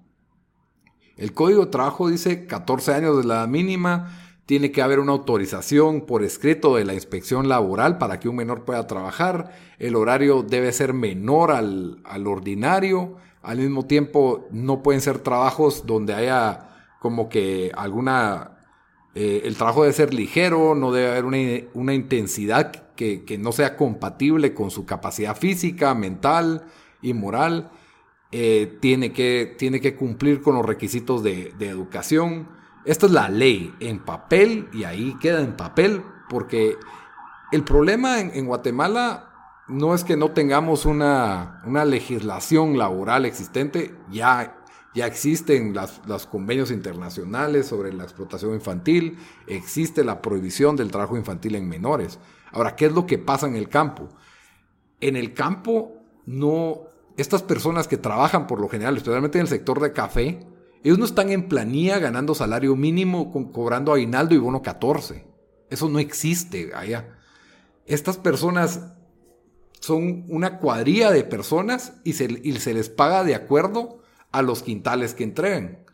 El 1.17 1.33
Código 1.33 1.65
de 1.65 1.71
Trabajo 1.71 2.09
dice 2.09 2.45
14 2.45 2.93
años 2.93 3.17
de 3.17 3.23
la 3.23 3.47
mínima, 3.47 4.11
tiene 4.45 4.71
que 4.71 4.81
haber 4.81 4.99
una 4.99 5.13
autorización 5.13 6.01
por 6.01 6.23
escrito 6.23 6.75
de 6.75 6.85
la 6.85 6.93
inspección 6.93 7.47
laboral 7.47 7.97
para 7.97 8.19
que 8.19 8.29
un 8.29 8.35
menor 8.35 8.63
pueda 8.63 8.85
trabajar, 8.85 9.55
el 9.79 9.95
horario 9.95 10.43
debe 10.43 10.71
ser 10.71 10.93
menor 10.93 11.51
al, 11.51 12.03
ordinario, 12.27 13.15
al 13.41 13.57
mismo 13.57 13.85
tiempo 13.85 14.47
no 14.51 14.83
pueden 14.83 15.01
ser 15.01 15.19
trabajos 15.19 15.85
donde 15.85 16.13
haya 16.13 16.69
como 16.99 17.29
que 17.29 17.71
alguna... 17.75 18.51
Eh, 19.17 19.43
el 19.45 19.55
trabajo 19.55 19.83
debe 19.83 19.93
ser 19.93 20.13
ligero, 20.13 20.75
no 20.75 20.91
debe 20.91 21.11
haber 21.11 21.23
una, 21.73 21.93
intensidad 21.93 22.71
que, 22.95 23.23
que 23.23 23.37
no 23.37 23.53
sea 23.53 23.77
compatible 23.77 24.53
con 24.53 24.71
su 24.71 24.85
capacidad 24.85 25.37
física, 25.37 25.95
mental 25.95 26.65
y 27.01 27.13
moral. 27.13 27.71
Eh, 28.37 28.79
tiene, 28.81 29.13
que, 29.13 29.55
tiene 29.57 29.79
que 29.79 29.95
cumplir 29.95 30.41
con 30.41 30.55
los 30.55 30.65
requisitos 30.65 31.23
de, 31.23 31.53
educación. 31.57 32.49
Esta 32.83 33.05
es 33.05 33.13
la 33.13 33.29
ley 33.29 33.73
en 33.79 33.99
papel 34.03 34.67
y 34.73 34.83
ahí 34.83 35.15
queda 35.21 35.39
en 35.39 35.55
papel 35.55 36.03
porque 36.27 36.75
el 37.53 37.63
problema 37.63 38.19
en, 38.19 38.45
Guatemala 38.45 39.31
no 39.69 39.95
es 39.95 40.03
que 40.03 40.17
no 40.17 40.31
tengamos 40.31 40.85
una, 40.85 41.61
legislación 41.85 42.77
laboral 42.77 43.23
existente, 43.23 43.95
ya, 44.11 44.61
ya 44.93 45.07
existen 45.07 45.73
los 46.05 46.25
convenios 46.25 46.71
internacionales 46.71 47.67
sobre 47.67 47.93
la 47.93 48.03
explotación 48.03 48.53
infantil, 48.53 49.17
existe 49.47 50.03
la 50.03 50.21
prohibición 50.21 50.75
del 50.75 50.91
trabajo 50.91 51.15
infantil 51.15 51.55
en 51.55 51.69
menores. 51.69 52.19
Ahora, 52.51 52.75
¿qué 52.75 52.87
es 52.87 52.91
lo 52.91 53.05
que 53.05 53.17
pasa 53.17 53.47
en 53.47 53.55
el 53.55 53.69
campo? 53.69 54.09
En 54.99 55.15
el 55.15 55.33
campo 55.33 56.01
no, 56.25 56.94
estas 57.17 57.43
personas 57.43 57.87
que 57.87 57.97
trabajan 57.97 58.47
por 58.47 58.59
lo 58.59 58.67
general, 58.67 58.97
especialmente 58.97 59.37
en 59.37 59.43
el 59.43 59.47
sector 59.47 59.79
de 59.79 59.93
café, 59.93 60.45
ellos 60.83 60.99
no 60.99 61.05
están 61.05 61.31
en 61.31 61.47
planilla 61.47 61.97
ganando 61.99 62.35
salario 62.35 62.75
mínimo, 62.75 63.31
cobrando 63.51 63.93
aguinaldo 63.93 64.35
y 64.35 64.37
bono 64.37 64.61
14. 64.61 65.25
Eso 65.69 65.89
no 65.89 65.99
existe 65.99 66.71
allá. 66.75 67.17
Estas 67.85 68.17
personas 68.17 68.93
son 69.79 70.25
una 70.29 70.59
cuadrilla 70.59 71.11
de 71.11 71.23
personas 71.23 71.93
y 72.03 72.13
se, 72.13 72.27
les 72.27 72.89
paga 72.89 73.23
de 73.23 73.35
acuerdo 73.35 74.01
a 74.31 74.41
los 74.41 74.61
quintales 74.61 75.13
que 75.13 75.23
entreguen, 75.23 75.85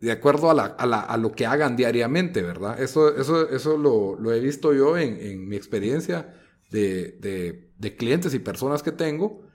de 0.00 0.10
acuerdo 0.10 0.50
a, 0.50 1.16
lo 1.18 1.32
que 1.32 1.46
hagan 1.46 1.76
diariamente, 1.76 2.42
¿verdad? 2.42 2.80
Eso, 2.80 3.16
eso, 3.16 3.48
eso 3.48 3.76
lo, 3.76 4.32
he 4.32 4.40
visto 4.40 4.72
yo 4.72 4.96
en, 4.96 5.48
mi 5.48 5.54
experiencia 5.54 6.34
de 6.70 7.96
clientes 7.96 8.34
y 8.34 8.38
personas 8.38 8.82
que 8.82 8.92
tengo 8.92 9.51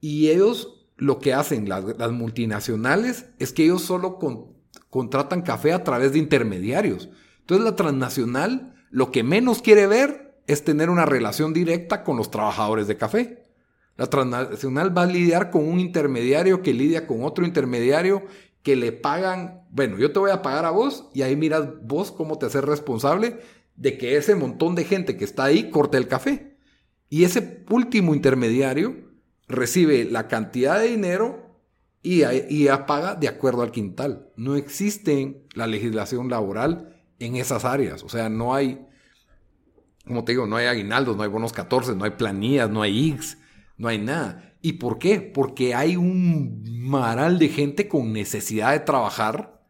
y 0.00 0.30
ellos 0.30 0.88
lo 0.96 1.18
que 1.18 1.32
hacen, 1.32 1.68
las, 1.68 2.12
multinacionales, 2.12 3.26
es 3.38 3.52
que 3.52 3.64
ellos 3.64 3.82
solo 3.82 4.18
contratan 4.90 5.42
café 5.42 5.72
a 5.72 5.84
través 5.84 6.12
de 6.12 6.18
intermediarios. 6.18 7.08
Entonces 7.40 7.64
la 7.64 7.76
transnacional 7.76 8.74
lo 8.90 9.12
que 9.12 9.22
menos 9.22 9.62
quiere 9.62 9.86
ver 9.86 10.42
es 10.46 10.64
tener 10.64 10.90
una 10.90 11.06
relación 11.06 11.52
directa 11.54 12.02
con 12.02 12.16
los 12.16 12.30
trabajadores 12.30 12.86
de 12.88 12.96
café. 12.96 13.44
La 13.96 14.06
transnacional 14.06 14.96
va 14.96 15.02
a 15.02 15.06
lidiar 15.06 15.50
con 15.50 15.66
un 15.66 15.78
intermediario 15.78 16.62
que 16.62 16.74
lidia 16.74 17.06
con 17.06 17.22
otro 17.22 17.46
intermediario 17.46 18.24
que 18.62 18.76
le 18.76 18.92
pagan, 18.92 19.62
bueno, 19.70 19.98
yo 19.98 20.12
te 20.12 20.18
voy 20.18 20.32
a 20.32 20.42
pagar 20.42 20.64
a 20.64 20.70
vos 20.70 21.08
y 21.14 21.22
ahí 21.22 21.36
miras 21.36 21.68
vos 21.82 22.10
cómo 22.10 22.36
te 22.38 22.46
haces 22.46 22.64
responsable 22.64 23.40
de 23.76 23.96
que 23.96 24.16
ese 24.16 24.34
montón 24.34 24.74
de 24.74 24.84
gente 24.84 25.16
que 25.16 25.24
está 25.24 25.44
ahí 25.44 25.70
corte 25.70 25.96
el 25.96 26.08
café. 26.08 26.56
Y 27.08 27.24
ese 27.24 27.64
último 27.70 28.14
intermediario 28.14 29.09
recibe 29.50 30.04
la 30.04 30.28
cantidad 30.28 30.80
de 30.80 30.88
dinero 30.88 31.50
y, 32.02 32.24
y 32.24 32.68
paga 32.86 33.14
de 33.14 33.28
acuerdo 33.28 33.62
al 33.62 33.72
quintal. 33.72 34.30
No 34.36 34.56
existe 34.56 35.44
la 35.54 35.66
legislación 35.66 36.30
laboral 36.30 37.02
en 37.18 37.36
esas 37.36 37.64
áreas. 37.64 38.02
O 38.02 38.08
sea, 38.08 38.28
no 38.28 38.54
hay, 38.54 38.86
como 40.06 40.24
te 40.24 40.32
digo, 40.32 40.46
no 40.46 40.56
hay 40.56 40.66
aguinaldos, 40.66 41.16
no 41.16 41.22
hay 41.22 41.28
bonos 41.28 41.52
14, 41.52 41.94
no 41.94 42.04
hay 42.04 42.12
planillas, 42.12 42.70
no 42.70 42.82
hay 42.82 43.10
X, 43.10 43.38
no 43.76 43.88
hay 43.88 43.98
nada. 43.98 44.54
¿Y 44.62 44.74
por 44.74 44.98
qué? 44.98 45.20
Porque 45.20 45.74
hay 45.74 45.96
un 45.96 46.62
maral 46.66 47.38
de 47.38 47.48
gente 47.48 47.88
con 47.88 48.12
necesidad 48.12 48.72
de 48.72 48.80
trabajar 48.80 49.62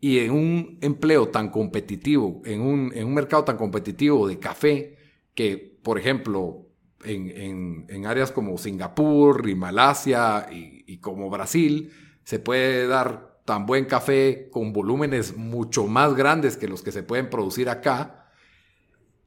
y 0.00 0.18
en 0.18 0.30
un 0.30 0.78
empleo 0.80 1.28
tan 1.28 1.50
competitivo, 1.50 2.42
en 2.44 2.60
un, 2.60 2.92
en 2.94 3.06
un 3.06 3.14
mercado 3.14 3.44
tan 3.44 3.56
competitivo 3.56 4.28
de 4.28 4.38
café, 4.38 4.96
que, 5.34 5.78
por 5.82 5.98
ejemplo, 5.98 6.67
en, 7.04 8.06
áreas 8.06 8.32
como 8.32 8.58
Singapur 8.58 9.48
y 9.48 9.54
Malasia 9.54 10.48
y, 10.50 10.98
como 10.98 11.30
Brasil, 11.30 11.92
se 12.24 12.38
puede 12.38 12.86
dar 12.86 13.40
tan 13.44 13.66
buen 13.66 13.86
café 13.86 14.48
con 14.50 14.72
volúmenes 14.72 15.36
mucho 15.36 15.86
más 15.86 16.14
grandes 16.14 16.56
que 16.56 16.68
los 16.68 16.82
que 16.82 16.92
se 16.92 17.02
pueden 17.02 17.30
producir 17.30 17.68
acá. 17.68 18.30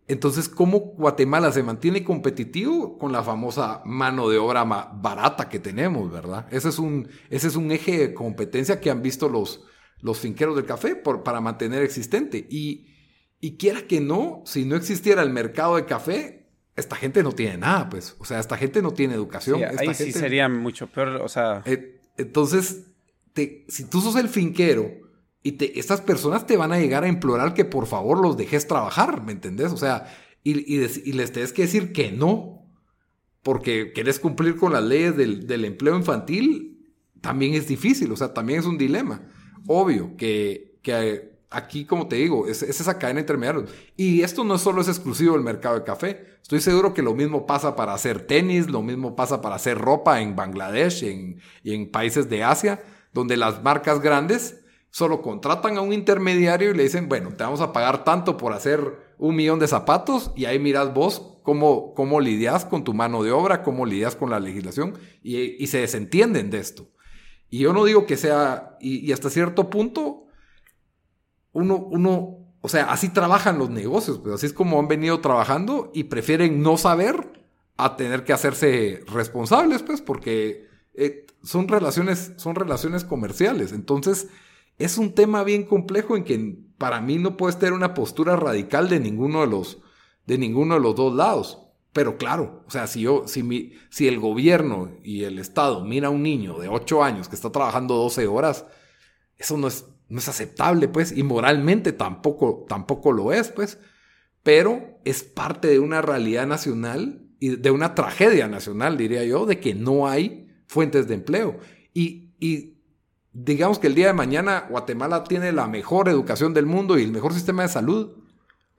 Entonces, 0.07 0.49
¿cómo 0.49 0.79
Guatemala 0.79 1.51
se 1.51 1.63
mantiene 1.63 2.03
competitivo 2.03 2.97
con 2.97 3.11
la 3.11 3.23
famosa 3.23 3.81
mano 3.85 4.29
de 4.29 4.37
obra 4.37 4.63
barata 4.63 5.47
que 5.47 5.59
tenemos, 5.59 6.11
verdad? 6.11 6.47
Ese 6.51 6.69
es 6.69 6.79
un, 6.79 7.07
ese 7.29 7.47
es 7.47 7.55
un 7.55 7.71
eje 7.71 7.97
de 7.97 8.13
competencia 8.13 8.79
que 8.81 8.91
han 8.91 9.01
visto 9.01 9.29
los, 9.29 9.63
los 10.01 10.19
finqueros 10.19 10.55
del 10.55 10.65
café 10.65 10.95
por, 10.95 11.23
para 11.23 11.39
mantener 11.39 11.81
existente. 11.81 12.45
Y, 12.49 12.87
y 13.39 13.57
quiera 13.57 13.87
que 13.87 14.01
no, 14.01 14.43
si 14.45 14.65
no 14.65 14.75
existiera 14.75 15.23
el 15.23 15.29
mercado 15.29 15.77
de 15.77 15.85
café, 15.85 16.40
esta 16.81 16.95
gente 16.97 17.23
no 17.23 17.31
tiene 17.31 17.57
nada, 17.57 17.89
pues. 17.89 18.15
O 18.19 18.25
sea, 18.25 18.39
esta 18.39 18.57
gente 18.57 18.81
no 18.81 18.91
tiene 18.91 19.13
educación. 19.13 19.61
ahí 19.77 19.93
sí 19.93 20.11
sería 20.11 20.49
mucho 20.49 20.87
peor, 20.87 21.21
o 21.21 21.29
sea... 21.29 21.61
Eh, 21.65 21.99
entonces, 22.17 22.87
si 23.67 23.85
tú 23.85 24.01
sos 24.01 24.15
el 24.17 24.27
finquero 24.27 24.91
y 25.41 25.53
te, 25.53 25.79
estas 25.79 26.01
personas 26.01 26.45
te 26.45 26.57
van 26.57 26.71
a 26.71 26.79
llegar 26.79 27.03
a 27.03 27.07
implorar 27.07 27.53
que 27.53 27.65
por 27.65 27.87
favor 27.87 28.21
los 28.21 28.37
dejes 28.37 28.67
trabajar, 28.67 29.23
¿me 29.23 29.31
entendés? 29.31 29.71
O 29.71 29.77
sea, 29.77 30.13
y, 30.43 30.77
les 30.77 31.31
tienes 31.31 31.53
que 31.53 31.63
decir 31.63 31.93
que 31.93 32.11
no, 32.11 32.65
porque 33.41 33.91
quieres 33.93 34.19
cumplir 34.19 34.55
con 34.55 34.73
las 34.73 34.83
leyes 34.83 35.15
del, 35.15 35.65
empleo 35.65 35.95
infantil, 35.95 36.93
también 37.21 37.53
es 37.53 37.67
difícil, 37.67 38.11
o 38.11 38.15
sea, 38.15 38.33
también 38.33 38.59
es 38.59 38.65
un 38.65 38.77
dilema. 38.77 39.27
Obvio 39.67 40.15
que, 40.17 40.79
que 40.81 41.30
aquí, 41.51 41.85
como 41.85 42.07
te 42.07 42.15
digo, 42.15 42.47
es, 42.47 42.63
esa 42.63 42.97
cadena 42.97 43.19
intermediaria. 43.19 43.65
Y 43.97 44.23
esto 44.23 44.43
no 44.43 44.57
solo 44.57 44.81
es 44.81 44.87
exclusivo 44.87 45.33
del 45.33 45.43
mercado 45.43 45.75
de 45.77 45.83
café. 45.83 46.25
Estoy 46.41 46.61
seguro 46.61 46.93
que 46.93 47.03
lo 47.03 47.13
mismo 47.13 47.45
pasa 47.45 47.75
para 47.75 47.93
hacer 47.93 48.21
tenis, 48.25 48.69
lo 48.69 48.81
mismo 48.81 49.15
pasa 49.15 49.41
para 49.41 49.55
hacer 49.55 49.77
ropa 49.77 50.21
en 50.21 50.35
Bangladesh 50.35 51.03
y 51.03 51.73
en, 51.73 51.91
países 51.91 52.29
de 52.29 52.43
Asia, 52.43 52.81
donde 53.13 53.37
las 53.37 53.61
marcas 53.61 54.01
grandes 54.01 54.61
solo 54.89 55.21
contratan 55.21 55.77
a 55.77 55.81
un 55.81 55.93
intermediario 55.93 56.71
y 56.71 56.73
le 56.73 56.83
dicen, 56.83 57.07
bueno, 57.07 57.29
te 57.35 57.43
vamos 57.43 57.61
a 57.61 57.71
pagar 57.71 58.03
tanto 58.03 58.37
por 58.37 58.53
hacer 58.53 59.11
un 59.17 59.35
millón 59.35 59.59
de 59.59 59.67
zapatos 59.67 60.31
y 60.35 60.45
ahí 60.45 60.57
miras 60.57 60.93
vos 60.93 61.37
cómo, 61.43 61.93
cómo 61.93 62.19
lidias 62.19 62.65
con 62.65 62.83
tu 62.83 62.93
mano 62.93 63.23
de 63.23 63.31
obra, 63.31 63.63
cómo 63.63 63.85
lidias 63.85 64.15
con 64.15 64.29
la 64.29 64.39
legislación 64.39 64.97
y, 65.21 65.67
se 65.67 65.79
desentienden 65.79 66.49
de 66.49 66.59
esto. 66.59 66.87
Y 67.49 67.59
yo 67.59 67.73
no 67.73 67.83
digo 67.83 68.05
que 68.05 68.15
sea, 68.15 68.77
y 68.79 69.11
hasta 69.11 69.29
cierto 69.29 69.69
punto, 69.69 70.27
uno, 71.53 71.77
uno, 71.77 72.37
o 72.61 72.69
sea, 72.69 72.91
así 72.91 73.09
trabajan 73.09 73.59
los 73.59 73.69
negocios, 73.69 74.19
pues 74.19 74.35
así 74.35 74.45
es 74.45 74.53
como 74.53 74.79
han 74.79 74.87
venido 74.87 75.19
trabajando 75.19 75.91
y 75.93 76.05
prefieren 76.05 76.61
no 76.61 76.77
saber 76.77 77.41
a 77.77 77.95
tener 77.97 78.23
que 78.23 78.33
hacerse 78.33 79.03
responsables, 79.07 79.83
pues, 79.83 80.01
porque 80.01 80.67
eh, 80.93 81.25
son 81.43 81.67
relaciones, 81.67 82.33
son 82.37 82.55
relaciones 82.55 83.03
comerciales. 83.03 83.71
Entonces, 83.71 84.27
es 84.77 84.97
un 84.97 85.13
tema 85.13 85.43
bien 85.43 85.63
complejo 85.63 86.15
en 86.15 86.23
que 86.23 86.57
para 86.77 87.01
mí 87.01 87.17
no 87.17 87.37
puedes 87.37 87.57
tener 87.57 87.73
una 87.73 87.93
postura 87.93 88.35
radical 88.35 88.89
de 88.89 88.99
ninguno 88.99 89.41
de 89.41 89.47
los, 89.47 89.79
de 90.25 90.37
ninguno 90.37 90.75
de 90.75 90.81
los 90.81 90.95
dos 90.95 91.13
lados. 91.15 91.59
Pero 91.93 92.17
claro, 92.17 92.63
o 92.67 92.71
sea, 92.71 92.87
si 92.87 93.01
yo, 93.01 93.27
si 93.27 93.43
mi, 93.43 93.73
si 93.89 94.07
el 94.07 94.19
gobierno 94.19 94.91
y 95.03 95.23
el 95.23 95.39
Estado 95.39 95.83
mira 95.83 96.07
a 96.07 96.11
un 96.11 96.23
niño 96.23 96.57
de 96.57 96.69
8 96.69 97.03
años 97.03 97.27
que 97.27 97.35
está 97.35 97.51
trabajando 97.51 97.95
12 97.95 98.27
horas, 98.27 98.65
eso 99.37 99.57
no 99.57 99.67
es, 99.67 99.85
no 100.11 100.19
es 100.19 100.27
aceptable, 100.27 100.89
pues, 100.89 101.15
y 101.15 101.23
moralmente 101.23 101.93
tampoco, 101.93 102.65
tampoco 102.67 103.13
lo 103.13 103.31
es, 103.31 103.47
pues, 103.47 103.79
pero 104.43 104.99
es 105.05 105.23
parte 105.23 105.69
de 105.69 105.79
una 105.79 106.01
realidad 106.01 106.45
nacional 106.45 107.29
y 107.39 107.55
de 107.55 107.71
una 107.71 107.95
tragedia 107.95 108.49
nacional, 108.49 108.97
diría 108.97 109.23
yo, 109.23 109.45
de 109.45 109.61
que 109.61 109.73
no 109.73 110.09
hay 110.09 110.49
fuentes 110.67 111.07
de 111.07 111.13
empleo. 111.13 111.59
Y, 111.93 112.33
y 112.39 112.81
digamos 113.31 113.79
que 113.79 113.87
el 113.87 113.95
día 113.95 114.07
de 114.07 114.13
mañana 114.13 114.67
Guatemala 114.69 115.23
tiene 115.23 115.53
la 115.53 115.67
mejor 115.67 116.09
educación 116.09 116.53
del 116.53 116.65
mundo 116.65 116.99
y 116.99 117.03
el 117.03 117.13
mejor 117.13 117.33
sistema 117.33 117.63
de 117.63 117.69
salud, 117.69 118.11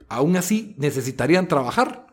aún 0.09 0.37
así 0.37 0.75
necesitarían 0.79 1.49
trabajar. 1.49 2.09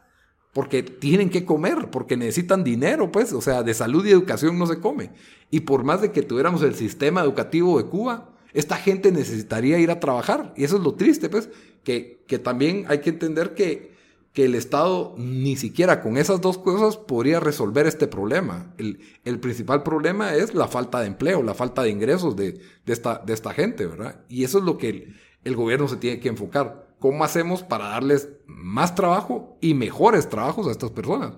Porque 0.53 0.82
tienen 0.82 1.30
que 1.30 1.45
comer, 1.45 1.91
porque 1.91 2.17
necesitan 2.17 2.63
dinero, 2.63 3.11
pues, 3.11 3.34
o 3.34 3.41
sea, 3.41 3.61
de 3.61 3.74
salud 3.76 4.03
y 4.05 4.11
educación 4.11 4.57
no 4.57 4.65
se 4.65 4.80
come. 4.80 5.11
Y 5.51 5.59
por 5.59 5.84
más 5.84 6.01
de 6.01 6.11
que 6.11 6.24
tuviéramos 6.24 6.63
el 6.63 6.74
sistema 6.74 7.22
educativo 7.22 7.78
de 7.78 7.88
Cuba, 7.88 8.34
esta 8.54 8.76
gente 8.76 9.12
necesitaría 9.12 9.80
ir 9.80 9.91
a 9.91 10.00
trabajar. 10.00 10.54
Y 10.56 10.64
eso 10.64 10.78
es 10.78 10.84
lo 10.84 10.95
triste, 10.95 11.30
pues, 11.30 11.50
que, 11.84 12.24
que 12.28 12.39
también 12.39 12.86
hay 12.88 13.00
que 13.00 13.10
entender 13.10 13.54
que, 13.54 13.93
que, 14.34 14.45
el 14.45 14.56
Estado 14.56 15.16
ni 15.18 15.56
siquiera 15.56 16.02
con 16.02 16.18
esas 16.18 16.41
dos 16.41 16.58
cosas 16.58 16.97
podría 16.97 17.39
resolver 17.39 17.88
este 17.88 18.08
problema. 18.08 18.74
El, 18.78 19.00
el 19.26 19.39
principal 19.39 19.84
problema 19.84 20.36
es 20.36 20.54
la 20.54 20.68
falta 20.68 21.02
de 21.02 21.08
empleo, 21.08 21.43
la 21.43 21.54
falta 21.54 21.84
de 21.84 21.89
ingresos 21.89 22.36
de, 22.36 22.54
de, 22.86 22.93
esta, 22.93 23.22
de 23.26 23.34
esta 23.34 23.54
gente, 23.54 23.86
¿verdad? 23.86 24.22
Y 24.30 24.43
eso 24.43 24.60
es 24.60 24.64
lo 24.64 24.78
que 24.78 24.89
el, 24.89 25.16
el 25.43 25.56
gobierno 25.56 25.88
se 25.88 25.97
tiene 25.97 26.20
que 26.20 26.30
enfocar. 26.30 26.89
¿Cómo 27.00 27.24
hacemos 27.24 27.64
para 27.64 27.89
darles 27.89 28.30
más 28.45 28.93
trabajo 28.93 29.58
y 29.62 29.74
mejores 29.74 30.28
trabajos 30.28 30.68
a 30.68 30.72
estas 30.72 30.91
personas? 30.91 31.34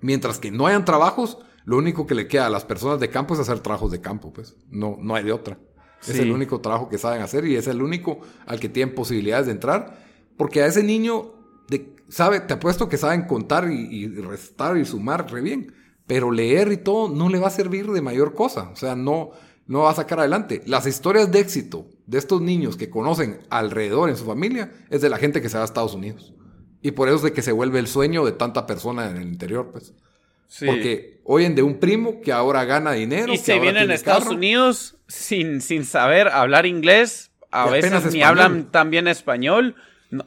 Mientras 0.00 0.38
que 0.38 0.50
no 0.50 0.66
hayan 0.66 0.84
trabajos, 0.84 1.38
lo 1.64 1.76
único 1.76 2.06
que 2.06 2.14
le 2.14 2.28
queda 2.28 2.46
a 2.46 2.50
las 2.50 2.64
personas 2.64 3.00
de 3.00 3.10
campo 3.10 3.34
es 3.34 3.40
hacer 3.40 3.60
trabajos 3.60 3.90
de 3.90 4.00
campo, 4.00 4.32
pues. 4.32 4.56
No, 4.70 4.96
no 5.00 5.14
hay 5.14 5.24
de 5.24 5.32
otra. 5.32 5.58
Es 6.02 6.18
el 6.18 6.30
único 6.30 6.60
trabajo 6.60 6.88
que 6.88 6.98
saben 6.98 7.22
hacer 7.22 7.46
y 7.46 7.56
es 7.56 7.66
el 7.66 7.82
único 7.82 8.20
al 8.46 8.60
que 8.60 8.68
tienen 8.68 8.94
posibilidades 8.94 9.46
de 9.46 9.52
entrar. 9.52 9.98
Porque 10.36 10.62
a 10.62 10.66
ese 10.66 10.82
niño, 10.82 11.32
de, 11.68 11.96
sabe, 12.08 12.40
te 12.40 12.54
apuesto 12.54 12.88
que 12.88 12.96
saben 12.96 13.22
contar 13.22 13.70
y, 13.70 14.06
restar 14.20 14.76
y 14.76 14.84
sumar 14.84 15.30
re 15.30 15.40
bien. 15.40 15.74
Pero 16.06 16.30
leer 16.30 16.70
y 16.70 16.76
todo 16.76 17.08
no 17.08 17.28
le 17.28 17.40
va 17.40 17.48
a 17.48 17.50
servir 17.50 17.90
de 17.90 18.00
mayor 18.00 18.34
cosa. 18.34 18.70
O 18.70 18.76
sea, 18.76 18.94
no, 18.94 19.30
no 19.66 19.80
va 19.80 19.90
a 19.90 19.94
sacar 19.94 20.20
adelante. 20.20 20.62
Las 20.66 20.86
historias 20.86 21.32
de 21.32 21.40
éxito 21.40 21.88
de 22.06 22.18
estos 22.18 22.40
niños 22.40 22.76
que 22.76 22.90
conocen 22.90 23.40
alrededor 23.50 24.08
en 24.08 24.16
su 24.16 24.24
familia 24.24 24.72
es 24.90 25.00
de 25.00 25.08
la 25.08 25.18
gente 25.18 25.42
que 25.42 25.48
se 25.48 25.56
va 25.56 25.62
a 25.62 25.66
Estados 25.66 25.94
Unidos. 25.94 26.34
Y 26.82 26.92
por 26.92 27.08
eso 27.08 27.16
es 27.16 27.22
de 27.22 27.32
que 27.32 27.42
se 27.42 27.50
vuelve 27.52 27.80
el 27.80 27.88
sueño 27.88 28.24
de 28.24 28.32
tanta 28.32 28.66
persona 28.66 29.10
en 29.10 29.16
el 29.16 29.26
interior, 29.26 29.70
pues. 29.72 29.92
Porque 30.64 31.20
oyen 31.24 31.54
de 31.54 31.62
un 31.62 31.78
primo 31.78 32.20
que 32.20 32.32
ahora 32.32 32.64
gana 32.64 32.92
dinero. 32.92 33.32
Y 33.32 33.36
se 33.36 33.58
vienen 33.58 33.90
a 33.90 33.94
Estados 33.94 34.26
Unidos 34.26 34.96
sin, 35.08 35.60
sin 35.60 35.84
saber 35.84 36.28
hablar 36.28 36.66
inglés. 36.66 37.30
A 37.50 37.68
veces 37.68 38.12
ni 38.12 38.22
hablan 38.22 38.70
tan 38.70 38.90
bien 38.90 39.08
español. 39.08 39.76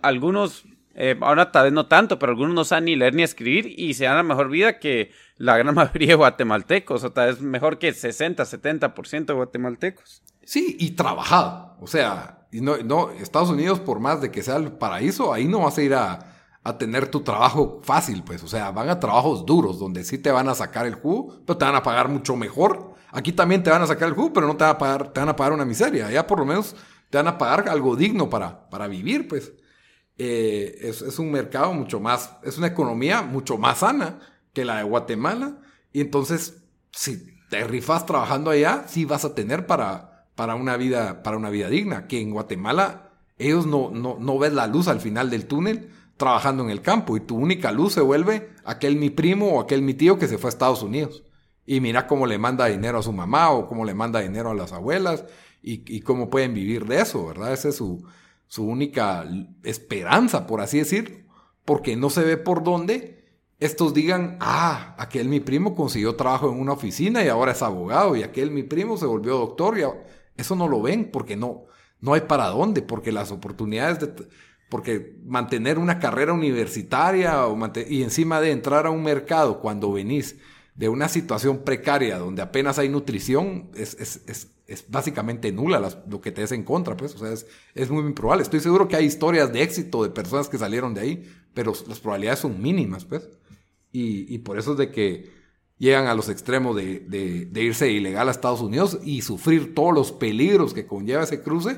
Algunos, 0.01 0.65
eh, 0.95 1.15
ahora 1.22 1.51
tal 1.51 1.65
vez 1.65 1.74
no 1.74 1.86
tanto, 1.88 2.20
pero 2.20 2.32
algunos 2.32 2.53
no 2.53 2.65
saben 2.65 2.86
ni 2.86 2.95
leer 2.95 3.13
ni 3.13 3.24
escribir 3.24 3.74
y 3.78 3.93
se 3.93 4.05
dan 4.05 4.17
la 4.17 4.24
mejor 4.24 4.49
vida 4.49 4.80
que 4.80 5.11
la 5.38 5.57
gran 5.57 5.76
mayoría 5.76 6.09
de 6.09 6.15
guatemaltecos. 6.15 7.03
O 7.03 7.11
tal 7.11 7.30
vez 7.30 7.41
mejor 7.41 7.78
que 7.80 7.93
60, 7.93 8.43
70% 8.43 9.26
de 9.26 9.34
guatemaltecos. 9.34 10.24
Sí, 10.43 10.76
y 10.80 10.91
trabajado. 10.91 11.78
O 11.80 11.88
sea, 11.88 12.47
y 12.51 12.61
no, 12.61 12.78
no, 12.78 13.11
Estados 13.11 13.49
Unidos, 13.49 13.80
por 13.80 13.99
más 13.99 14.22
de 14.22 14.32
que 14.32 14.41
sea 14.41 14.55
el 14.57 14.72
paraíso, 14.72 15.34
ahí 15.34 15.45
no 15.45 15.59
vas 15.59 15.78
a 15.78 15.84
ir 15.84 15.93
a 15.93 16.39
a 16.70 16.78
tener 16.78 17.07
tu 17.07 17.22
trabajo 17.22 17.82
fácil, 17.84 18.24
pues. 18.24 18.43
O 18.43 18.47
sea, 18.47 18.72
van 18.72 18.89
a 18.89 18.99
trabajos 18.99 19.45
duros, 19.45 19.80
donde 19.80 20.03
sí 20.03 20.17
te 20.17 20.32
van 20.32 20.47
a 20.49 20.55
sacar 20.55 20.86
el 20.86 20.95
jugo, 20.95 21.41
pero 21.45 21.57
te 21.57 21.65
van 21.65 21.76
a 21.76 21.84
pagar 21.84 22.09
mucho 22.09 22.36
mejor. 22.36 22.93
Aquí 23.11 23.32
también 23.32 23.63
te 23.63 23.70
van 23.70 23.82
a 23.82 23.88
sacar 23.88 24.07
el 24.07 24.13
jugo, 24.13 24.34
pero 24.34 24.47
no 24.47 24.55
te 24.55 24.63
van 24.63 24.76
a 24.76 24.78
pagar, 24.78 25.13
te 25.13 25.20
van 25.20 25.30
a 25.30 25.36
pagar 25.36 25.53
una 25.53 25.65
miseria. 25.65 26.07
Allá 26.07 26.28
por 26.28 26.39
lo 26.39 26.45
menos 26.45 26.76
te 27.09 27.17
van 27.17 27.28
a 27.28 27.38
pagar 27.38 27.67
algo 27.70 27.95
digno 27.95 28.30
para, 28.30 28.70
para 28.70 28.88
vivir, 28.88 29.28
pues. 29.28 29.51
Eh, 30.17 30.78
es, 30.82 31.01
es, 31.01 31.17
un 31.17 31.32
mercado 31.32 31.72
mucho 31.74 32.01
más, 32.01 32.34
es 32.43 32.57
una 32.57 32.67
economía 32.67 33.22
mucho 33.22 33.57
más 33.57 33.80
sana 33.80 34.20
que 34.53 34.65
la 34.65 34.78
de 34.78 34.84
Guatemala. 34.84 35.59
Y 35.93 36.01
entonces, 36.01 36.63
si 36.91 37.39
te 37.49 37.63
rifas 37.63 38.05
trabajando 38.05 38.51
allá, 38.51 38.84
sí 38.88 39.05
vas 39.05 39.26
a 39.26 39.34
tener 39.34 39.65
para, 39.65 40.28
para, 40.36 40.55
una, 40.55 40.78
vida, 40.78 41.24
para 41.24 41.38
una 41.38 41.49
vida 41.49 41.70
digna. 41.70 42.07
Que 42.07 42.20
en 42.22 42.32
Guatemala 42.32 43.11
ellos 43.38 43.65
no, 43.65 43.89
no, 43.91 44.17
no 44.20 44.39
la 44.49 44.67
luz 44.67 44.88
al 44.88 44.99
final 44.99 45.30
del 45.30 45.47
túnel 45.47 45.89
trabajando 46.20 46.63
en 46.63 46.70
el 46.70 46.82
campo 46.82 47.15
y 47.15 47.22
tu 47.22 47.38
única 47.38 47.72
luz 47.72 47.93
se 47.93 48.01
vuelve 48.01 48.49
aquel 48.65 48.97
mi 48.97 49.09
primo 49.09 49.53
o 49.53 49.61
aquel 49.61 49.82
mi 49.82 49.93
tío 49.93 50.20
que 50.20 50.28
se 50.28 50.38
fue 50.38 50.49
a 50.49 50.51
Estados 50.51 50.84
Unidos. 50.84 51.24
Y 51.65 51.80
mira 51.80 52.07
cómo 52.07 52.28
le 52.28 52.38
manda 52.38 52.65
dinero 52.65 52.99
a 52.99 53.03
su 53.03 53.13
mamá 53.13 53.51
o 53.51 53.67
cómo 53.67 53.86
le 53.86 53.93
manda 53.93 54.20
dinero 54.20 54.51
a 54.51 54.53
las 54.53 54.74
abuelas 54.74 55.24
y, 55.61 56.01
cómo 56.01 56.30
pueden 56.30 56.53
vivir 56.53 56.86
de 56.86 56.99
eso, 56.99 57.26
¿verdad? 57.26 57.53
Esa 57.53 57.70
es 57.70 57.76
su, 57.78 58.05
su 58.47 58.65
única 58.65 59.26
esperanza, 59.63 60.45
por 60.45 60.59
así 60.59 60.80
decir, 60.80 61.26
porque 61.63 61.95
no 61.95 62.09
se 62.09 62.24
ve 62.24 62.36
por 62.36 62.63
dónde 62.63 63.39
estos 63.59 63.93
digan, 63.93 64.38
ah, 64.41 64.95
aquel 64.97 65.30
mi 65.30 65.39
primo 65.39 65.74
consiguió 65.74 66.15
trabajo 66.15 66.51
en 66.51 66.59
una 66.59 66.74
oficina 66.74 67.24
y 67.24 67.30
ahora 67.30 67.53
es 67.53 67.61
abogado 67.61 68.17
y 68.17 68.24
aquel 68.24 68.51
mi 68.51 68.63
primo 68.63 68.97
se 68.97 69.05
volvió 69.05 69.38
doctor 69.38 69.80
y 69.80 69.84
eso 70.36 70.55
no 70.55 70.67
lo 70.67 70.82
ven 70.82 71.11
porque 71.11 71.38
no, 71.38 71.65
no 72.01 72.13
hay 72.13 72.22
para 72.22 72.47
dónde, 72.47 72.82
porque 72.82 73.13
las 73.13 73.32
oportunidades 73.32 73.99
de 73.99 74.28
porque 74.70 75.15
mantener 75.26 75.80
una 75.80 75.99
carrera 75.99 76.32
universitaria 76.32 77.43
y 77.89 78.03
encima 78.03 78.39
de 78.39 78.51
entrar 78.51 78.86
a 78.86 78.91
un 78.91 79.03
mercado 79.03 79.59
cuando 79.59 79.91
venís 79.91 80.38
de 80.76 80.88
una 80.88 81.09
situación 81.09 81.63
precaria 81.65 82.17
donde 82.20 82.41
apenas 82.41 82.80
hay 82.80 82.88
nutrición, 82.88 83.70
es, 83.76 84.47
básicamente 84.88 85.51
nula 85.51 85.99
lo 86.07 86.22
que 86.22 86.32
te 86.32 86.43
es 86.43 86.51
en 86.51 86.63
contra, 86.63 86.95
pues. 86.95 87.15
O 87.15 87.17
sea, 87.17 87.34
es, 87.74 87.89
muy 87.89 88.03
improbable. 88.03 88.43
Estoy 88.43 88.59
seguro 88.59 88.88
que 88.88 88.95
hay 88.95 89.05
historias 89.05 89.51
de 89.51 89.63
éxito 89.63 90.03
de 90.03 90.09
personas 90.09 90.47
que 90.47 90.59
salieron 90.59 90.93
de 90.93 91.01
ahí, 91.01 91.34
pero 91.53 91.74
las 91.88 91.99
probabilidades 91.99 92.39
son 92.39 92.61
mínimas, 92.61 93.03
pues. 93.03 93.28
Y, 93.91 94.38
por 94.38 94.59
eso 94.59 94.74
es 94.74 94.78
de 94.78 94.91
que 94.91 95.32
llegan 95.80 96.05
a 96.05 96.13
los 96.13 96.30
extremos 96.30 96.76
de, 96.76 96.99
de 96.99 97.61
irse 97.63 97.91
ilegal 97.91 98.28
a 98.28 98.32
Estados 98.32 98.61
Unidos 98.61 98.99
y 99.03 99.24
sufrir 99.24 99.74
todos 99.74 99.93
los 99.93 100.11
peligros 100.11 100.76
que 100.76 100.86
conlleva 100.86 101.24
ese 101.24 101.41
cruce 101.41 101.78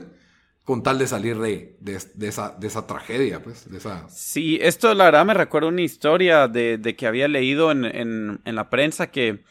con 0.64 0.84
tal 0.84 1.00
de 1.00 1.08
salir 1.08 1.38
de, 1.40 1.76
de, 1.80 2.28
esa, 2.28 2.56
de 2.58 2.68
esa 2.68 2.86
tragedia, 2.86 3.42
pues, 3.42 3.70
de 3.70 3.78
esa... 3.78 4.08
Sí, 4.10 4.60
esto 4.62 4.94
la 4.94 5.06
verdad 5.06 5.26
me 5.26 5.34
recuerda 5.34 5.70
una 5.70 5.82
historia 5.82 6.48
de, 6.48 6.78
de 6.78 6.96
que 6.96 7.08
había 7.08 7.28
leído 7.28 7.72
en, 7.72 7.86
en, 7.86 8.56
la 8.56 8.70
prensa 8.70 9.08
que, 9.12 9.44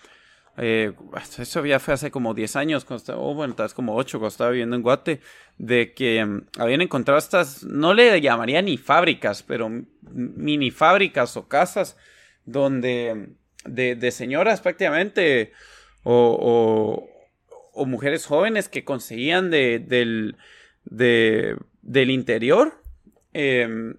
eh, 0.56 0.92
eso 1.38 1.66
ya 1.66 1.80
fue 1.80 1.94
hace 1.94 2.10
como 2.10 2.32
10 2.32 2.56
años, 2.56 2.86
o 3.08 3.34
bueno, 3.34 3.54
tal 3.54 3.72
como 3.74 3.96
8 3.96 4.18
cuando 4.18 4.28
estaba 4.28 4.50
viviendo 4.50 4.76
en 4.76 4.82
Guate, 4.82 5.20
de 5.58 5.94
que 5.94 6.22
um, 6.24 6.42
habían 6.58 6.80
encontrado 6.80 7.18
estas, 7.18 7.64
no 7.64 7.92
le 7.92 8.20
llamaría 8.20 8.62
ni 8.62 8.76
fábricas, 8.76 9.42
pero 9.42 9.68
mini 10.02 10.70
fábricas 10.70 11.36
o 11.36 11.48
casas 11.48 11.96
donde 12.44 13.34
de, 13.64 13.94
de 13.94 14.10
señoras 14.10 14.60
prácticamente 14.60 15.52
o, 16.02 17.06
o, 17.74 17.86
mujeres 17.86 18.26
jóvenes 18.26 18.68
que 18.68 18.84
conseguían 18.84 19.50
de, 19.50 19.78
del 19.78 20.36
de, 20.36 20.36
del 20.84 22.10
interior, 22.10 22.82
em, 23.32 23.94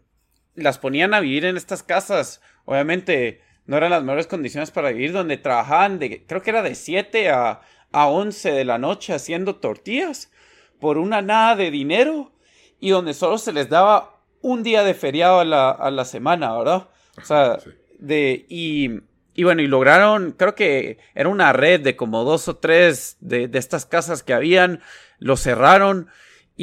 las 0.55 0.77
ponían 0.77 1.13
a 1.13 1.19
vivir 1.19 1.45
en 1.45 1.57
estas 1.57 1.83
casas. 1.83 2.41
Obviamente 2.65 3.41
no 3.65 3.77
eran 3.77 3.91
las 3.91 4.03
mejores 4.03 4.27
condiciones 4.27 4.71
para 4.71 4.91
vivir, 4.91 5.13
donde 5.13 5.37
trabajaban 5.37 5.99
de, 5.99 6.25
creo 6.25 6.41
que 6.41 6.49
era 6.49 6.61
de 6.61 6.75
7 6.75 7.29
a, 7.29 7.61
a 7.91 8.07
11 8.07 8.51
de 8.51 8.65
la 8.65 8.77
noche 8.77 9.13
haciendo 9.13 9.55
tortillas 9.55 10.31
por 10.79 10.97
una 10.97 11.21
nada 11.21 11.55
de 11.55 11.71
dinero 11.71 12.31
y 12.79 12.89
donde 12.89 13.13
solo 13.13 13.37
se 13.37 13.53
les 13.53 13.69
daba 13.69 14.21
un 14.41 14.63
día 14.63 14.83
de 14.83 14.93
feriado 14.93 15.39
a 15.39 15.45
la, 15.45 15.69
a 15.69 15.91
la 15.91 16.05
semana, 16.05 16.57
¿verdad? 16.57 16.89
O 17.17 17.25
sea, 17.25 17.59
de, 17.99 18.45
y, 18.49 18.89
y, 19.35 19.43
bueno, 19.43 19.61
y 19.61 19.67
lograron, 19.67 20.31
creo 20.31 20.55
que 20.55 20.97
era 21.13 21.29
una 21.29 21.53
red 21.53 21.81
de 21.81 21.95
como 21.95 22.23
dos 22.23 22.47
o 22.47 22.57
tres 22.57 23.17
de, 23.19 23.47
de 23.47 23.59
estas 23.59 23.85
casas 23.85 24.23
que 24.23 24.33
habían, 24.33 24.81
lo 25.19 25.37
cerraron 25.37 26.09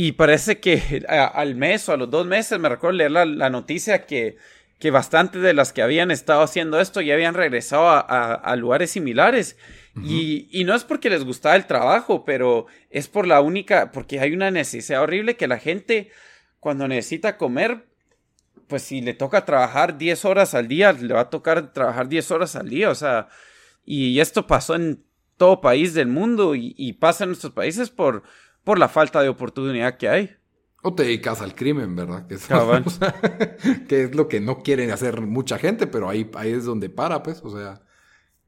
y 0.01 0.13
parece 0.13 0.61
que 0.61 1.05
al 1.09 1.57
mes 1.57 1.89
o 1.89 1.93
a 1.93 1.97
los 1.97 2.09
dos 2.09 2.25
meses, 2.25 2.61
me 2.61 2.69
recuerdo 2.69 2.99
leer 2.99 3.11
la, 3.11 3.51
noticia 3.51 4.07
que, 4.07 4.37
que 4.79 4.93
bastante 4.93 5.41
de 5.41 5.53
las 5.55 5.73
que 5.73 5.83
habían 5.83 6.13
estado 6.13 6.43
haciendo 6.43 6.79
esto 6.79 7.01
ya 7.01 7.15
habían 7.15 7.35
regresado 7.35 7.89
a, 7.89 7.99
a, 7.99 8.55
lugares 8.55 8.93
similares. 8.93 9.57
y, 10.01 10.49
y, 10.53 10.63
no 10.63 10.77
es 10.77 10.85
porque 10.85 11.11
les 11.11 11.25
gustaba 11.25 11.57
el 11.57 11.67
trabajo, 11.67 12.25
pero 12.25 12.67
es 12.91 13.09
por 13.09 13.27
la 13.27 13.41
única, 13.41 13.91
porque 13.91 14.21
hay 14.21 14.33
una 14.33 14.53
necesidad 14.53 15.03
horrible 15.03 15.37
que 15.37 15.49
la 15.49 15.59
gente 15.59 16.13
cuando 16.61 16.87
necesita 16.87 17.37
comer, 17.37 17.89
pues 18.69 18.83
si 18.83 19.01
le 19.01 19.15
toca 19.15 19.45
trabajar 19.45 19.99
10 19.99 20.25
horas 20.27 20.55
al 20.55 20.69
día, 20.69 20.93
le 20.93 21.13
va 21.13 21.23
a 21.23 21.31
tocar 21.31 21.73
trabajar 21.73 22.09
10 22.09 22.31
horas 22.31 22.55
al 22.55 22.69
día. 22.69 22.91
O 22.91 22.95
sea, 22.95 23.31
y 23.85 24.21
esto 24.21 24.47
pasó 24.47 24.77
en 24.77 25.03
todo 25.37 25.61
país 25.61 25.93
del 25.93 26.07
mundo 26.07 26.55
y, 26.55 26.73
y 26.79 26.93
pasa 26.93 27.25
en 27.25 27.31
nuestros 27.31 27.53
países 27.53 27.91
por 27.91 28.23
por 28.69 28.79
la 28.79 28.91
falta 28.91 29.23
de 29.23 29.31
oportunidad 29.31 29.97
que 29.97 30.11
hay. 30.11 30.37
O 30.83 30.95
te 30.95 31.05
dedicas 31.05 31.41
al 31.41 31.55
crimen, 31.55 31.97
¿verdad? 31.97 32.27
Que 32.27 32.35
es, 32.35 32.47
que 33.89 34.03
es 34.03 34.15
lo 34.15 34.29
que 34.29 34.41
no 34.41 34.63
quieren 34.63 34.91
hacer 34.91 35.23
mucha 35.23 35.57
gente, 35.57 35.87
pero 35.87 36.11
ahí, 36.11 36.31
ahí 36.35 36.53
es 36.53 36.67
donde 36.67 36.91
para, 36.91 37.23
pues. 37.23 37.41
O 37.43 37.49
sea, 37.49 37.81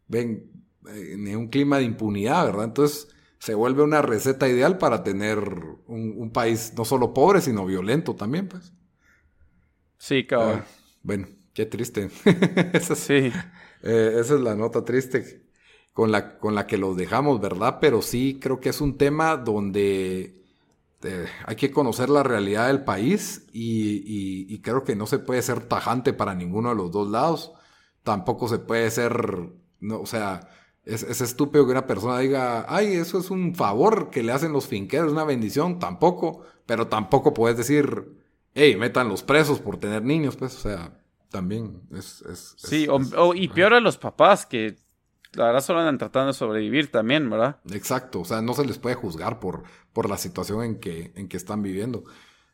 ven 0.09 0.53
en 0.85 1.35
un 1.39 1.49
clima 1.49 1.79
de 1.79 1.85
impunidad, 1.85 2.45
¿verdad? 2.45 2.64
Entonces 2.66 3.09
se 3.39 3.55
vuelve 3.55 3.83
una 3.83 4.03
receta 4.03 4.47
ideal 4.47 4.77
para 4.77 5.05
tener 5.05 5.39
un, 5.87 6.31
país 6.35 6.75
no 6.77 6.85
solo 6.85 7.14
pobre, 7.14 7.41
sino 7.41 7.64
violento 7.64 8.14
también, 8.14 8.47
pues. 8.47 8.75
Sí, 9.97 10.27
cabrón. 10.27 10.64
Ah, 10.66 10.66
bueno, 11.03 11.29
qué 11.55 11.64
triste. 11.64 12.11
esa, 12.75 12.95
sí. 12.95 13.33
Eh, 13.83 14.16
esa 14.21 14.35
es 14.35 14.41
la 14.43 14.55
nota 14.55 14.85
triste 14.85 15.50
con 15.93 16.12
la, 16.12 16.38
con 16.38 16.55
la 16.55 16.66
que 16.66 16.78
los 16.78 16.97
dejamos, 16.97 17.41
¿verdad? 17.41 17.78
Pero 17.80 18.03
sí 18.03 18.38
creo 18.41 18.61
que 18.61 18.70
es 18.70 18.80
un 18.80 18.97
tema 18.97 19.36
donde 19.36 20.41
eh, 21.03 21.26
hay 21.47 21.57
que 21.57 21.70
conocer 21.70 22.11
la 22.11 22.22
realidad 22.22 22.66
del 22.66 22.84
país 22.84 23.47
y, 23.53 24.59
creo 24.61 24.84
que 24.84 24.97
no 24.97 25.07
se 25.07 25.18
puede 25.18 25.43
ser 25.43 25.61
tajante 25.61 26.12
para 26.12 26.34
ninguno 26.34 26.70
de 26.70 26.74
los 26.74 26.91
dos 26.91 27.11
lados. 27.11 27.53
Tampoco 28.03 28.49
se 28.49 28.59
puede 28.59 28.91
ser, 28.91 29.51
no, 29.80 30.01
o 30.01 30.07
sea, 30.07 30.49
es, 30.84 31.03
estúpido 31.20 31.64
que 31.64 31.72
una 31.72 31.86
persona 31.86 32.18
diga, 32.18 32.66
ay, 32.68 32.95
eso 32.95 33.18
es 33.18 33.30
un 33.30 33.55
favor 33.55 34.11
que 34.11 34.22
le 34.22 34.32
hacen 34.32 34.53
los 34.53 34.66
finqueros, 34.66 35.12
una 35.12 35.24
bendición, 35.24 35.78
tampoco, 35.78 36.43
pero 36.66 36.88
tampoco 36.88 37.34
puedes 37.34 37.57
decir, 37.57 38.16
hey, 38.55 38.76
metan 38.76 39.09
los 39.09 39.22
presos 39.22 39.61
por 39.61 39.78
tener 39.78 40.03
niños, 40.03 40.36
pues, 40.36 40.55
o 40.57 40.61
sea, 40.61 40.99
también 41.30 41.82
es... 41.93 42.22
sí, 42.57 42.86
y 43.34 43.49
peor 43.49 43.74
a 43.74 43.80
los 43.80 43.99
papás 43.99 44.47
que 44.47 44.76
la 45.33 45.47
verdad 45.47 45.61
solo 45.61 45.81
andan 45.81 45.99
tratando 45.99 46.28
de 46.28 46.33
sobrevivir 46.35 46.91
también, 46.91 47.28
¿verdad? 47.31 47.59
Exacto, 47.70 48.20
o 48.20 48.24
sea, 48.24 48.43
no 48.43 48.55
se 48.55 48.64
les 48.64 48.78
puede 48.78 48.95
juzgar 48.95 49.41
por, 49.41 49.62
por 49.93 50.09
la 50.09 50.16
situación 50.16 50.62
en 50.62 50.81
que, 50.81 51.12
en 51.14 51.28
que 51.28 51.37
están 51.37 51.62
viviendo. 51.62 52.05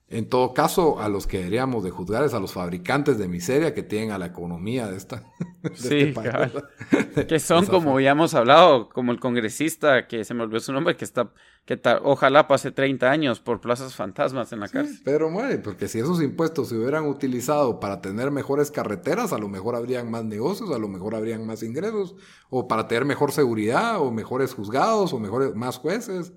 En 0.09 0.29
todo 0.29 0.55
caso, 0.55 1.01
a 1.01 1.09
los 1.09 1.27
que 1.27 1.39
deberíamos 1.39 1.83
de 1.83 1.91
juzgar 1.91 2.23
es 2.23 2.33
a 2.33 2.39
los 2.39 2.53
fabricantes 2.53 3.19
de 3.19 3.27
miseria 3.27 3.75
que 3.75 3.83
tienen 3.83 4.13
a 4.13 4.19
la 4.19 4.27
economía 4.27 4.87
de 4.87 4.97
esta. 4.97 5.25
sí, 5.75 6.15
este 6.15 7.27
que 7.27 7.41
son, 7.41 7.67
como 7.67 7.99
ya 7.99 8.13
hemos 8.13 8.33
hablado, 8.35 8.89
como 8.89 9.11
el 9.11 9.19
congresista 9.19 10.07
que 10.07 10.25
se 10.25 10.33
me 10.33 10.45
olvidó 10.45 10.61
su 10.61 10.73
nombre, 10.73 10.97
que 10.97 11.05
está, 11.05 11.33
que 11.65 11.81
ojalá 12.05 12.47
pase 12.47 12.71
30 12.71 13.11
años 13.11 13.41
por 13.41 13.61
plazas 13.61 13.97
fantasmas 13.97 14.53
en 14.53 14.61
la 14.61 14.69
cárcel. 14.69 15.01
Pero 15.05 15.29
muere, 15.29 15.59
porque 15.59 15.89
si 15.89 15.99
esos 15.99 16.23
impuestos 16.23 16.69
se 16.69 16.77
hubieran 16.77 17.09
utilizado 17.09 17.81
para 17.81 18.01
tener 18.01 18.31
mejores 18.31 18.71
carreteras, 18.71 19.33
a 19.33 19.39
lo 19.39 19.49
mejor 19.49 19.75
habrían 19.75 20.09
más 20.09 20.25
negocios, 20.25 20.71
a 20.71 20.79
lo 20.79 20.87
mejor 20.87 21.17
habrían 21.17 21.45
más 21.49 21.65
ingresos, 21.65 22.15
o 22.49 22.69
para 22.69 22.87
tener 22.87 23.07
mejor 23.07 23.33
seguridad, 23.33 24.01
o 24.01 24.13
mejores 24.13 24.55
juzgados, 24.55 25.13
o 25.13 25.19
mejores, 25.19 25.57
más 25.57 25.79
jueces. 25.79 26.33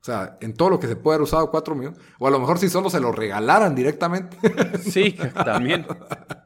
O 0.00 0.04
sea, 0.04 0.38
en 0.40 0.54
todo 0.54 0.70
lo 0.70 0.80
que 0.80 0.86
se 0.86 0.96
puede 0.96 1.16
haber 1.16 1.24
usado 1.24 1.50
4 1.50 1.74
millones. 1.74 1.98
O 2.18 2.26
a 2.26 2.30
lo 2.30 2.40
mejor 2.40 2.58
si 2.58 2.70
solo 2.70 2.88
se 2.88 3.00
lo 3.00 3.12
regalaran 3.12 3.74
directamente. 3.74 4.36
Sí, 4.80 5.14
también. 5.44 5.86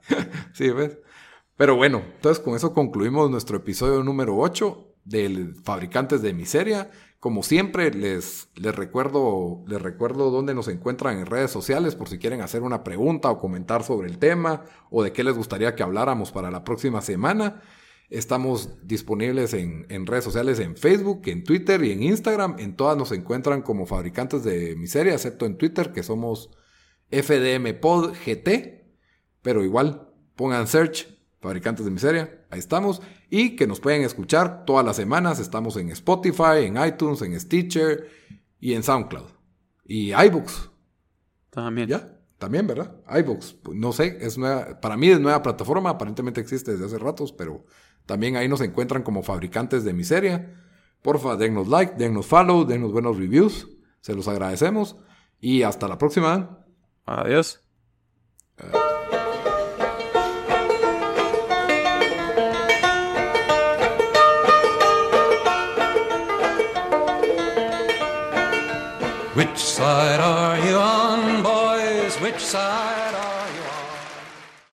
sí, 0.52 0.70
¿ves? 0.70 0.98
Pero 1.56 1.76
bueno, 1.76 2.02
entonces 2.16 2.42
con 2.42 2.56
eso 2.56 2.74
concluimos 2.74 3.30
nuestro 3.30 3.58
episodio 3.58 4.02
número 4.02 4.36
8 4.36 4.96
del 5.04 5.54
Fabricantes 5.54 6.20
de 6.20 6.34
Miseria. 6.34 6.90
Como 7.20 7.44
siempre, 7.44 7.92
les, 7.92 8.48
les, 8.56 8.74
recuerdo, 8.74 9.62
les 9.68 9.80
recuerdo 9.80 10.32
dónde 10.32 10.52
nos 10.52 10.66
encuentran 10.66 11.18
en 11.18 11.26
redes 11.26 11.52
sociales 11.52 11.94
por 11.94 12.08
si 12.08 12.18
quieren 12.18 12.40
hacer 12.40 12.62
una 12.62 12.82
pregunta 12.82 13.30
o 13.30 13.38
comentar 13.38 13.84
sobre 13.84 14.08
el 14.08 14.18
tema 14.18 14.64
o 14.90 15.04
de 15.04 15.12
qué 15.12 15.22
les 15.22 15.36
gustaría 15.36 15.76
que 15.76 15.84
habláramos 15.84 16.32
para 16.32 16.50
la 16.50 16.64
próxima 16.64 17.00
semana. 17.02 17.62
Estamos 18.10 18.86
disponibles 18.86 19.54
en, 19.54 20.06
redes 20.06 20.24
sociales, 20.24 20.60
en 20.60 20.76
Facebook, 20.76 21.22
en 21.26 21.42
Twitter 21.42 21.82
y 21.84 21.92
en 21.92 22.02
Instagram. 22.02 22.56
En 22.58 22.76
todas 22.76 22.96
nos 22.96 23.12
encuentran 23.12 23.62
como 23.62 23.86
fabricantes 23.86 24.44
de 24.44 24.76
miseria, 24.76 25.14
excepto 25.14 25.46
en 25.46 25.56
Twitter, 25.56 25.92
que 25.92 26.02
somos 26.02 26.50
FDM 27.10 27.80
Pod 27.80 28.12
GT. 28.24 28.84
Pero 29.42 29.64
igual, 29.64 30.10
pongan 30.36 30.66
search, 30.66 31.08
fabricantes 31.40 31.84
de 31.84 31.90
miseria, 31.90 32.46
ahí 32.50 32.58
estamos. 32.58 33.02
Y 33.30 33.56
que 33.56 33.66
nos 33.66 33.80
pueden 33.80 34.02
escuchar 34.02 34.64
todas 34.64 34.84
las 34.84 34.96
semanas. 34.96 35.40
Estamos 35.40 35.76
en 35.76 35.90
Spotify, 35.90 36.64
en 36.64 36.76
iTunes, 36.84 37.22
en 37.22 37.38
Stitcher 37.40 38.08
y 38.60 38.74
en 38.74 38.82
SoundCloud. 38.82 39.30
Y 39.84 40.12
iBooks. 40.12 40.70
También. 41.50 41.88
¿Ya? 41.88 42.14
También, 42.38 42.66
¿verdad? 42.66 43.00
iBooks. 43.08 43.56
No 43.72 43.92
sé, 43.92 44.18
es 44.20 44.36
nueva, 44.36 44.80
para 44.80 44.96
mí 44.96 45.08
es 45.08 45.20
nueva 45.20 45.42
plataforma, 45.42 45.90
aparentemente 45.90 46.40
existe 46.40 46.72
desde 46.72 46.86
hace 46.86 46.98
ratos, 46.98 47.32
pero 47.32 47.64
también 48.06 48.36
ahí 48.36 48.48
nos 48.48 48.60
encuentran 48.60 49.02
como 49.02 49.22
fabricantes 49.22 49.84
de 49.84 49.92
miseria. 49.92 50.60
Porfa, 51.02 51.36
dennos 51.36 51.68
like, 51.68 51.94
dennos 51.96 52.26
follow, 52.26 52.64
dennos 52.64 52.92
buenos 52.92 53.18
reviews. 53.18 53.68
Se 54.00 54.14
los 54.14 54.28
agradecemos. 54.28 54.96
Y 55.40 55.62
hasta 55.62 55.88
la 55.88 55.98
próxima. 55.98 56.64
Adiós. 57.06 57.60
Which 69.34 69.58
side 69.58 70.20
are 70.20 70.58
you 70.64 70.76
on, 70.76 71.42
boys? 71.42 72.20
Which 72.20 72.38
side 72.38 72.93